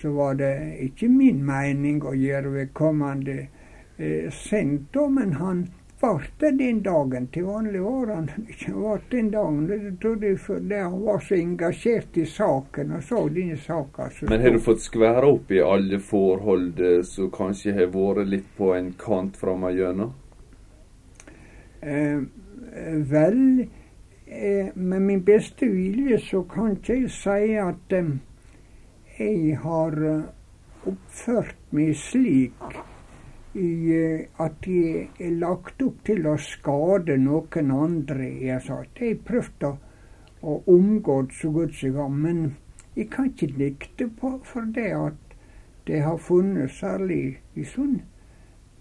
så 0.02 0.14
var 0.16 0.40
det 0.40 0.54
ikke 0.88 1.12
min 1.14 1.44
mening 1.46 2.00
å 2.02 2.16
gjøre 2.18 2.56
vedkommende 2.56 3.36
eh, 3.38 4.32
sendt, 4.34 4.90
da, 4.96 5.06
men 5.14 5.36
han 5.38 5.68
ble 6.02 6.52
den 6.58 6.82
dagen. 6.84 7.28
Til 7.34 7.48
vanlig 7.48 7.82
var 7.86 8.14
han 8.16 8.30
ikke 8.50 8.74
ble 8.76 8.98
den 9.12 9.32
dagen. 9.34 9.68
Det 9.70 9.94
trodde 10.02 10.32
jeg 10.32 10.40
fordi 10.42 10.82
han 10.82 10.98
var 11.06 11.20
så 11.28 11.38
engasjert 11.38 12.18
i 12.18 12.26
saken 12.26 12.96
og 12.98 13.04
så 13.08 13.26
denne 13.30 13.58
saka. 13.58 14.10
Men 14.30 14.42
har 14.42 14.58
du 14.58 14.60
fått 14.66 14.84
skværa 14.86 15.30
opp 15.30 15.52
i 15.52 15.62
alle 15.64 16.00
forhold 16.00 16.82
som 17.08 17.32
kanskje 17.34 17.76
har 17.78 17.94
vært 17.94 18.28
litt 18.34 18.50
på 18.58 18.74
en 18.76 18.94
kant 19.00 19.38
framover? 19.38 20.10
Eh, 21.82 22.20
vel, 23.12 23.68
eh, 24.26 24.68
med 24.76 25.02
min 25.02 25.24
beste 25.24 25.66
vilje 25.66 26.20
så 26.20 26.44
kan 26.44 26.76
ikke 26.76 27.00
jeg 27.00 27.10
si 27.16 27.56
at 27.58 27.96
eh, 27.98 28.12
jeg 29.18 29.58
har 29.64 29.98
eh, 30.12 30.30
oppført 30.88 31.58
meg 31.76 31.96
slik 31.98 32.78
i 33.54 33.94
eh, 33.94 34.28
at 34.40 34.62
de 34.66 35.08
er 35.20 35.34
lagt 35.40 35.82
opp 35.84 36.04
til 36.08 36.28
å 36.28 36.38
skade 36.40 37.18
noen 37.20 37.72
andre. 37.76 38.30
Jeg 38.40 38.64
sa 38.68 38.82
at 38.86 39.02
jeg 39.02 39.20
prøvde 39.28 39.74
å 40.42 40.62
omgå 40.72 41.22
det 41.28 41.38
så 41.40 41.52
godt 41.54 41.76
som 41.76 41.88
jeg 41.90 41.98
kan, 41.98 42.16
men 42.24 42.40
jeg 42.96 43.10
kan 43.12 43.28
ikke 43.32 43.52
nekte 43.58 44.08
på 44.22 44.32
for 44.48 44.72
det 44.76 44.90
at 44.96 45.36
det 45.88 46.02
har 46.06 46.18
funnet, 46.22 46.72
særlig 46.72 47.42
i 47.56 47.66
sånn 47.66 48.02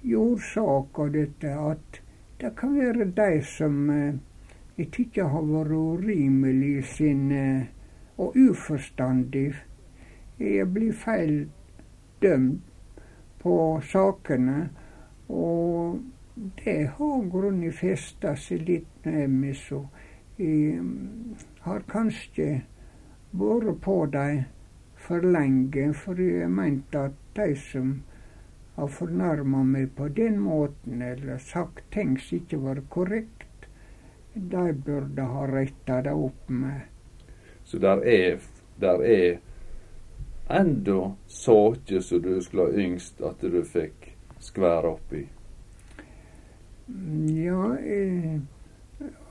jordsak 0.07 0.99
og 0.99 1.13
dette, 1.17 1.51
at 1.51 2.01
det 2.41 2.55
kan 2.57 2.77
være 2.79 3.11
de 3.17 3.43
som 3.45 3.91
eh, 3.91 4.15
jeg 4.79 4.91
tykker 4.95 5.29
har 5.35 5.45
vært 5.45 5.75
urimelig 5.77 6.85
sin 6.95 7.31
eh, 7.35 7.69
og 8.21 8.37
uforstandig. 8.37 9.51
Jeg 10.41 10.69
blir 10.73 10.93
feil 10.97 11.49
dømt 12.23 12.70
på 13.43 13.55
sakene. 13.93 14.69
Og 15.29 16.01
det 16.65 16.79
har 16.97 17.27
grunnet 17.33 17.77
festa 17.77 18.35
seg 18.37 18.67
litt 18.69 19.09
med 19.09 19.35
meg, 19.35 19.57
så 19.57 19.85
jeg 20.41 20.81
har 21.67 21.83
kanskje 21.91 22.63
vært 23.37 23.83
på 23.85 23.97
dem 24.15 24.45
for 24.97 25.27
lenge. 25.37 25.91
For 25.97 26.21
jeg 26.21 26.49
mente 26.53 27.09
at 27.11 27.19
de 27.37 27.53
som 27.61 27.99
har 28.77 28.89
fornærma 28.89 29.63
meg 29.67 29.93
på 29.97 30.09
den 30.17 30.41
måten, 30.41 31.03
eller 31.03 31.39
sagt 31.39 31.85
ting 31.93 32.17
som 32.19 32.41
ikke 32.41 32.63
var 32.65 32.81
korrekt, 32.89 33.69
de 34.35 34.73
burde 34.73 35.27
ha 35.35 35.47
retta 35.51 36.01
det 36.07 36.15
opp 36.15 36.49
med. 36.49 36.87
Så 37.65 37.79
der 37.79 38.03
er, 38.07 38.39
der 38.81 39.05
er 39.05 39.39
enda 40.51 41.13
saker 41.27 42.01
som 42.01 42.23
du 42.23 42.41
skulle 42.43 42.63
ha 42.63 42.85
yngst 42.85 43.21
at 43.23 43.41
du 43.41 43.61
fikk 43.65 44.13
skvære 44.41 44.95
opp 44.95 45.13
i? 45.15 45.25
Ja, 47.41 47.77
eh, 47.79 48.41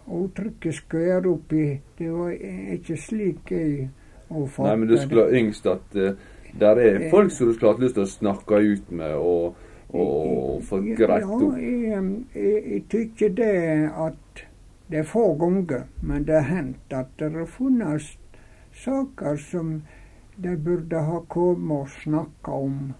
uttrykket 0.07 0.73
'skvære 0.73 1.29
opp 1.29 1.53
i', 1.53 1.81
det 1.97 2.11
var 2.11 2.31
ikke 2.73 2.97
slik 2.97 3.51
jeg 3.51 3.89
oppfattet 4.29 4.69
Nei, 4.69 4.75
men 4.75 4.87
du 4.87 4.97
skulle 4.97 5.23
ha 5.23 5.31
yngst 5.41 5.65
at 5.65 5.95
eh, 5.95 6.13
der 6.59 6.75
er 6.75 7.01
eh, 7.01 7.09
folk 7.11 7.31
som 7.31 7.47
du 7.47 7.53
skulle 7.53 7.73
hatt 7.73 7.83
lyst 7.83 7.97
til 7.97 8.03
å 8.03 8.13
snakke 8.13 8.61
ut 8.73 8.91
med 8.91 9.13
og, 9.13 9.55
og, 9.89 10.63
få 10.63 10.81
greit 10.97 11.25
opp? 11.25 11.41
Ja, 11.41 11.57
jeg, 11.57 12.23
jeg, 12.35 12.63
jeg 12.71 12.83
tykker 12.89 13.29
det 13.29 13.53
at 14.07 14.45
det 14.89 15.03
er 15.03 15.05
få 15.05 15.35
ganger, 15.37 15.83
men 16.01 16.23
det 16.25 16.33
har 16.39 16.55
hendt 16.55 16.93
at 16.93 17.11
det 17.19 17.31
har 17.35 17.45
funnet 17.45 18.01
saker 18.73 19.35
som 19.35 19.81
de 20.41 20.55
burde 20.57 21.01
ha 21.03 21.19
kommet 21.27 21.81
og 21.81 21.89
snakka 21.89 22.51
om, 22.51 22.93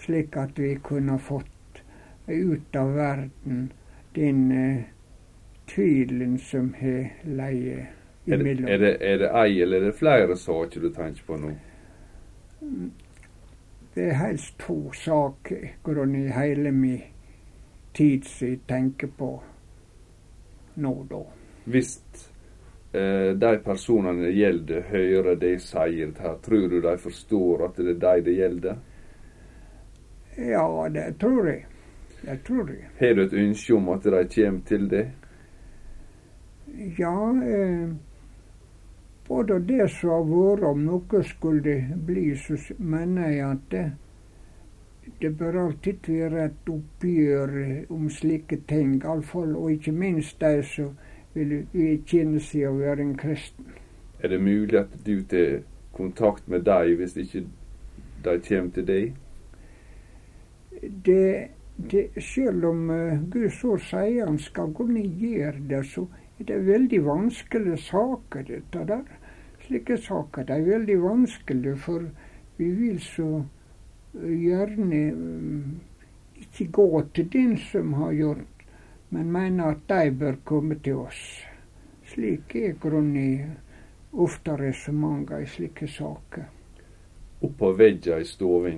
slik 0.00 0.36
at 0.40 0.58
vi 0.58 0.74
kunne 0.84 1.18
fått 1.18 1.82
ut 2.26 2.76
av 2.76 2.94
verden 2.94 3.72
den 4.14 4.52
uh, 4.52 4.82
tvilen 5.74 6.38
som 6.38 6.72
har 6.78 7.10
leiet 7.24 7.86
imellom. 8.24 8.68
Er 8.68 8.78
det, 8.78 8.96
er 9.00 9.18
det 9.18 9.30
ei 9.42 9.60
eller 9.62 9.80
er 9.80 9.90
det 9.90 9.98
flere 9.98 10.36
saker 10.36 10.80
du 10.80 10.90
tenker 10.94 11.24
på 11.26 11.36
nå? 11.36 11.52
Det 13.94 14.08
er 14.08 14.18
helst 14.22 14.58
to 14.62 14.92
saker 14.94 15.68
grunn 15.84 16.14
i 16.16 16.26
hele 16.32 16.72
min 16.72 17.02
tid 17.92 18.24
som 18.24 18.48
jeg 18.48 18.60
tenker 18.68 19.10
på 19.18 19.30
nå, 20.80 20.92
da. 21.10 21.24
Hvis 21.70 21.96
eh, 22.14 22.29
de 22.92 23.50
personene 23.62 24.24
det 24.26 24.32
gjelder, 24.34 24.80
hører 24.90 25.36
det 25.38 25.52
sier 25.62 26.10
her? 26.18 26.38
Tror 26.42 26.68
du 26.68 26.80
de 26.82 26.96
forstår 26.98 27.62
at 27.68 27.76
det 27.78 27.92
er 27.92 28.00
de 28.02 28.24
det 28.26 28.34
gjelder? 28.34 28.80
Ja, 30.36 30.88
det 30.90 31.18
tror 31.20 31.46
jeg. 31.46 31.66
Det 32.22 32.44
tror 32.44 32.68
jeg. 32.68 32.88
Har 32.98 33.14
du 33.14 33.22
et 33.22 33.32
ønske 33.32 33.74
om 33.74 33.88
at 33.88 34.04
de 34.04 34.24
kommer 34.34 34.60
til 34.66 34.90
det? 34.90 35.06
Ja, 36.98 37.30
eh, 37.30 37.88
både 39.28 39.58
det 39.58 39.90
som 39.90 40.10
har 40.10 40.24
vært, 40.28 40.64
om 40.64 40.84
noe 40.84 41.22
skulle 41.22 41.74
bli, 42.06 42.36
så 42.36 42.58
mener 42.78 43.28
jeg 43.28 43.46
at 43.46 43.70
det, 43.70 43.84
det 45.20 45.30
bør 45.38 45.58
alltid 45.64 46.08
være 46.08 46.44
et 46.44 46.68
oppgjør 46.74 47.56
om 47.90 48.10
slike 48.10 48.60
ting, 48.68 49.00
iallfall, 49.02 49.56
og 49.56 49.72
ikke 49.72 49.92
minst 49.92 50.40
de 50.40 50.62
som 50.62 50.94
vil 51.34 51.54
vedkjenne 51.72 52.40
seg 52.42 52.68
å 52.68 52.76
være 52.80 53.04
en 53.04 53.16
kristen. 53.18 53.70
Er 54.20 54.32
det 54.32 54.40
mulig 54.42 54.78
at 54.80 54.94
du 55.06 55.22
tar 55.28 55.62
kontakt 55.96 56.48
med 56.48 56.66
dem 56.66 56.96
hvis 56.98 57.16
ikke 57.16 57.44
de 58.24 58.36
kommer 58.46 58.74
til 58.74 58.86
deg? 58.88 59.14
Det, 60.80 61.48
det, 61.92 62.06
selv 62.24 62.64
om 62.70 62.90
uh, 62.90 63.20
Gud 63.32 63.50
så 63.56 63.76
sier 63.84 64.26
han 64.26 64.38
skal 64.40 64.72
og 64.72 64.92
gjøre 64.96 65.64
det, 65.68 65.84
så 65.92 66.06
er 66.40 66.48
det 66.48 66.60
veldig 66.66 67.00
vanskelige 67.04 67.76
saker, 67.84 68.44
dette 68.48 68.84
der. 68.88 69.04
Slike 69.66 69.96
saker 70.00 70.48
det 70.48 70.56
er 70.56 70.68
veldig 70.68 70.98
vanskelig, 71.02 71.76
for 71.78 72.06
vi 72.56 72.70
vil 72.76 73.00
så 73.04 73.42
gjerne 74.14 75.02
um, 75.12 75.80
ikke 76.40 76.70
gå 76.72 77.02
til 77.14 77.28
den 77.32 77.56
som 77.58 77.92
har 77.92 78.12
gjort, 78.12 78.59
men 79.10 79.32
mener 79.32 79.74
at 79.74 79.88
de 79.88 80.10
bør 80.10 80.36
komme 80.44 80.78
til 80.78 81.02
oss. 81.06 81.20
Slik 82.10 82.54
er 82.56 82.78
grunnen 82.80 83.56
ofte 84.12 84.56
resonnementer 84.58 85.42
i 85.42 85.46
slike 85.46 85.88
saker. 85.88 86.46
Oppå 87.40 87.72
veggen 87.72 88.20
i 88.20 88.24
stua 88.24 88.70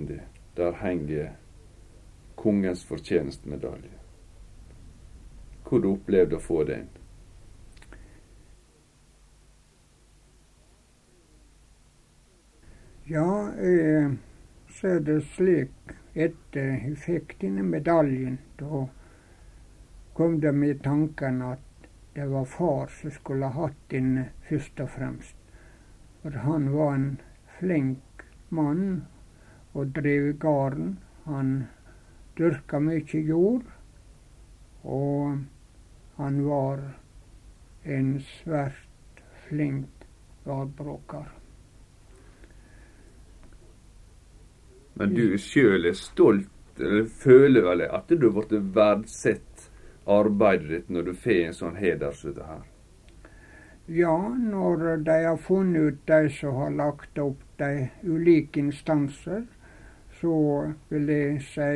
der 0.56 0.72
henger 0.80 1.32
kongens 2.36 2.84
fortjenstmedalje. 2.84 3.98
Hvor 5.68 5.80
du 5.80 5.92
opplevde 5.92 6.36
å 6.36 6.44
få 6.44 6.64
den? 6.68 6.88
Ja, 13.08 13.52
jeg 13.56 14.18
ser 14.78 15.00
det 15.04 15.22
slik 15.34 15.94
etter 16.14 16.74
jeg 16.76 16.96
fikk 17.00 17.34
denne 17.40 17.64
medaljen. 17.66 18.38
Da 18.60 18.84
kom 20.14 20.40
det 20.40 20.52
med 20.52 20.82
tanken 20.82 21.42
at 21.42 21.60
det 22.14 22.26
var 22.26 22.44
far 22.44 22.86
som 22.86 23.10
skulle 23.10 23.46
ha 23.46 23.66
hatt 23.66 23.84
den 23.88 24.24
først 24.48 24.80
og 24.80 24.90
fremst. 24.90 25.36
For 26.22 26.30
han 26.44 26.68
var 26.72 26.94
en 26.94 27.08
flink 27.58 28.24
mann 28.48 29.06
og 29.72 29.94
drev 29.96 30.32
gården. 30.38 30.98
Han 31.24 31.52
dyrka 32.36 32.80
mye 32.82 33.22
jord, 33.26 33.64
og 34.82 35.38
han 36.16 36.40
var 36.46 36.82
en 37.84 38.16
svært 38.20 39.22
flink 39.46 40.06
gårdbruker. 40.44 41.30
Men 44.94 45.14
du 45.16 45.38
sjøl 45.40 45.88
er 45.88 45.96
stolt, 45.96 46.50
eller 46.78 47.08
føler 47.22 47.64
vel 47.64 47.86
at 47.88 48.12
du 48.12 48.28
har 48.28 48.36
blitt 48.42 48.74
verdsett 48.76 49.51
arbeidet 50.06 50.68
ditt 50.68 50.88
når 50.90 51.02
du 51.02 51.14
får 51.14 51.40
en 51.46 51.56
sånn 51.56 51.80
heder 51.80 52.12
som 52.12 52.32
dette 52.32 52.46
her? 52.48 52.62
Ja, 53.86 54.16
når 54.38 55.02
de 55.06 55.16
har 55.24 55.36
funnet 55.36 55.82
ut, 55.82 56.06
de 56.06 56.30
som 56.30 56.54
har 56.54 56.70
lagt 56.70 57.18
opp 57.18 57.42
de 57.58 57.88
ulike 58.02 58.60
instanser, 58.60 59.46
så 60.20 60.34
vil 60.88 61.08
jeg 61.10 61.40
si 61.42 61.72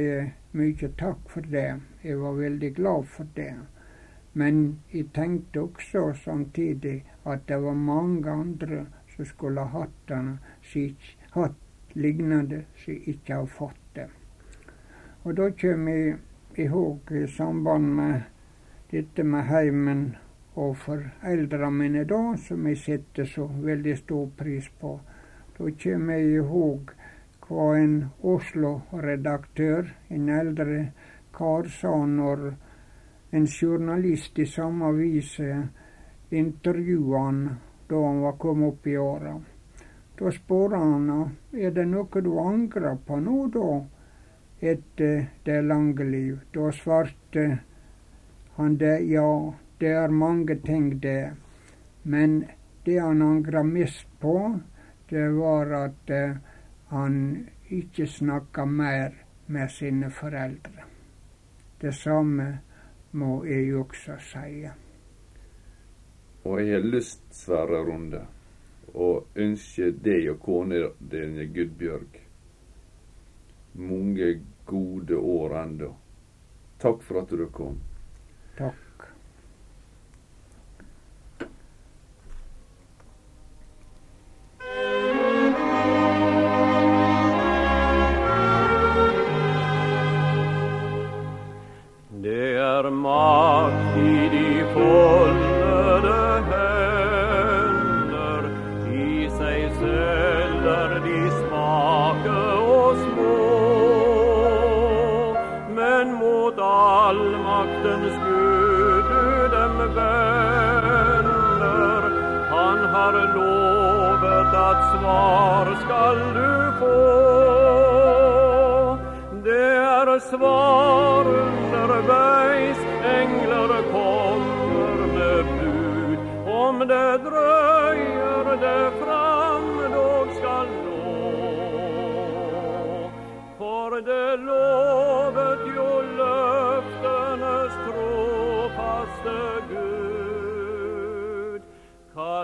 mye 0.57 0.91
takk 1.01 1.25
for 1.33 1.49
det. 1.51 1.81
Jeg 2.05 2.21
var 2.21 2.39
veldig 2.39 2.71
glad 2.77 3.09
for 3.11 3.27
det. 3.35 3.55
Men 4.33 4.79
jeg 4.93 5.11
tenkte 5.15 5.65
også 5.65 6.13
samtidig 6.23 7.01
at 7.25 7.49
det 7.49 7.59
var 7.63 7.75
mange 7.75 8.31
andre 8.31 8.87
som 9.15 9.25
skulle 9.25 9.65
ha 9.65 9.83
hatt, 9.83 10.13
hatt 11.35 11.95
lignende 11.95 12.65
som 12.85 13.03
ikke 13.13 13.35
har 13.35 13.47
fått 13.47 13.83
det. 13.97 14.09
Og 15.25 15.37
da 15.37 15.51
kommer 15.61 15.93
jeg 15.93 16.19
i 16.59 16.67
hug 16.67 17.13
i 17.13 17.27
samband 17.27 17.95
med 17.95 18.21
dette 18.91 19.25
med 19.25 19.45
heimen 19.51 20.05
og 20.57 20.77
foreldrene 20.81 21.71
mine 21.79 22.05
da, 22.09 22.21
som 22.41 22.67
jeg 22.69 22.79
setter 22.81 23.29
så 23.29 23.45
veldig 23.47 23.97
stor 23.99 24.31
pris 24.39 24.69
på. 24.81 24.95
Da 25.57 25.73
kommer 25.83 26.17
jeg 26.17 26.39
i 26.39 26.45
hug 26.53 26.93
hva 27.47 27.67
en 27.79 27.97
Oslo-redaktør, 28.27 29.93
en 30.09 30.31
eldre 30.33 30.79
kar, 31.37 31.69
sa 31.69 31.93
når 32.07 32.47
en 33.37 33.47
journalist 33.47 34.39
i 34.39 34.47
samme 34.49 34.89
avis 34.89 35.37
intervjua 36.31 37.27
han 37.27 37.43
da 37.89 38.01
han 38.03 38.23
var 38.25 38.39
kommet 38.41 38.73
opp 38.73 38.87
i 38.87 38.97
åra. 38.99 39.35
Da 40.19 40.33
spør 40.33 40.75
han 40.75 41.11
er 41.53 41.77
det 41.77 41.85
noe 41.91 42.23
du 42.25 42.33
angrer 42.41 42.97
på 43.07 43.21
nå, 43.21 43.37
da, 43.53 43.69
etter 44.61 45.27
det 45.45 45.63
lange 45.63 46.05
liv. 46.05 46.41
Da 46.53 46.73
svarte 46.73 47.59
han 48.57 48.77
det, 48.77 48.99
ja, 48.99 49.55
det 49.79 49.93
er 49.93 50.09
mange 50.09 50.57
ting, 50.57 50.99
det. 51.01 51.33
Men 52.03 52.45
det 52.85 52.99
han 52.99 53.23
angra 53.23 53.63
mest 53.63 54.07
på, 54.21 54.61
det 55.09 55.29
var 55.29 55.73
at 55.85 56.11
uh, 56.11 56.37
han 56.89 57.49
ikke 57.69 58.07
snakka 58.07 58.65
mer 58.65 59.15
med 59.47 59.71
sine 59.71 60.11
foreldre. 60.11 60.87
Det 61.81 61.95
samme 61.95 62.59
må 63.11 63.45
jeg 63.45 63.75
også 63.77 64.17
si. 64.23 64.67
Og 66.47 66.61
jeg 66.63 66.73
har 66.73 66.87
lyst, 66.87 67.23
Sverre 67.35 67.83
Runde, 67.85 68.23
og 68.95 69.27
ønsker 69.35 69.93
deg 70.03 70.31
og 70.31 70.41
kona 70.41 70.87
di, 70.99 71.47
Gudbjørg, 71.55 72.21
mange 73.79 74.41
gode 74.65 75.17
år 75.17 75.57
ennå. 75.63 75.93
Takk 76.79 77.03
for 77.03 77.23
at 77.23 77.31
du 77.31 77.47
kom. 77.53 77.79
Takk. 78.59 78.86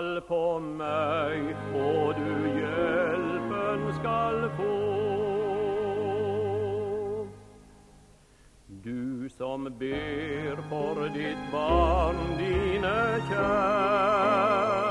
skal 0.03 0.21
på 0.27 0.59
meg, 0.59 1.53
og 1.79 2.15
du 2.17 2.47
hjelpen 2.57 3.85
skal 3.99 4.49
få. 4.57 4.75
Du 8.83 9.29
som 9.37 9.69
ber 9.79 10.59
for 10.69 11.07
ditt 11.15 11.51
barn, 11.51 12.23
dine 12.37 12.95
kjære. 13.31 14.82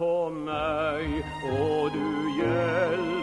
På 0.00 0.30
meg, 0.32 1.20
og 1.44 1.90
du 1.92 2.06
hjelpen 2.38 3.19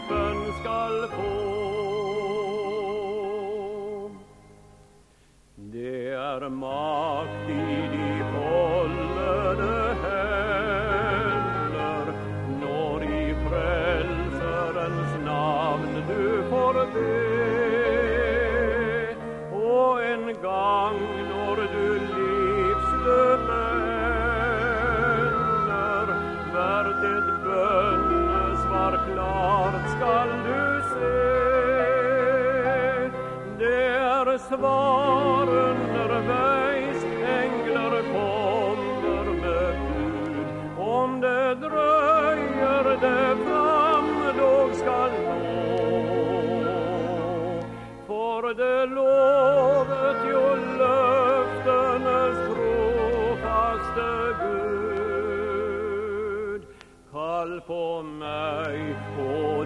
var 34.62 35.48
underveis. 35.48 37.04
Engler 37.40 38.02
kommer 38.14 39.26
med 39.42 39.74
bud. 39.88 40.48
Om 40.80 41.22
det 41.22 41.56
drøyer 41.62 42.86
det 43.02 43.38
fram, 43.48 44.10
dog 44.40 44.70
skal 44.76 45.12
nå. 45.28 45.52
For 48.08 48.42
det 48.62 48.90
lovet 48.90 50.20
jo 50.32 50.46
løftenes 50.80 52.38
trofaste 52.54 54.10
Gud. 54.42 54.62
Kall 57.12 57.54
på 57.68 57.84
meg. 58.04 58.80
Oh. 59.20 59.57